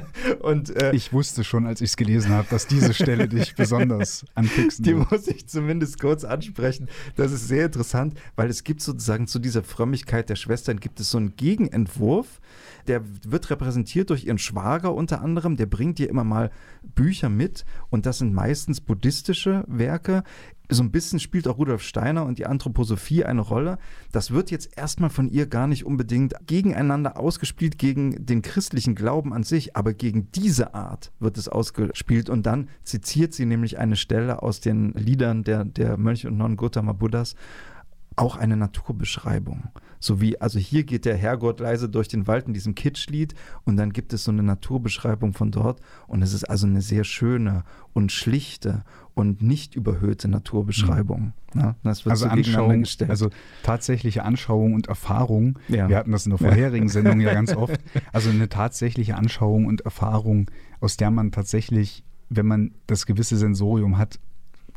und, 0.40 0.82
äh, 0.82 0.94
ich 0.94 1.12
wusste 1.12 1.44
schon, 1.44 1.66
als 1.66 1.80
ich 1.80 1.90
es 1.90 1.96
gelesen 1.96 2.30
habe, 2.30 2.46
dass 2.50 2.66
diese 2.66 2.94
Stelle 2.94 3.28
dich 3.28 3.54
besonders 3.56 4.24
anfixen 4.34 4.84
Die 4.84 4.96
wird. 4.96 5.10
muss 5.10 5.26
ich 5.26 5.48
zumindest 5.48 6.00
kurz 6.00 6.24
ansprechen. 6.24 6.88
Das 7.16 7.32
ist 7.32 7.48
sehr 7.48 7.66
interessant, 7.66 8.18
weil 8.36 8.48
es 8.48 8.64
gibt 8.64 8.80
sozusagen 8.80 9.26
zu 9.26 9.38
dieser 9.38 9.62
Frömmigkeit 9.62 10.28
der 10.28 10.36
Schwestern 10.36 10.78
gibt 10.78 11.00
es 11.00 11.10
so 11.10 11.18
einen 11.18 11.36
Gegenentwurf, 11.36 12.40
der 12.88 13.02
wird 13.22 13.50
repräsentiert 13.50 14.10
durch 14.10 14.24
ihren 14.24 14.38
Schwager 14.38 14.94
unter 14.94 15.20
anderem, 15.22 15.56
der 15.56 15.66
bringt 15.66 16.00
ihr 16.00 16.08
immer 16.08 16.24
mal 16.24 16.50
Bücher 16.82 17.28
mit 17.28 17.64
und 17.90 18.06
das 18.06 18.18
sind 18.18 18.34
meistens 18.34 18.80
buddhistische 18.80 19.64
Werke. 19.68 20.24
So 20.70 20.82
ein 20.82 20.90
bisschen 20.90 21.18
spielt 21.18 21.48
auch 21.48 21.56
Rudolf 21.56 21.82
Steiner 21.82 22.26
und 22.26 22.38
die 22.38 22.46
Anthroposophie 22.46 23.24
eine 23.24 23.40
Rolle. 23.40 23.78
Das 24.12 24.32
wird 24.32 24.50
jetzt 24.50 24.76
erstmal 24.76 25.08
von 25.08 25.28
ihr 25.28 25.46
gar 25.46 25.66
nicht 25.66 25.86
unbedingt 25.86 26.34
gegeneinander 26.46 27.18
ausgespielt, 27.18 27.78
gegen 27.78 28.26
den 28.26 28.42
christlichen 28.42 28.94
Glauben 28.94 29.32
an 29.32 29.44
sich, 29.44 29.76
aber 29.76 29.94
gegen 29.94 30.30
diese 30.32 30.74
Art 30.74 31.10
wird 31.20 31.38
es 31.38 31.48
ausgespielt. 31.48 32.28
Und 32.28 32.44
dann 32.44 32.68
zitiert 32.82 33.32
sie 33.32 33.46
nämlich 33.46 33.78
eine 33.78 33.96
Stelle 33.96 34.42
aus 34.42 34.60
den 34.60 34.92
Liedern 34.92 35.42
der, 35.42 35.64
der 35.64 35.96
Mönche 35.96 36.28
und 36.28 36.36
Nonnen 36.36 36.58
Gautama 36.58 36.92
Buddhas, 36.92 37.34
auch 38.16 38.36
eine 38.36 38.56
Naturbeschreibung. 38.56 39.70
So 40.00 40.20
wie, 40.20 40.40
also 40.40 40.58
hier 40.58 40.84
geht 40.84 41.04
der 41.04 41.16
Herrgott 41.16 41.60
leise 41.60 41.88
durch 41.88 42.08
den 42.08 42.26
Wald 42.26 42.46
in 42.46 42.54
diesem 42.54 42.74
Kitschlied 42.74 43.34
und 43.64 43.76
dann 43.76 43.92
gibt 43.92 44.12
es 44.12 44.24
so 44.24 44.30
eine 44.30 44.42
Naturbeschreibung 44.42 45.32
von 45.32 45.50
dort 45.50 45.80
und 46.06 46.22
es 46.22 46.32
ist 46.32 46.44
also 46.44 46.66
eine 46.66 46.82
sehr 46.82 47.04
schöne 47.04 47.64
und 47.92 48.12
schlichte 48.12 48.84
und 49.14 49.42
nicht 49.42 49.74
überhöhte 49.74 50.28
Naturbeschreibung. 50.28 51.32
Mhm. 51.54 51.60
Ja, 51.60 51.76
das 51.82 52.04
wird 52.04 52.12
also 52.12 52.26
so 52.26 52.30
Anschauung, 52.30 52.84
also 53.08 53.30
tatsächliche 53.62 54.22
Anschauung 54.24 54.74
und 54.74 54.86
Erfahrung. 54.86 55.58
Ja. 55.68 55.88
Wir 55.88 55.96
hatten 55.96 56.12
das 56.12 56.26
in 56.26 56.30
der 56.30 56.38
vorherigen 56.38 56.88
Sendung 56.88 57.20
ja 57.20 57.32
ganz 57.32 57.54
oft. 57.54 57.80
Also 58.12 58.30
eine 58.30 58.48
tatsächliche 58.48 59.16
Anschauung 59.16 59.66
und 59.66 59.80
Erfahrung, 59.80 60.50
aus 60.80 60.96
der 60.96 61.10
man 61.10 61.32
tatsächlich, 61.32 62.04
wenn 62.28 62.46
man 62.46 62.74
das 62.86 63.06
gewisse 63.06 63.36
Sensorium 63.36 63.98
hat, 63.98 64.20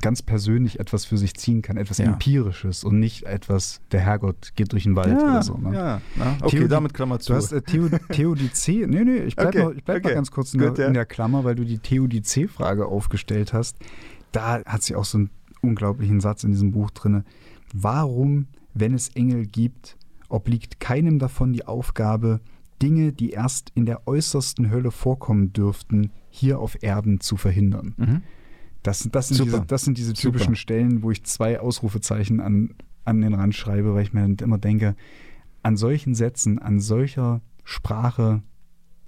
ganz 0.01 0.21
persönlich 0.21 0.79
etwas 0.79 1.05
für 1.05 1.17
sich 1.17 1.35
ziehen 1.35 1.61
kann, 1.61 1.77
etwas 1.77 1.97
ja. 1.97 2.05
Empirisches 2.05 2.83
und 2.83 2.99
nicht 2.99 3.23
etwas, 3.23 3.81
der 3.91 4.01
Herrgott 4.01 4.53
geht 4.55 4.71
durch 4.71 4.83
den 4.83 4.95
Wald 4.95 5.19
ja, 5.19 5.23
oder 5.23 5.43
so. 5.43 5.57
Ne? 5.57 5.73
Ja, 5.73 6.01
na, 6.15 6.37
okay, 6.41 6.57
Theodi 6.57 6.67
damit 6.67 6.93
Klammer 6.93 7.19
zu. 7.19 7.33
Du 7.33 7.37
hast 7.37 7.51
äh, 7.51 7.61
Theo, 7.61 7.89
Theodizee, 8.09 8.85
nee, 8.87 9.03
nee, 9.03 9.17
ich 9.17 9.35
bleib, 9.35 9.49
okay, 9.49 9.63
mal, 9.63 9.77
ich 9.77 9.83
bleib 9.83 9.97
okay. 9.97 10.07
mal 10.09 10.15
ganz 10.15 10.31
kurz 10.31 10.53
in, 10.53 10.61
Gut, 10.61 10.77
der, 10.77 10.87
in 10.87 10.93
der 10.93 11.05
Klammer, 11.05 11.43
weil 11.43 11.55
du 11.55 11.65
die 11.65 11.79
Theodizee-Frage 11.79 12.85
aufgestellt 12.85 13.53
hast. 13.53 13.77
Da 14.31 14.63
hat 14.65 14.83
sie 14.83 14.95
auch 14.95 15.05
so 15.05 15.19
einen 15.19 15.29
unglaublichen 15.61 16.19
Satz 16.19 16.43
in 16.43 16.51
diesem 16.51 16.71
Buch 16.71 16.91
drin. 16.91 17.23
Warum, 17.73 18.47
wenn 18.73 18.93
es 18.93 19.09
Engel 19.09 19.45
gibt, 19.45 19.97
obliegt 20.29 20.79
keinem 20.79 21.19
davon 21.19 21.53
die 21.53 21.65
Aufgabe, 21.67 22.39
Dinge, 22.81 23.11
die 23.13 23.31
erst 23.31 23.71
in 23.75 23.85
der 23.85 24.07
äußersten 24.07 24.71
Hölle 24.71 24.91
vorkommen 24.91 25.53
dürften, 25.53 26.11
hier 26.29 26.59
auf 26.59 26.81
Erden 26.81 27.19
zu 27.19 27.37
verhindern? 27.37 27.93
Mhm. 27.97 28.21
Das, 28.83 29.07
das, 29.11 29.27
sind, 29.27 29.45
diese, 29.45 29.61
das 29.61 29.83
sind 29.83 29.97
diese 29.97 30.13
typischen 30.13 30.47
Super. 30.47 30.55
Stellen, 30.55 31.03
wo 31.03 31.11
ich 31.11 31.23
zwei 31.23 31.59
Ausrufezeichen 31.59 32.39
an, 32.39 32.73
an 33.05 33.21
den 33.21 33.33
Rand 33.33 33.55
schreibe, 33.55 33.93
weil 33.93 34.03
ich 34.03 34.13
mir 34.13 34.25
immer 34.41 34.57
denke, 34.57 34.95
an 35.63 35.77
solchen 35.77 36.15
Sätzen, 36.15 36.59
an 36.59 36.79
solcher 36.79 37.41
Sprache 37.63 38.41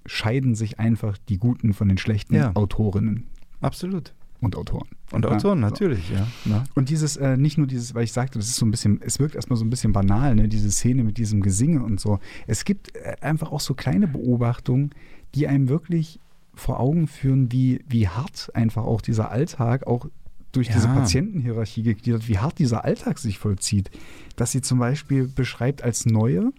scheiden 0.05 0.53
sich 0.53 0.80
einfach 0.80 1.17
die 1.30 1.38
guten 1.38 1.74
von 1.74 1.88
den 1.88 1.97
schlechten 1.97 2.36
ja. 2.36 2.51
Autorinnen. 2.55 3.28
Absolut. 3.61 4.13
Und 4.41 4.57
Autoren. 4.57 4.89
Und 5.11 5.26
Autoren, 5.26 5.59
ja, 5.59 5.69
natürlich, 5.69 6.07
so. 6.09 6.15
ja. 6.15 6.28
Na? 6.43 6.63
Und 6.76 6.89
dieses, 6.89 7.15
äh, 7.15 7.38
nicht 7.38 7.57
nur 7.57 7.65
dieses, 7.65 7.95
weil 7.95 8.03
ich 8.03 8.11
sagte, 8.11 8.39
das 8.39 8.49
ist 8.49 8.57
so 8.57 8.65
ein 8.65 8.71
bisschen, 8.71 9.01
es 9.01 9.17
wirkt 9.17 9.36
erstmal 9.36 9.55
so 9.55 9.63
ein 9.63 9.69
bisschen 9.69 9.93
banal, 9.93 10.36
ne, 10.36 10.49
diese 10.49 10.69
Szene 10.69 11.05
mit 11.05 11.17
diesem 11.17 11.41
Gesinge 11.41 11.82
und 11.82 12.01
so. 12.01 12.19
Es 12.45 12.65
gibt 12.65 12.93
äh, 12.93 13.15
einfach 13.21 13.53
auch 13.53 13.61
so 13.61 13.74
kleine 13.74 14.05
Beobachtungen, 14.05 14.91
die 15.34 15.47
einem 15.47 15.69
wirklich 15.69 16.19
vor 16.56 16.80
Augen 16.80 17.08
führen, 17.08 17.51
wie, 17.51 17.84
wie 17.88 18.08
hart 18.08 18.51
einfach 18.54 18.84
auch 18.84 19.01
dieser 19.01 19.32
Alltag 19.32 19.88
auch 19.88 20.08
durch 20.51 20.68
ja. 20.68 20.76
diese 20.76 20.88
Patientenhierarchie 20.88 21.84
gegliedert, 21.84 22.28
wie 22.28 22.38
hart 22.38 22.60
dieser 22.60 22.86
Alltag 22.86 23.18
sich 23.18 23.39
vollzieht. 23.39 23.89
Dass 24.36 24.51
sie 24.51 24.62
zum 24.62 24.80
Beispiel 24.80 25.28
beschreibt 25.28 25.84
als 25.84 26.06
neue, 26.06 26.54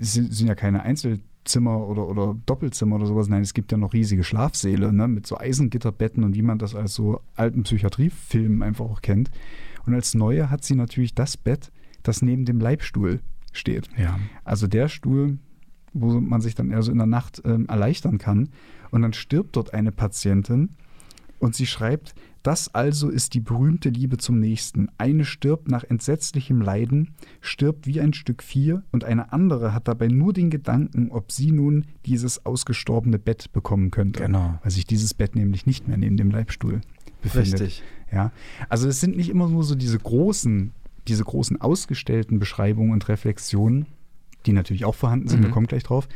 es 0.00 0.12
sind 0.12 0.46
ja 0.46 0.54
keine 0.54 0.82
Einzelzimmer 0.82 1.86
oder, 1.88 2.06
oder 2.06 2.36
Doppelzimmer 2.46 2.96
oder 2.96 3.06
sowas, 3.06 3.28
nein, 3.28 3.42
es 3.42 3.54
gibt 3.54 3.72
ja 3.72 3.78
noch 3.78 3.94
riesige 3.94 4.24
Schlafsäle 4.24 4.92
ne, 4.92 5.08
mit 5.08 5.26
so 5.26 5.38
Eisengitterbetten 5.38 6.22
und 6.22 6.34
wie 6.34 6.42
man 6.42 6.58
das 6.58 6.74
als 6.74 6.94
so 6.94 7.20
alten 7.34 7.62
Psychiatriefilmen 7.62 8.62
einfach 8.62 8.84
auch 8.84 9.00
kennt. 9.00 9.30
Und 9.86 9.94
als 9.94 10.14
neue 10.14 10.50
hat 10.50 10.62
sie 10.62 10.76
natürlich 10.76 11.14
das 11.14 11.36
Bett, 11.36 11.72
das 12.02 12.22
neben 12.22 12.44
dem 12.44 12.60
Leibstuhl 12.60 13.20
steht. 13.52 13.88
Ja. 13.96 14.18
Also 14.44 14.66
der 14.66 14.88
Stuhl, 14.88 15.38
wo 15.92 16.20
man 16.20 16.40
sich 16.40 16.54
dann 16.54 16.70
eher 16.70 16.82
so 16.82 16.92
in 16.92 16.98
der 16.98 17.06
Nacht 17.06 17.42
ähm, 17.44 17.66
erleichtern 17.66 18.18
kann. 18.18 18.50
Und 18.92 19.02
dann 19.02 19.14
stirbt 19.14 19.56
dort 19.56 19.74
eine 19.74 19.90
Patientin 19.90 20.76
und 21.40 21.56
sie 21.56 21.66
schreibt, 21.66 22.14
das 22.44 22.72
also 22.74 23.08
ist 23.08 23.34
die 23.34 23.40
berühmte 23.40 23.88
Liebe 23.88 24.16
zum 24.16 24.38
Nächsten. 24.38 24.88
Eine 24.98 25.24
stirbt 25.24 25.68
nach 25.68 25.84
entsetzlichem 25.84 26.60
Leiden, 26.60 27.14
stirbt 27.40 27.86
wie 27.86 28.00
ein 28.00 28.12
Stück 28.12 28.42
Vieh, 28.42 28.78
und 28.90 29.04
eine 29.04 29.32
andere 29.32 29.74
hat 29.74 29.88
dabei 29.88 30.08
nur 30.08 30.32
den 30.32 30.50
Gedanken, 30.50 31.10
ob 31.10 31.32
sie 31.32 31.52
nun 31.52 31.86
dieses 32.04 32.44
ausgestorbene 32.44 33.18
Bett 33.18 33.52
bekommen 33.52 33.90
könnte. 33.90 34.24
Genau. 34.24 34.58
Weil 34.62 34.70
sich 34.70 34.86
dieses 34.86 35.14
Bett 35.14 35.34
nämlich 35.34 35.66
nicht 35.66 35.88
mehr 35.88 35.96
neben 35.96 36.16
dem 36.16 36.30
Leibstuhl 36.30 36.80
befindet. 37.22 37.60
Richtig. 37.60 37.82
Ja. 38.12 38.30
Also 38.68 38.88
es 38.88 39.00
sind 39.00 39.16
nicht 39.16 39.30
immer 39.30 39.48
nur 39.48 39.64
so 39.64 39.74
diese 39.74 39.98
großen, 39.98 40.72
diese 41.08 41.24
großen 41.24 41.60
ausgestellten 41.60 42.38
Beschreibungen 42.38 42.92
und 42.92 43.08
Reflexionen, 43.08 43.86
die 44.46 44.52
natürlich 44.52 44.84
auch 44.84 44.96
vorhanden 44.96 45.28
sind, 45.28 45.40
mhm. 45.40 45.44
wir 45.44 45.50
kommen 45.50 45.66
gleich 45.66 45.84
drauf, 45.84 46.08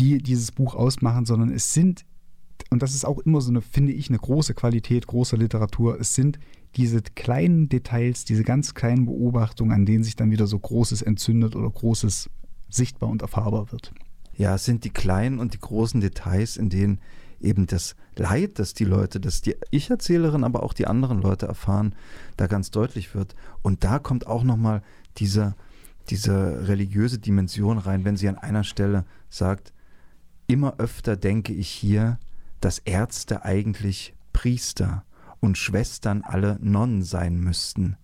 die 0.00 0.18
dieses 0.18 0.50
Buch 0.50 0.74
ausmachen, 0.74 1.26
sondern 1.26 1.50
es 1.50 1.74
sind 1.74 2.04
und 2.70 2.82
das 2.82 2.94
ist 2.94 3.04
auch 3.04 3.18
immer 3.20 3.40
so 3.40 3.50
eine, 3.50 3.62
finde 3.62 3.92
ich, 3.92 4.10
eine 4.10 4.18
große 4.18 4.54
Qualität 4.54 5.06
großer 5.06 5.36
Literatur. 5.36 5.98
Es 5.98 6.14
sind 6.14 6.38
diese 6.76 7.00
kleinen 7.02 7.68
Details, 7.68 8.24
diese 8.24 8.44
ganz 8.44 8.74
kleinen 8.74 9.06
Beobachtungen, 9.06 9.72
an 9.72 9.86
denen 9.86 10.04
sich 10.04 10.14
dann 10.14 10.30
wieder 10.30 10.46
so 10.46 10.58
Großes 10.58 11.02
entzündet 11.02 11.56
oder 11.56 11.70
Großes 11.70 12.30
sichtbar 12.68 13.08
und 13.08 13.22
erfahrbar 13.22 13.72
wird. 13.72 13.92
Ja, 14.36 14.54
es 14.54 14.64
sind 14.64 14.84
die 14.84 14.90
kleinen 14.90 15.38
und 15.38 15.54
die 15.54 15.58
großen 15.58 16.00
Details, 16.00 16.56
in 16.56 16.68
denen 16.70 17.00
eben 17.40 17.66
das 17.66 17.96
Leid, 18.16 18.58
das 18.58 18.74
die 18.74 18.84
Leute, 18.84 19.18
das 19.18 19.40
die 19.40 19.56
Ich-Erzählerin, 19.70 20.44
aber 20.44 20.62
auch 20.62 20.72
die 20.72 20.86
anderen 20.86 21.20
Leute 21.20 21.46
erfahren, 21.46 21.94
da 22.36 22.46
ganz 22.46 22.70
deutlich 22.70 23.14
wird. 23.14 23.34
Und 23.62 23.82
da 23.82 23.98
kommt 23.98 24.26
auch 24.26 24.44
nochmal 24.44 24.82
diese, 25.16 25.56
diese 26.08 26.68
religiöse 26.68 27.18
Dimension 27.18 27.78
rein, 27.78 28.04
wenn 28.04 28.16
sie 28.16 28.28
an 28.28 28.38
einer 28.38 28.64
Stelle 28.64 29.04
sagt, 29.28 29.72
immer 30.52 30.74
öfter 30.78 31.16
denke 31.16 31.52
ich 31.52 31.68
hier, 31.68 32.18
dass 32.60 32.78
Ärzte 32.78 33.44
eigentlich 33.44 34.14
Priester 34.32 35.04
und 35.40 35.56
Schwestern 35.56 36.22
alle 36.22 36.58
Nonnen 36.60 37.02
sein 37.02 37.38
müssten. 37.40 37.96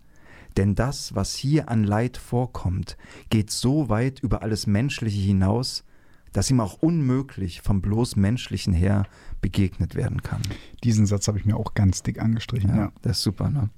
Denn 0.57 0.75
das, 0.75 1.15
was 1.15 1.35
hier 1.35 1.69
an 1.69 1.85
Leid 1.85 2.17
vorkommt, 2.17 2.97
geht 3.29 3.51
so 3.51 3.89
weit 3.89 4.21
über 4.21 4.43
alles 4.43 4.67
Menschliche 4.67 5.21
hinaus, 5.21 5.85
dass 6.33 6.51
ihm 6.51 6.61
auch 6.61 6.75
unmöglich 6.83 7.61
vom 7.61 7.83
bloß 7.83 8.17
Menschlichen 8.17 8.73
her 8.73 9.07
begegnet 9.41 9.95
werden 9.95 10.23
kann. 10.23 10.43
Diesen 10.85 11.07
Satz 11.07 11.29
habe 11.29 11.39
ich 11.39 11.45
mir 11.45 11.57
auch 11.57 11.75
ganz 11.75 12.03
dick 12.03 12.21
angestrichen. 12.21 12.71
Ja, 12.71 12.77
ja. 12.77 12.93
das 13.03 13.19
ist 13.19 13.23
super, 13.23 13.51
ne? 13.51 13.71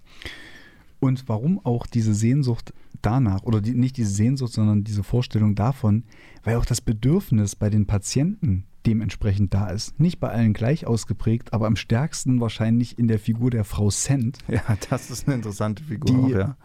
Und 1.01 1.29
warum 1.29 1.65
auch 1.65 1.87
diese 1.87 2.15
Sehnsucht 2.15 2.73
danach, 3.03 3.43
oder 3.45 3.61
die, 3.61 3.75
nicht 3.75 3.97
diese 3.97 4.11
Sehnsucht, 4.11 4.53
sondern 4.53 4.85
diese 4.85 5.03
Vorstellung 5.03 5.55
davon, 5.55 6.05
weil 6.43 6.57
auch 6.57 6.65
das 6.65 6.81
Bedürfnis 6.81 7.57
bei 7.57 7.71
den 7.71 7.87
Patienten 7.87 8.65
dementsprechend 8.87 9.53
da 9.55 9.69
ist. 9.69 10.01
Nicht 10.01 10.19
bei 10.19 10.31
allen 10.31 10.53
gleich 10.53 10.87
ausgeprägt, 10.87 11.53
aber 11.53 11.67
am 11.67 11.77
stärksten 11.77 12.41
wahrscheinlich 12.41 12.99
in 12.99 13.07
der 13.07 13.19
Figur 13.19 13.51
der 13.51 13.65
Frau 13.65 13.91
Sent. 13.91 14.39
Ja, 14.49 14.63
das 14.89 15.11
ist 15.11 15.27
eine 15.27 15.37
interessante 15.37 15.85
Figur. 15.85 16.11
Die, 16.11 16.35
auch, 16.35 16.39
ja. 16.39 16.57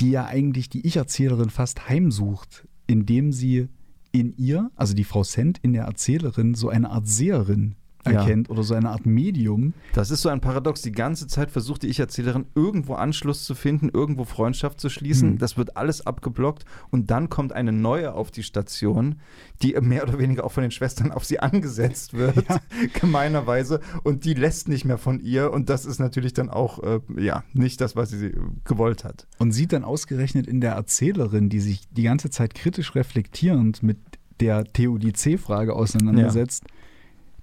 die 0.00 0.10
ja 0.10 0.26
eigentlich 0.26 0.68
die 0.68 0.86
Ich-Erzählerin 0.86 1.50
fast 1.50 1.88
heimsucht, 1.88 2.68
indem 2.86 3.32
sie 3.32 3.68
in 4.12 4.36
ihr, 4.36 4.70
also 4.76 4.94
die 4.94 5.04
Frau 5.04 5.24
Sent 5.24 5.58
in 5.62 5.72
der 5.72 5.84
Erzählerin, 5.84 6.54
so 6.54 6.68
eine 6.68 6.90
Art 6.90 7.08
Seherin 7.08 7.76
erkennt 8.06 8.48
ja. 8.48 8.52
oder 8.52 8.62
so 8.62 8.74
eine 8.74 8.90
Art 8.90 9.06
Medium. 9.06 9.74
Das 9.92 10.10
ist 10.10 10.22
so 10.22 10.28
ein 10.28 10.40
Paradox. 10.40 10.82
Die 10.82 10.92
ganze 10.92 11.26
Zeit 11.26 11.50
versucht 11.50 11.82
die 11.82 11.88
Ich-Erzählerin 11.88 12.46
irgendwo 12.54 12.94
Anschluss 12.94 13.44
zu 13.44 13.54
finden, 13.54 13.88
irgendwo 13.92 14.24
Freundschaft 14.24 14.80
zu 14.80 14.88
schließen. 14.88 15.30
Hm. 15.32 15.38
Das 15.38 15.56
wird 15.56 15.76
alles 15.76 16.06
abgeblockt 16.06 16.64
und 16.90 17.10
dann 17.10 17.28
kommt 17.28 17.52
eine 17.52 17.72
neue 17.72 18.14
auf 18.14 18.30
die 18.30 18.42
Station, 18.42 19.16
die 19.62 19.74
mehr 19.80 20.02
oder 20.02 20.18
weniger 20.18 20.44
auch 20.44 20.52
von 20.52 20.62
den 20.62 20.70
Schwestern 20.70 21.12
auf 21.12 21.24
sie 21.24 21.40
angesetzt 21.40 22.14
wird, 22.14 22.36
ja. 22.48 22.60
gemeinerweise. 23.00 23.80
Und 24.02 24.24
die 24.24 24.34
lässt 24.34 24.68
nicht 24.68 24.84
mehr 24.84 24.98
von 24.98 25.20
ihr 25.20 25.52
und 25.52 25.68
das 25.68 25.86
ist 25.86 25.98
natürlich 25.98 26.32
dann 26.32 26.50
auch 26.50 26.82
äh, 26.82 27.00
ja 27.18 27.44
nicht 27.52 27.80
das, 27.80 27.96
was 27.96 28.10
sie 28.10 28.32
gewollt 28.64 29.04
hat. 29.04 29.26
Und 29.38 29.52
sieht 29.52 29.72
dann 29.72 29.84
ausgerechnet 29.84 30.46
in 30.46 30.60
der 30.60 30.72
Erzählerin, 30.72 31.48
die 31.48 31.60
sich 31.60 31.88
die 31.90 32.02
ganze 32.02 32.30
Zeit 32.30 32.54
kritisch 32.54 32.94
reflektierend 32.94 33.82
mit 33.82 33.98
der 34.40 34.64
Theodizee-Frage 34.64 35.74
auseinandersetzt, 35.74 36.64
ja 36.66 36.74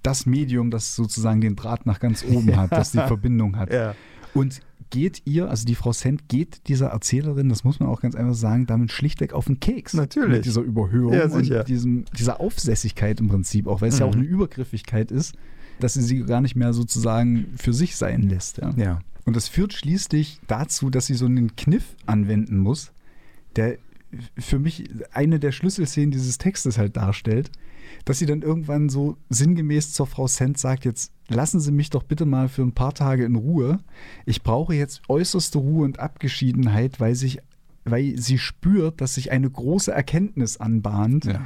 das 0.04 0.26
Medium, 0.26 0.72
das 0.72 0.96
sozusagen 0.96 1.42
den 1.42 1.56
Draht 1.56 1.86
nach 1.86 2.00
ganz 2.00 2.24
oben 2.24 2.56
hat, 2.58 2.72
das 2.72 2.92
die 2.92 2.98
Verbindung 3.00 3.58
hat. 3.58 3.74
Ja. 3.74 3.96
Und 4.34 4.62
geht 4.90 5.22
ihr, 5.26 5.50
also 5.50 5.66
die 5.66 5.76
Frau 5.76 5.94
Sent, 5.94 6.28
geht 6.28 6.68
dieser 6.68 6.88
Erzählerin, 6.88 7.50
das 7.50 7.64
muss 7.64 7.80
man 7.80 7.90
auch 7.90 8.02
ganz 8.02 8.14
einfach 8.14 8.36
sagen, 8.36 8.68
damit 8.68 8.92
schlichtweg 8.92 9.34
auf 9.34 9.46
den 9.46 9.60
Keks. 9.60 9.94
Natürlich. 9.94 10.30
Mit 10.30 10.46
dieser 10.46 10.62
Überhöhung 10.62 11.14
ja, 11.14 11.26
und 11.26 11.68
diesem, 11.68 12.06
dieser 12.18 12.40
Aufsässigkeit 12.40 13.20
im 13.20 13.30
Prinzip, 13.30 13.68
auch 13.68 13.82
weil 13.82 13.90
es 13.90 13.96
mhm. 13.96 14.00
ja 14.02 14.06
auch 14.08 14.14
mhm. 14.16 14.22
eine 14.22 14.30
Übergriffigkeit 14.30 15.12
ist, 15.12 15.36
dass 15.80 15.96
sie 15.96 16.02
sie 16.02 16.24
gar 16.24 16.42
nicht 16.42 16.56
mehr 16.56 16.74
sozusagen 16.74 17.54
für 17.56 17.74
sich 17.74 17.96
sein 17.96 18.24
lässt. 18.24 18.58
Ja. 18.60 18.72
ja. 18.76 19.00
Und 19.26 19.36
das 19.36 19.48
führt 19.48 19.74
schließlich 19.74 20.42
dazu, 20.48 20.90
dass 20.90 21.06
sie 21.06 21.16
so 21.16 21.26
einen 21.26 21.56
Kniff 21.56 21.96
anwenden 22.06 22.58
muss, 22.58 22.92
der 23.56 23.78
für 24.38 24.60
mich 24.60 24.90
eine 25.14 25.40
der 25.40 25.52
Schlüsselszenen 25.52 26.12
dieses 26.12 26.38
Textes 26.38 26.78
halt 26.78 26.98
darstellt, 26.98 27.50
dass 28.06 28.20
sie 28.20 28.26
dann 28.26 28.42
irgendwann 28.42 28.90
so 28.90 29.18
sinngemäß 29.30 29.94
zur 29.94 30.08
Frau 30.08 30.28
Sent 30.28 30.58
sagt, 30.58 30.86
jetzt 30.86 31.12
lassen 31.28 31.60
Sie 31.60 31.72
mich 31.72 31.90
doch 31.90 32.04
bitte 32.04 32.26
mal 32.26 32.50
für 32.50 32.62
ein 32.62 32.74
paar 32.74 32.94
Tage 32.94 33.26
in 33.26 33.36
Ruhe. 33.36 33.80
Ich 34.26 34.44
brauche 34.44 34.74
jetzt 34.74 35.02
äußerste 35.08 35.58
Ruhe 35.58 35.86
und 35.86 36.00
Abgeschiedenheit, 36.00 37.00
weil 37.00 37.16
sich 37.16 37.40
weil 37.84 38.18
sie 38.18 38.38
spürt, 38.38 39.02
dass 39.02 39.16
sich 39.16 39.32
eine 39.32 39.50
große 39.50 39.92
Erkenntnis 39.92 40.58
anbahnt. 40.58 41.26
Ja. 41.26 41.42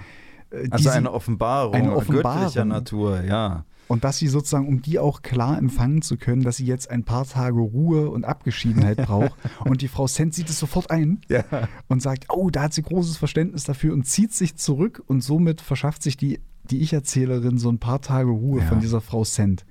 Äh, 0.52 0.68
also 0.70 0.90
eine 0.90 1.12
Offenbarung, 1.12 1.74
eine 1.74 1.96
Offenbarung 1.96 2.42
göttlicher 2.42 2.66
Natur, 2.66 3.24
ja. 3.24 3.66
Und 3.88 4.04
dass 4.04 4.18
sie 4.18 4.28
sozusagen, 4.28 4.68
um 4.68 4.82
die 4.82 4.98
auch 4.98 5.22
klar 5.22 5.58
empfangen 5.58 6.02
zu 6.02 6.18
können, 6.18 6.42
dass 6.42 6.58
sie 6.58 6.66
jetzt 6.66 6.90
ein 6.90 7.04
paar 7.04 7.26
Tage 7.26 7.60
Ruhe 7.60 8.10
und 8.10 8.26
Abgeschiedenheit 8.26 8.98
braucht. 8.98 9.36
und 9.66 9.82
die 9.82 9.88
Frau 9.88 10.08
Sent 10.08 10.34
sieht 10.34 10.50
es 10.50 10.60
sofort 10.60 10.90
ein 10.90 11.22
ja. 11.30 11.44
und 11.88 12.02
sagt, 12.02 12.26
oh, 12.30 12.50
da 12.50 12.64
hat 12.64 12.74
sie 12.74 12.82
großes 12.82 13.18
Verständnis 13.18 13.64
dafür 13.64 13.94
und 13.94 14.06
zieht 14.06 14.34
sich 14.34 14.56
zurück 14.56 15.04
und 15.06 15.22
somit 15.22 15.62
verschafft 15.62 16.02
sich 16.02 16.18
die, 16.18 16.40
die 16.70 16.82
Ich-Erzählerin 16.82 17.58
so 17.58 17.70
ein 17.70 17.80
paar 17.80 18.02
Tage 18.02 18.30
Ruhe 18.30 18.62
ja. 18.62 18.68
von 18.68 18.80
dieser 18.80 19.02
Frau 19.02 19.24
Sent. 19.24 19.66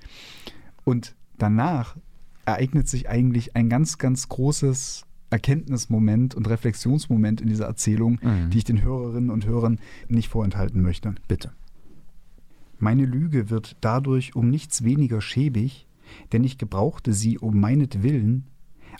Und 0.84 1.14
danach 1.38 1.96
ereignet 2.46 2.88
sich 2.88 3.08
eigentlich 3.08 3.56
ein 3.56 3.68
ganz, 3.68 3.98
ganz 3.98 4.28
großes 4.28 5.06
Erkenntnismoment 5.30 6.34
und 6.34 6.48
Reflexionsmoment 6.48 7.40
in 7.40 7.48
dieser 7.48 7.66
Erzählung, 7.66 8.20
mhm. 8.22 8.50
die 8.50 8.58
ich 8.58 8.64
den 8.64 8.82
Hörerinnen 8.82 9.30
und 9.30 9.46
Hörern 9.46 9.80
nicht 10.08 10.28
vorenthalten 10.28 10.80
möchte. 10.80 11.14
Bitte. 11.26 11.52
Meine 12.78 13.04
Lüge 13.04 13.50
wird 13.50 13.76
dadurch 13.80 14.34
um 14.36 14.50
nichts 14.50 14.84
weniger 14.84 15.20
schäbig, 15.20 15.86
denn 16.32 16.44
ich 16.44 16.58
gebrauchte 16.58 17.12
sie 17.12 17.38
um 17.38 17.58
meinetwillen, 17.60 18.48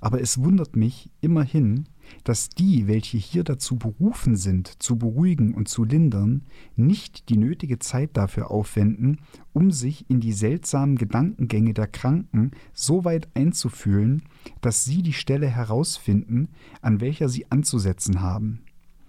aber 0.01 0.21
es 0.21 0.39
wundert 0.39 0.77
mich 0.77 1.11
immerhin, 1.21 1.87
dass 2.25 2.49
die, 2.51 2.87
welche 2.87 3.17
hier 3.17 3.45
dazu 3.45 3.77
berufen 3.77 4.37
sind, 4.37 4.83
zu 4.83 4.97
beruhigen 4.97 5.55
und 5.55 5.69
zu 5.69 5.85
lindern, 5.85 6.43
nicht 6.77 7.29
die 7.29 7.37
nötige 7.37 7.79
Zeit 7.79 8.11
dafür 8.15 8.51
aufwenden, 8.51 9.21
um 9.53 9.71
sich 9.71 10.09
in 10.11 10.21
die 10.21 10.33
seltsamen 10.33 10.97
Gedankengänge 10.97 11.75
der 11.75 11.87
Kranken 11.87 12.51
so 12.73 13.05
weit 13.05 13.29
einzufühlen, 13.35 14.23
dass 14.61 14.85
sie 14.85 15.03
die 15.03 15.13
Stelle 15.13 15.49
herausfinden, 15.49 16.49
an 16.83 17.01
welcher 17.01 17.29
sie 17.29 17.51
anzusetzen 17.51 18.21
haben. 18.21 18.61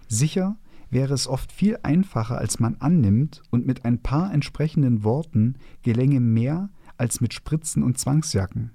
Sicher 0.08 0.58
wäre 0.96 1.14
es 1.14 1.28
oft 1.28 1.52
viel 1.52 1.78
einfacher, 1.84 2.38
als 2.38 2.62
man 2.62 2.78
annimmt, 2.80 3.44
und 3.52 3.68
mit 3.68 3.84
ein 3.84 4.02
paar 4.02 4.34
entsprechenden 4.34 5.04
Worten 5.04 5.56
gelänge 5.84 6.22
mehr 6.22 6.70
als 6.96 7.20
mit 7.20 7.34
Spritzen 7.34 7.84
und 7.84 7.98
Zwangsjacken. 7.98 8.72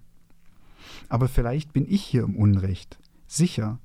Aber 1.09 1.29
vielleicht 1.29 1.73
bin 1.73 1.87
ich 1.89 2.03
hier 2.03 2.25
im 2.25 2.37
Unrecht, 2.37 2.99
sicher, 3.27 3.79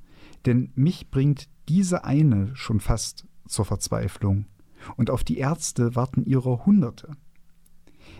denn 0.46 0.70
mich 0.76 1.10
bringt 1.10 1.48
diese 1.70 2.04
eine 2.04 2.54
schon 2.56 2.82
fast 2.82 3.26
zur 3.48 3.64
Verzweiflung, 3.64 4.48
und 4.98 5.10
auf 5.10 5.24
die 5.24 5.38
Ärzte 5.38 5.96
warten 5.96 6.26
ihrer 6.26 6.66
Hunderte. 6.66 7.16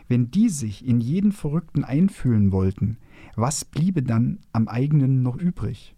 Wenn 0.08 0.32
die 0.32 0.48
sich 0.48 0.86
in 0.86 1.02
jeden 1.02 1.34
Verrückten 1.34 1.84
einfühlen 1.84 2.54
wollten, 2.54 2.98
was 3.36 3.66
bliebe 3.66 4.02
dann 4.02 4.40
am 4.54 4.70
eigenen 4.70 5.24
noch 5.24 5.36
übrig? 5.36 5.95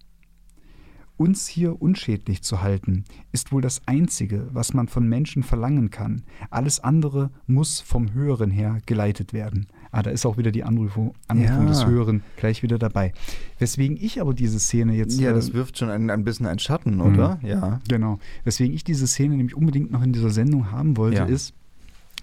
Uns 1.18 1.48
hier 1.48 1.82
unschädlich 1.82 2.44
zu 2.44 2.62
halten, 2.62 3.04
ist 3.32 3.52
wohl 3.52 3.62
das 3.62 3.82
Einzige, 3.88 4.48
was 4.52 4.74
man 4.74 4.88
von 4.88 5.08
Menschen 5.08 5.44
verlangen 5.44 5.90
kann. 5.90 6.22
Alles 6.50 6.80
andere 6.80 7.32
muss 7.48 7.80
vom 7.80 8.14
Höheren 8.14 8.52
her 8.52 8.78
geleitet 8.86 9.34
werden. 9.34 9.68
Ah, 9.92 10.04
da 10.04 10.12
ist 10.12 10.26
auch 10.26 10.38
wieder 10.38 10.52
die 10.52 10.64
Anrufung, 10.64 11.14
Anrufung 11.28 11.64
ja. 11.64 11.70
des 11.70 11.86
Höheren 11.86 12.22
gleich 12.36 12.62
wieder 12.62 12.78
dabei. 12.78 13.14
Weswegen 13.58 13.98
ich 14.00 14.22
aber 14.22 14.34
diese 14.34 14.60
Szene 14.60 14.94
jetzt. 14.96 15.20
Ja, 15.20 15.34
das 15.34 15.50
äh, 15.50 15.54
wirft 15.54 15.78
schon 15.78 15.90
ein, 15.90 16.10
ein 16.10 16.24
bisschen 16.24 16.46
einen 16.46 16.60
Schatten, 16.60 17.02
oder? 17.02 17.40
Mhm. 17.42 17.48
Ja. 17.48 17.80
Genau. 17.88 18.20
Weswegen 18.44 18.76
ich 18.76 18.84
diese 18.84 19.08
Szene 19.08 19.36
nämlich 19.36 19.56
unbedingt 19.56 19.92
noch 19.92 20.04
in 20.04 20.14
dieser 20.14 20.30
Sendung 20.30 20.72
haben 20.72 20.98
wollte, 20.98 21.18
ja. 21.18 21.26
ist, 21.26 21.54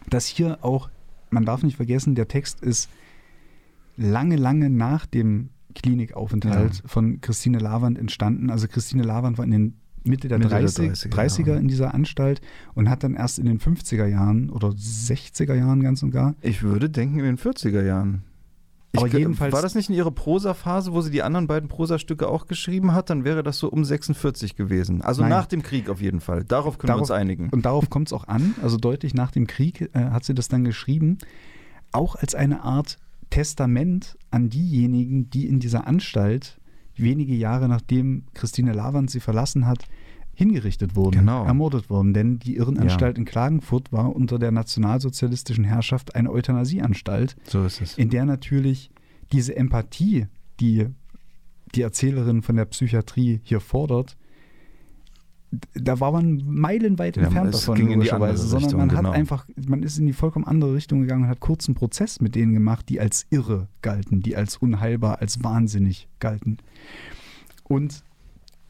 dass 0.09 0.27
hier 0.27 0.59
auch, 0.63 0.91
man 1.31 1.45
darf 1.45 1.63
nicht 1.63 1.77
vergessen, 1.77 2.15
der 2.15 2.29
Text 2.29 2.61
ist 2.63 2.91
lange, 3.97 4.37
lange 4.37 4.71
nach 4.71 5.07
dem 5.07 5.49
Klinikaufenthalt 5.75 6.75
ja. 6.77 6.83
von 6.87 7.21
Christine 7.21 7.59
Lavand 7.59 7.99
entstanden. 7.99 8.51
Also 8.51 8.69
Christine 8.69 9.03
Lavand 9.03 9.39
war 9.39 9.45
in 9.45 9.51
den 9.51 9.81
Mitte 10.05 10.29
der, 10.29 10.39
Mitte 10.39 10.51
30, 10.51 10.77
der 10.77 11.11
30er, 11.11 11.39
30er 11.39 11.49
ja. 11.49 11.57
in 11.57 11.69
dieser 11.69 11.95
Anstalt 11.95 12.41
und 12.75 12.91
hat 12.91 13.03
dann 13.03 13.15
erst 13.15 13.39
in 13.39 13.47
den 13.47 13.59
50er 13.59 14.07
Jahren 14.07 14.51
oder 14.51 14.69
60er 14.69 15.55
Jahren 15.55 15.83
ganz 15.83 16.03
und 16.03 16.11
gar. 16.11 16.35
Ich 16.43 16.63
würde 16.63 16.91
denken 16.91 17.19
in 17.19 17.25
den 17.25 17.39
40er 17.39 17.83
Jahren. 17.83 18.23
Aber 18.97 19.09
jedenfalls 19.09 19.53
war 19.53 19.63
das 19.63 19.75
nicht 19.75 19.89
in 19.89 19.97
ihrer 19.97 20.11
Prosaphase, 20.11 20.93
wo 20.93 21.01
sie 21.01 21.11
die 21.11 21.23
anderen 21.23 21.47
beiden 21.47 21.69
Prosastücke 21.69 22.29
auch 22.29 22.47
geschrieben 22.47 22.93
hat? 22.93 23.11
Dann 23.11 23.25
wäre 23.25 23.43
das 23.43 23.59
so 23.59 23.69
um 23.69 23.85
46 23.85 24.55
gewesen. 24.57 25.03
Also 25.03 25.23
Nein. 25.23 25.31
nach 25.31 25.47
dem 25.47 25.63
Krieg 25.63 25.89
auf 25.89 26.01
jeden 26.01 26.21
Fall. 26.21 26.45
Darauf 26.45 26.79
können 26.79 26.89
darauf, 26.89 27.01
wir 27.01 27.03
uns 27.03 27.11
einigen. 27.11 27.49
Und 27.51 27.67
darauf 27.67 27.91
kommt 27.91 28.09
es 28.09 28.13
auch 28.13 28.29
an. 28.29 28.55
Also 28.63 28.77
deutlich 28.77 29.15
nach 29.15 29.31
dem 29.31 29.47
Krieg 29.47 29.91
äh, 29.93 29.99
hat 29.99 30.25
sie 30.25 30.35
das 30.35 30.49
dann 30.49 30.65
geschrieben. 30.65 31.19
Auch 31.93 32.15
als 32.15 32.35
eine 32.35 32.63
Art 32.63 32.99
Testament 33.35 34.17
an 34.31 34.49
diejenigen, 34.49 35.29
die 35.29 35.49
in 35.49 35.59
dieser 35.59 35.89
Anstalt 35.89 36.61
wenige 36.95 37.35
Jahre 37.35 37.69
nachdem 37.69 38.23
Christine 38.33 38.73
Lavand 38.73 39.11
sie 39.11 39.19
verlassen 39.19 39.67
hat, 39.67 39.89
hingerichtet 40.35 40.95
wurden, 40.95 41.19
genau. 41.19 41.45
ermordet 41.45 41.91
wurden. 41.91 42.15
Denn 42.15 42.39
die 42.39 42.55
Irrenanstalt 42.55 43.17
ja. 43.17 43.19
in 43.19 43.25
Klagenfurt 43.25 43.91
war 43.91 44.15
unter 44.15 44.39
der 44.39 44.53
nationalsozialistischen 44.53 45.65
Herrschaft 45.65 46.15
eine 46.15 46.31
Euthanasieanstalt, 46.31 47.35
so 47.43 47.65
ist 47.65 47.81
es. 47.81 47.99
in 47.99 48.09
der 48.09 48.25
natürlich 48.25 48.93
diese 49.33 49.57
Empathie, 49.57 50.29
die 50.61 50.87
die 51.75 51.83
Erzählerin 51.83 52.43
von 52.43 52.55
der 52.55 52.67
Psychiatrie 52.67 53.41
hier 53.43 53.59
fordert, 53.59 54.17
da 55.75 56.01
war 56.01 56.13
man 56.13 56.43
meilenweit 56.47 57.17
ja, 57.17 57.25
entfernt 57.25 57.55
davon, 57.55 57.79
logischerweise, 57.79 58.47
sondern 58.47 58.65
Richtung, 58.65 58.81
man 58.81 58.93
hat 58.93 58.99
genau. 58.99 59.11
einfach, 59.11 59.49
man 59.67 59.83
ist 59.83 59.99
in 59.99 60.07
die 60.07 60.13
vollkommen 60.13 60.47
andere 60.47 60.75
Richtung 60.75 61.01
gegangen 61.03 61.25
und 61.25 61.29
hat 61.29 61.41
kurzen 61.41 61.75
Prozess 61.75 62.21
mit 62.21 62.35
denen 62.35 62.53
gemacht, 62.55 62.89
die 62.89 63.01
als 63.01 63.27
irre 63.31 63.69
galten, 63.83 64.21
die 64.21 64.37
als 64.37 64.57
unheilbar, 64.57 65.21
als 65.21 65.43
wahnsinnig 65.43 66.09
galten. 66.21 66.59
Und 67.65 68.05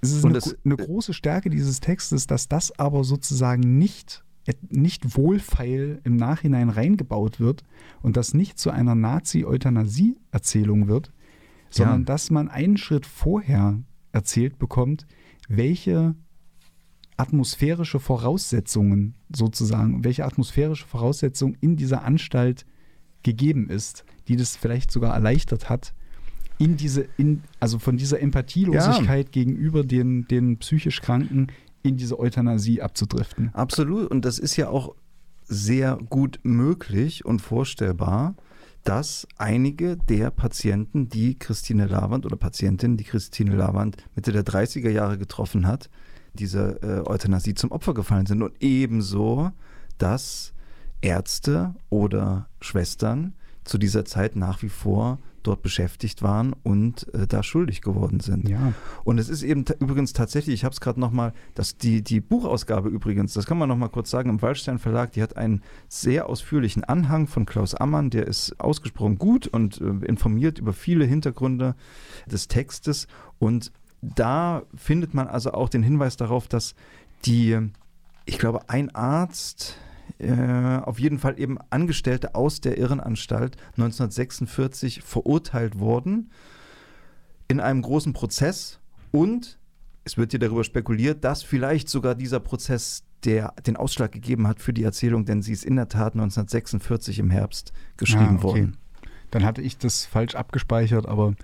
es 0.01 0.13
ist 0.13 0.25
eine, 0.25 0.39
es, 0.39 0.57
eine, 0.65 0.77
große 0.77 1.15
Stärke 1.15 1.51
dieses 1.51 1.81
Textes, 1.81 2.27
dass 2.27 2.49
das 2.49 2.79
aber 2.79 3.05
sozusagen 3.05 3.79
nicht, 3.79 4.23
nicht 4.69 5.17
wohlfeil 5.17 6.01
im 6.05 6.17
Nachhinein 6.17 6.69
reingebaut 6.69 7.41
wird 7.41 7.65
und 8.03 8.17
das 8.17 8.35
nicht 8.35 8.59
zu 8.59 8.71
einer 8.71 8.95
Nazi-Euthanasie-Erzählung 8.95 10.89
wird, 10.89 11.13
sondern 11.71 12.01
ja. 12.01 12.05
dass 12.05 12.31
man 12.31 12.49
einen 12.49 12.77
Schritt 12.77 13.07
vorher 13.07 13.81
erzählt 14.13 14.59
bekommt, 14.59 15.07
welche 15.49 16.15
atmosphärische 17.17 18.01
Voraussetzungen 18.01 19.15
sozusagen, 19.35 20.05
welche 20.05 20.25
atmosphärische 20.25 20.87
Voraussetzung 20.87 21.57
in 21.61 21.77
dieser 21.77 22.03
Anstalt 22.03 22.67
gegeben 23.23 23.69
ist, 23.71 24.05
die 24.29 24.37
das 24.37 24.57
vielleicht 24.57 24.91
sogar 24.91 25.15
erleichtert 25.15 25.69
hat, 25.69 25.95
in 26.59 26.77
diese, 26.77 27.09
in, 27.17 27.43
also 27.61 27.79
von 27.79 27.97
dieser 27.97 28.21
Empathielosigkeit 28.21 29.27
ja. 29.27 29.31
gegenüber 29.33 29.85
den, 29.85 30.27
den 30.29 30.59
psychisch 30.59 31.01
Kranken 31.01 31.49
in 31.83 31.97
diese 31.97 32.19
Euthanasie 32.19 32.81
abzudriften. 32.81 33.51
Absolut. 33.55 34.11
Und 34.11 34.25
das 34.25 34.39
ist 34.39 34.57
ja 34.57 34.69
auch 34.69 34.95
sehr 35.47 35.99
gut 36.09 36.41
möglich 36.43 37.25
und 37.25 37.41
vorstellbar, 37.41 38.35
dass 38.85 39.27
einige 39.37 39.97
der 39.97 40.31
Patienten, 40.31 41.09
die 41.09 41.39
Christine 41.39 41.87
Lavand 41.87 42.27
oder 42.27 42.37
Patientinnen, 42.37 42.97
die 42.97 43.05
Christine 43.05 43.57
Lavand 43.57 43.97
Mitte 44.15 44.33
der 44.33 44.45
30er 44.45 44.91
Jahre 44.91 45.19
getroffen 45.19 45.67
hat, 45.67 45.91
dieser 46.35 46.83
äh, 46.83 47.09
Euthanasie 47.09 47.55
zum 47.55 47.73
Opfer 47.73 47.95
gefallen 47.95 48.27
sind. 48.27 48.43
Und 48.43 48.55
ebenso, 48.61 49.51
dass 49.99 50.53
Ärzte 51.01 51.75
oder 51.91 52.49
Schwestern 52.61 53.35
zu 53.65 53.79
dieser 53.79 54.05
Zeit 54.05 54.37
nach 54.37 54.63
wie 54.63 54.69
vor 54.69 55.19
dort 55.43 55.63
beschäftigt 55.63 56.23
waren 56.23 56.55
und 56.63 57.13
äh, 57.15 57.27
da 57.27 57.43
schuldig 57.43 57.83
geworden 57.83 58.21
sind. 58.21 58.49
Ja. 58.49 58.73
Und 59.05 59.19
es 59.19 59.29
ist 59.29 59.43
eben 59.43 59.65
übrigens 59.79 60.13
tatsächlich, 60.13 60.55
ich 60.55 60.65
habe 60.65 60.73
es 60.73 60.81
gerade 60.81 60.99
nochmal, 60.99 61.33
die, 61.83 62.03
die 62.03 62.21
Buchausgabe 62.21 62.89
übrigens, 62.89 63.35
das 63.35 63.47
kann 63.47 63.59
man 63.59 63.69
nochmal 63.69 63.91
kurz 63.91 64.11
sagen, 64.11 64.31
im 64.31 64.43
Waldstein 64.43 64.79
Verlag, 64.79 65.13
die 65.13 65.23
hat 65.23 65.37
einen 65.37 65.63
sehr 65.89 66.29
ausführlichen 66.29 66.83
Anhang 66.83 67.27
von 67.27 67.47
Klaus 67.47 67.75
Ammann, 67.75 68.11
der 68.11 68.27
ist 68.27 68.59
ausgesprochen 68.59 69.19
gut 69.19 69.47
und 69.47 69.81
äh, 69.81 70.07
informiert 70.07 70.59
über 70.59 70.73
viele 70.73 71.05
Hintergründe 71.05 71.75
des 72.27 72.49
Textes 72.49 73.07
und 73.39 73.71
da 74.15 74.63
findet 74.75 75.15
man 75.15 75.29
also 75.29 75.53
auch 75.53 75.69
den 75.69 75.83
Hinweis 75.83 76.17
darauf, 76.17 76.49
dass 76.49 76.75
die, 77.25 77.59
ich 78.27 78.39
glaube, 78.39 78.69
ein 78.69 78.95
Arzt, 78.95 79.79
äh, 80.19 80.79
auf 80.83 80.99
jeden 80.99 81.19
Fall 81.19 81.41
eben 81.41 81.59
Angestellte 81.71 82.35
aus 82.35 82.61
der 82.61 82.79
Irrenanstalt 82.79 83.57
1946 83.73 85.03
verurteilt 85.03 85.79
wurden 85.79 86.31
in 87.49 87.61
einem 87.61 87.83
großen 87.83 88.13
Prozess 88.13 88.81
und 89.11 89.59
es 90.05 90.19
wird 90.19 90.33
hier 90.33 90.41
darüber 90.41 90.65
spekuliert, 90.65 91.25
dass 91.25 91.43
vielleicht 91.43 91.89
sogar 91.89 92.15
dieser 92.15 92.41
Prozess 92.41 93.05
der 93.25 93.55
den 93.67 93.77
Ausschlag 93.77 94.13
gegeben 94.13 94.47
hat 94.47 94.61
für 94.61 94.75
die 94.75 94.83
Erzählung, 94.83 95.25
denn 95.25 95.41
sie 95.41 95.53
ist 95.53 95.65
in 95.65 95.77
der 95.77 95.89
Tat 95.89 96.13
1946 96.13 97.19
im 97.19 97.31
Herbst 97.31 97.73
geschrieben 97.97 98.25
ah, 98.33 98.35
okay. 98.35 98.43
worden. 98.43 98.77
Dann 99.31 99.45
hatte 99.45 99.63
ich 99.63 99.79
das 99.79 100.05
falsch 100.05 100.35
abgespeichert, 100.35 101.09
aber 101.09 101.35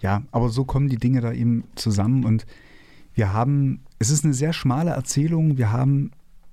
ja, 0.00 0.22
aber 0.30 0.48
so 0.48 0.64
kommen 0.64 0.88
die 0.88 0.98
Dinge 0.98 1.20
da 1.20 1.32
eben 1.32 1.64
zusammen 1.74 2.24
und 2.24 2.46
wir 3.14 3.32
haben, 3.32 3.80
es 3.98 4.10
ist 4.10 4.24
eine 4.24 4.34
sehr 4.34 4.52
schmale 4.52 4.90
Erzählung, 4.90 5.58
wir 5.58 5.72
haben 5.72 6.10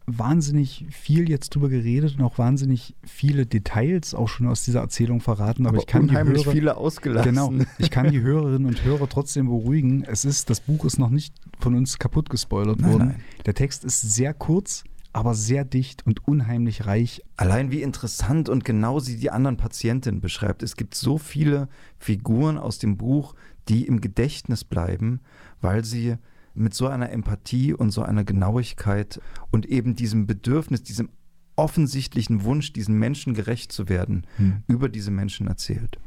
wahnsinnig 0.08 0.86
viel 0.90 1.30
jetzt 1.30 1.54
drüber 1.54 1.68
geredet 1.68 2.16
und 2.18 2.24
auch 2.24 2.38
wahnsinnig 2.38 2.96
viele 3.04 3.46
Details 3.46 4.14
auch 4.14 4.30
schon 4.30 4.48
aus 4.48 4.64
dieser 4.64 4.80
Erzählung 4.80 5.20
verraten. 5.20 5.66
Aber, 5.66 5.76
aber 5.76 5.80
ich 5.80 5.86
kann 5.86 6.08
die 6.08 6.16
Hörer, 6.16 6.52
viele 6.52 6.78
ausgelassen. 6.78 7.30
Genau, 7.30 7.54
ich 7.78 7.92
kann 7.92 8.10
die 8.10 8.22
Hörerinnen 8.22 8.66
und 8.66 8.86
Hörer 8.86 9.10
trotzdem 9.10 9.48
beruhigen. 9.48 10.04
Es 10.04 10.24
ist, 10.24 10.50
das 10.50 10.62
Buch 10.62 10.86
ist 10.86 10.98
noch 10.98 11.10
nicht 11.10 11.36
von 11.60 11.76
uns 11.76 12.00
kaputt 12.00 12.30
gespoilert 12.30 12.80
nein, 12.80 12.92
worden. 12.92 13.08
Nein. 13.08 13.22
Der 13.46 13.54
Text 13.54 13.84
ist 13.84 14.02
sehr 14.02 14.34
kurz, 14.34 14.86
aber 15.18 15.34
sehr 15.34 15.66
dicht 15.66 16.06
und 16.06 16.28
unheimlich 16.28 16.86
reich. 16.86 17.24
Allein 17.38 17.72
wie 17.72 17.82
interessant 17.82 18.50
und 18.50 18.64
genau 18.64 19.00
sie 19.00 19.18
die 19.18 19.32
anderen 19.32 19.58
Patientinnen 19.58 20.22
beschreibt. 20.22 20.62
Es 20.62 20.76
gibt 20.76 20.94
so 20.94 21.18
viele 21.18 21.70
Figuren 21.98 22.60
aus 22.60 22.78
dem 22.78 22.98
Buch, 22.98 23.34
die 23.68 23.88
im 23.88 24.00
Gedächtnis 24.00 24.64
bleiben, 24.64 25.22
weil 25.60 25.84
sie 25.84 26.18
mit 26.54 26.76
so 26.76 26.86
einer 26.86 27.10
Empathie 27.10 27.74
und 27.74 27.90
so 27.90 28.04
einer 28.04 28.24
Genauigkeit 28.24 29.20
und 29.50 29.66
eben 29.66 29.96
diesem 29.96 30.28
Bedürfnis, 30.28 30.84
diesem 30.84 31.10
offensichtlichen 31.56 32.44
Wunsch, 32.44 32.72
diesen 32.72 33.00
Menschen 33.00 33.34
gerecht 33.34 33.72
zu 33.72 33.90
werden, 33.90 34.28
hm. 34.36 34.62
über 34.68 34.88
diese 34.88 35.10
Menschen 35.10 35.48
erzählt. 35.48 35.98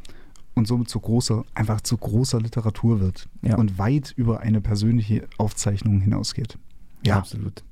Und 0.55 0.69
somit 0.69 0.89
zu 0.89 1.01
großer, 1.01 1.45
einfach 1.55 1.81
zu 1.81 1.97
großer 1.97 2.41
Literatur 2.41 3.01
wird 3.01 3.29
ja. 3.43 3.57
und 3.57 3.77
weit 3.77 4.13
über 4.17 4.39
eine 4.39 4.61
persönliche 4.61 5.27
Aufzeichnung 5.37 6.01
hinausgeht. 6.01 6.59
Ja, 7.05 7.17
absolut. 7.17 7.65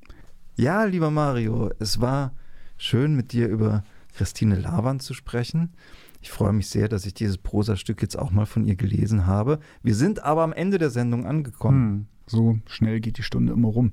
Ja, 0.60 0.82
lieber 0.82 1.12
Mario, 1.12 1.70
es 1.78 2.00
war 2.00 2.32
schön 2.78 3.14
mit 3.14 3.30
dir 3.32 3.46
über 3.46 3.84
Christine 4.12 4.56
Lavand 4.56 5.04
zu 5.04 5.14
sprechen. 5.14 5.72
Ich 6.20 6.32
freue 6.32 6.52
mich 6.52 6.68
sehr, 6.68 6.88
dass 6.88 7.06
ich 7.06 7.14
dieses 7.14 7.38
Prosastück 7.38 8.02
jetzt 8.02 8.18
auch 8.18 8.32
mal 8.32 8.44
von 8.44 8.64
ihr 8.64 8.74
gelesen 8.74 9.24
habe. 9.24 9.60
Wir 9.84 9.94
sind 9.94 10.24
aber 10.24 10.42
am 10.42 10.52
Ende 10.52 10.78
der 10.78 10.90
Sendung 10.90 11.26
angekommen. 11.26 11.80
Hm, 11.80 12.06
so 12.28 12.58
schnell 12.66 13.00
geht 13.00 13.18
die 13.18 13.22
Stunde 13.22 13.52
immer 13.52 13.68
rum. 13.68 13.92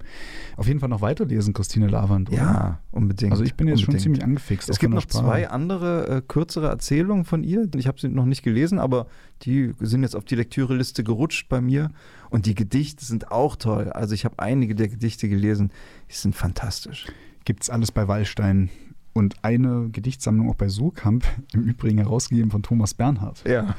Auf 0.57 0.67
jeden 0.67 0.79
Fall 0.79 0.89
noch 0.89 1.01
weiterlesen, 1.01 1.53
Christine 1.53 1.87
Lavand, 1.87 2.29
oder? 2.29 2.37
Ja, 2.37 2.79
unbedingt. 2.91 3.31
Also 3.31 3.43
ich 3.43 3.55
bin 3.55 3.67
jetzt 3.67 3.79
unbedingt. 3.79 3.93
schon 3.93 4.03
ziemlich 4.03 4.23
angefixt. 4.23 4.69
Es 4.69 4.79
gibt 4.79 4.93
noch 4.93 5.01
Sprache. 5.01 5.25
zwei 5.25 5.49
andere 5.49 6.07
äh, 6.07 6.21
kürzere 6.27 6.67
Erzählungen 6.67 7.25
von 7.25 7.43
ihr. 7.43 7.67
Ich 7.75 7.87
habe 7.87 7.99
sie 7.99 8.09
noch 8.09 8.25
nicht 8.25 8.43
gelesen, 8.43 8.79
aber 8.79 9.07
die 9.43 9.73
sind 9.79 10.03
jetzt 10.03 10.15
auf 10.15 10.25
die 10.25 10.35
Lektüreliste 10.35 11.03
gerutscht 11.03 11.49
bei 11.49 11.61
mir. 11.61 11.91
Und 12.29 12.45
die 12.45 12.55
Gedichte 12.55 13.05
sind 13.05 13.31
auch 13.31 13.55
toll. 13.55 13.89
Also 13.91 14.13
ich 14.13 14.25
habe 14.25 14.39
einige 14.39 14.75
der 14.75 14.87
Gedichte 14.87 15.29
gelesen. 15.29 15.71
Die 16.09 16.15
sind 16.15 16.35
fantastisch. 16.35 17.07
Gibt 17.45 17.63
es 17.63 17.69
alles 17.69 17.91
bei 17.91 18.07
Wallstein 18.07 18.69
und 19.13 19.35
eine 19.43 19.89
Gedichtsammlung 19.91 20.49
auch 20.49 20.55
bei 20.55 20.67
Surkamp, 20.67 21.25
im 21.53 21.63
Übrigen 21.63 21.99
herausgegeben 21.99 22.51
von 22.51 22.63
Thomas 22.63 22.93
Bernhard. 22.93 23.43
Ja. 23.47 23.75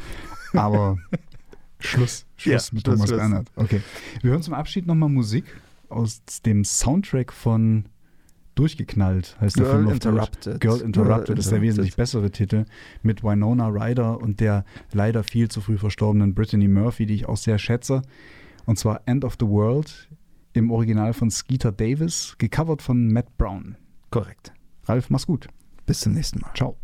Aber 0.54 0.96
Schluss, 1.78 2.26
Schluss 2.36 2.68
ja, 2.68 2.74
mit 2.74 2.84
Thomas 2.84 3.08
Schluss. 3.08 3.18
Bernhard. 3.18 3.50
Okay. 3.56 3.82
Wir 4.22 4.30
hören 4.30 4.42
zum 4.42 4.54
Abschied 4.54 4.86
nochmal 4.86 5.08
Musik 5.08 5.44
aus 5.88 6.22
dem 6.44 6.64
Soundtrack 6.64 7.32
von 7.32 7.86
Durchgeknallt, 8.54 9.36
heißt 9.40 9.56
Girl 9.56 9.66
der 9.66 9.74
Film 9.74 9.86
auf 9.86 9.92
Interrupted. 9.92 10.46
Deutsch. 10.46 10.60
Girl 10.60 10.80
Interrupted 10.80 11.26
Girl 11.26 11.38
ist 11.38 11.50
der 11.50 11.60
wesentlich 11.60 11.96
bessere 11.96 12.30
Titel 12.30 12.64
mit 13.02 13.22
Winona 13.22 13.68
Ryder 13.68 14.18
und 14.20 14.40
der 14.40 14.64
leider 14.92 15.22
viel 15.22 15.48
zu 15.48 15.60
früh 15.60 15.76
verstorbenen 15.76 16.34
Brittany 16.34 16.66
Murphy, 16.66 17.04
die 17.04 17.14
ich 17.14 17.28
auch 17.28 17.36
sehr 17.36 17.58
schätze. 17.58 18.02
Und 18.64 18.78
zwar 18.78 19.02
End 19.04 19.24
of 19.24 19.36
the 19.38 19.46
World 19.46 20.08
im 20.54 20.70
Original 20.70 21.12
von 21.12 21.30
Skeeter 21.30 21.70
Davis, 21.70 22.34
gecovert 22.38 22.80
von 22.80 23.12
Matt 23.12 23.36
Brown. 23.36 23.76
Korrekt. 24.10 24.54
Ralf, 24.84 25.10
mach's 25.10 25.26
gut. 25.26 25.48
Bis 25.84 26.00
zum 26.00 26.14
nächsten 26.14 26.40
Mal. 26.40 26.52
Ciao. 26.54 26.76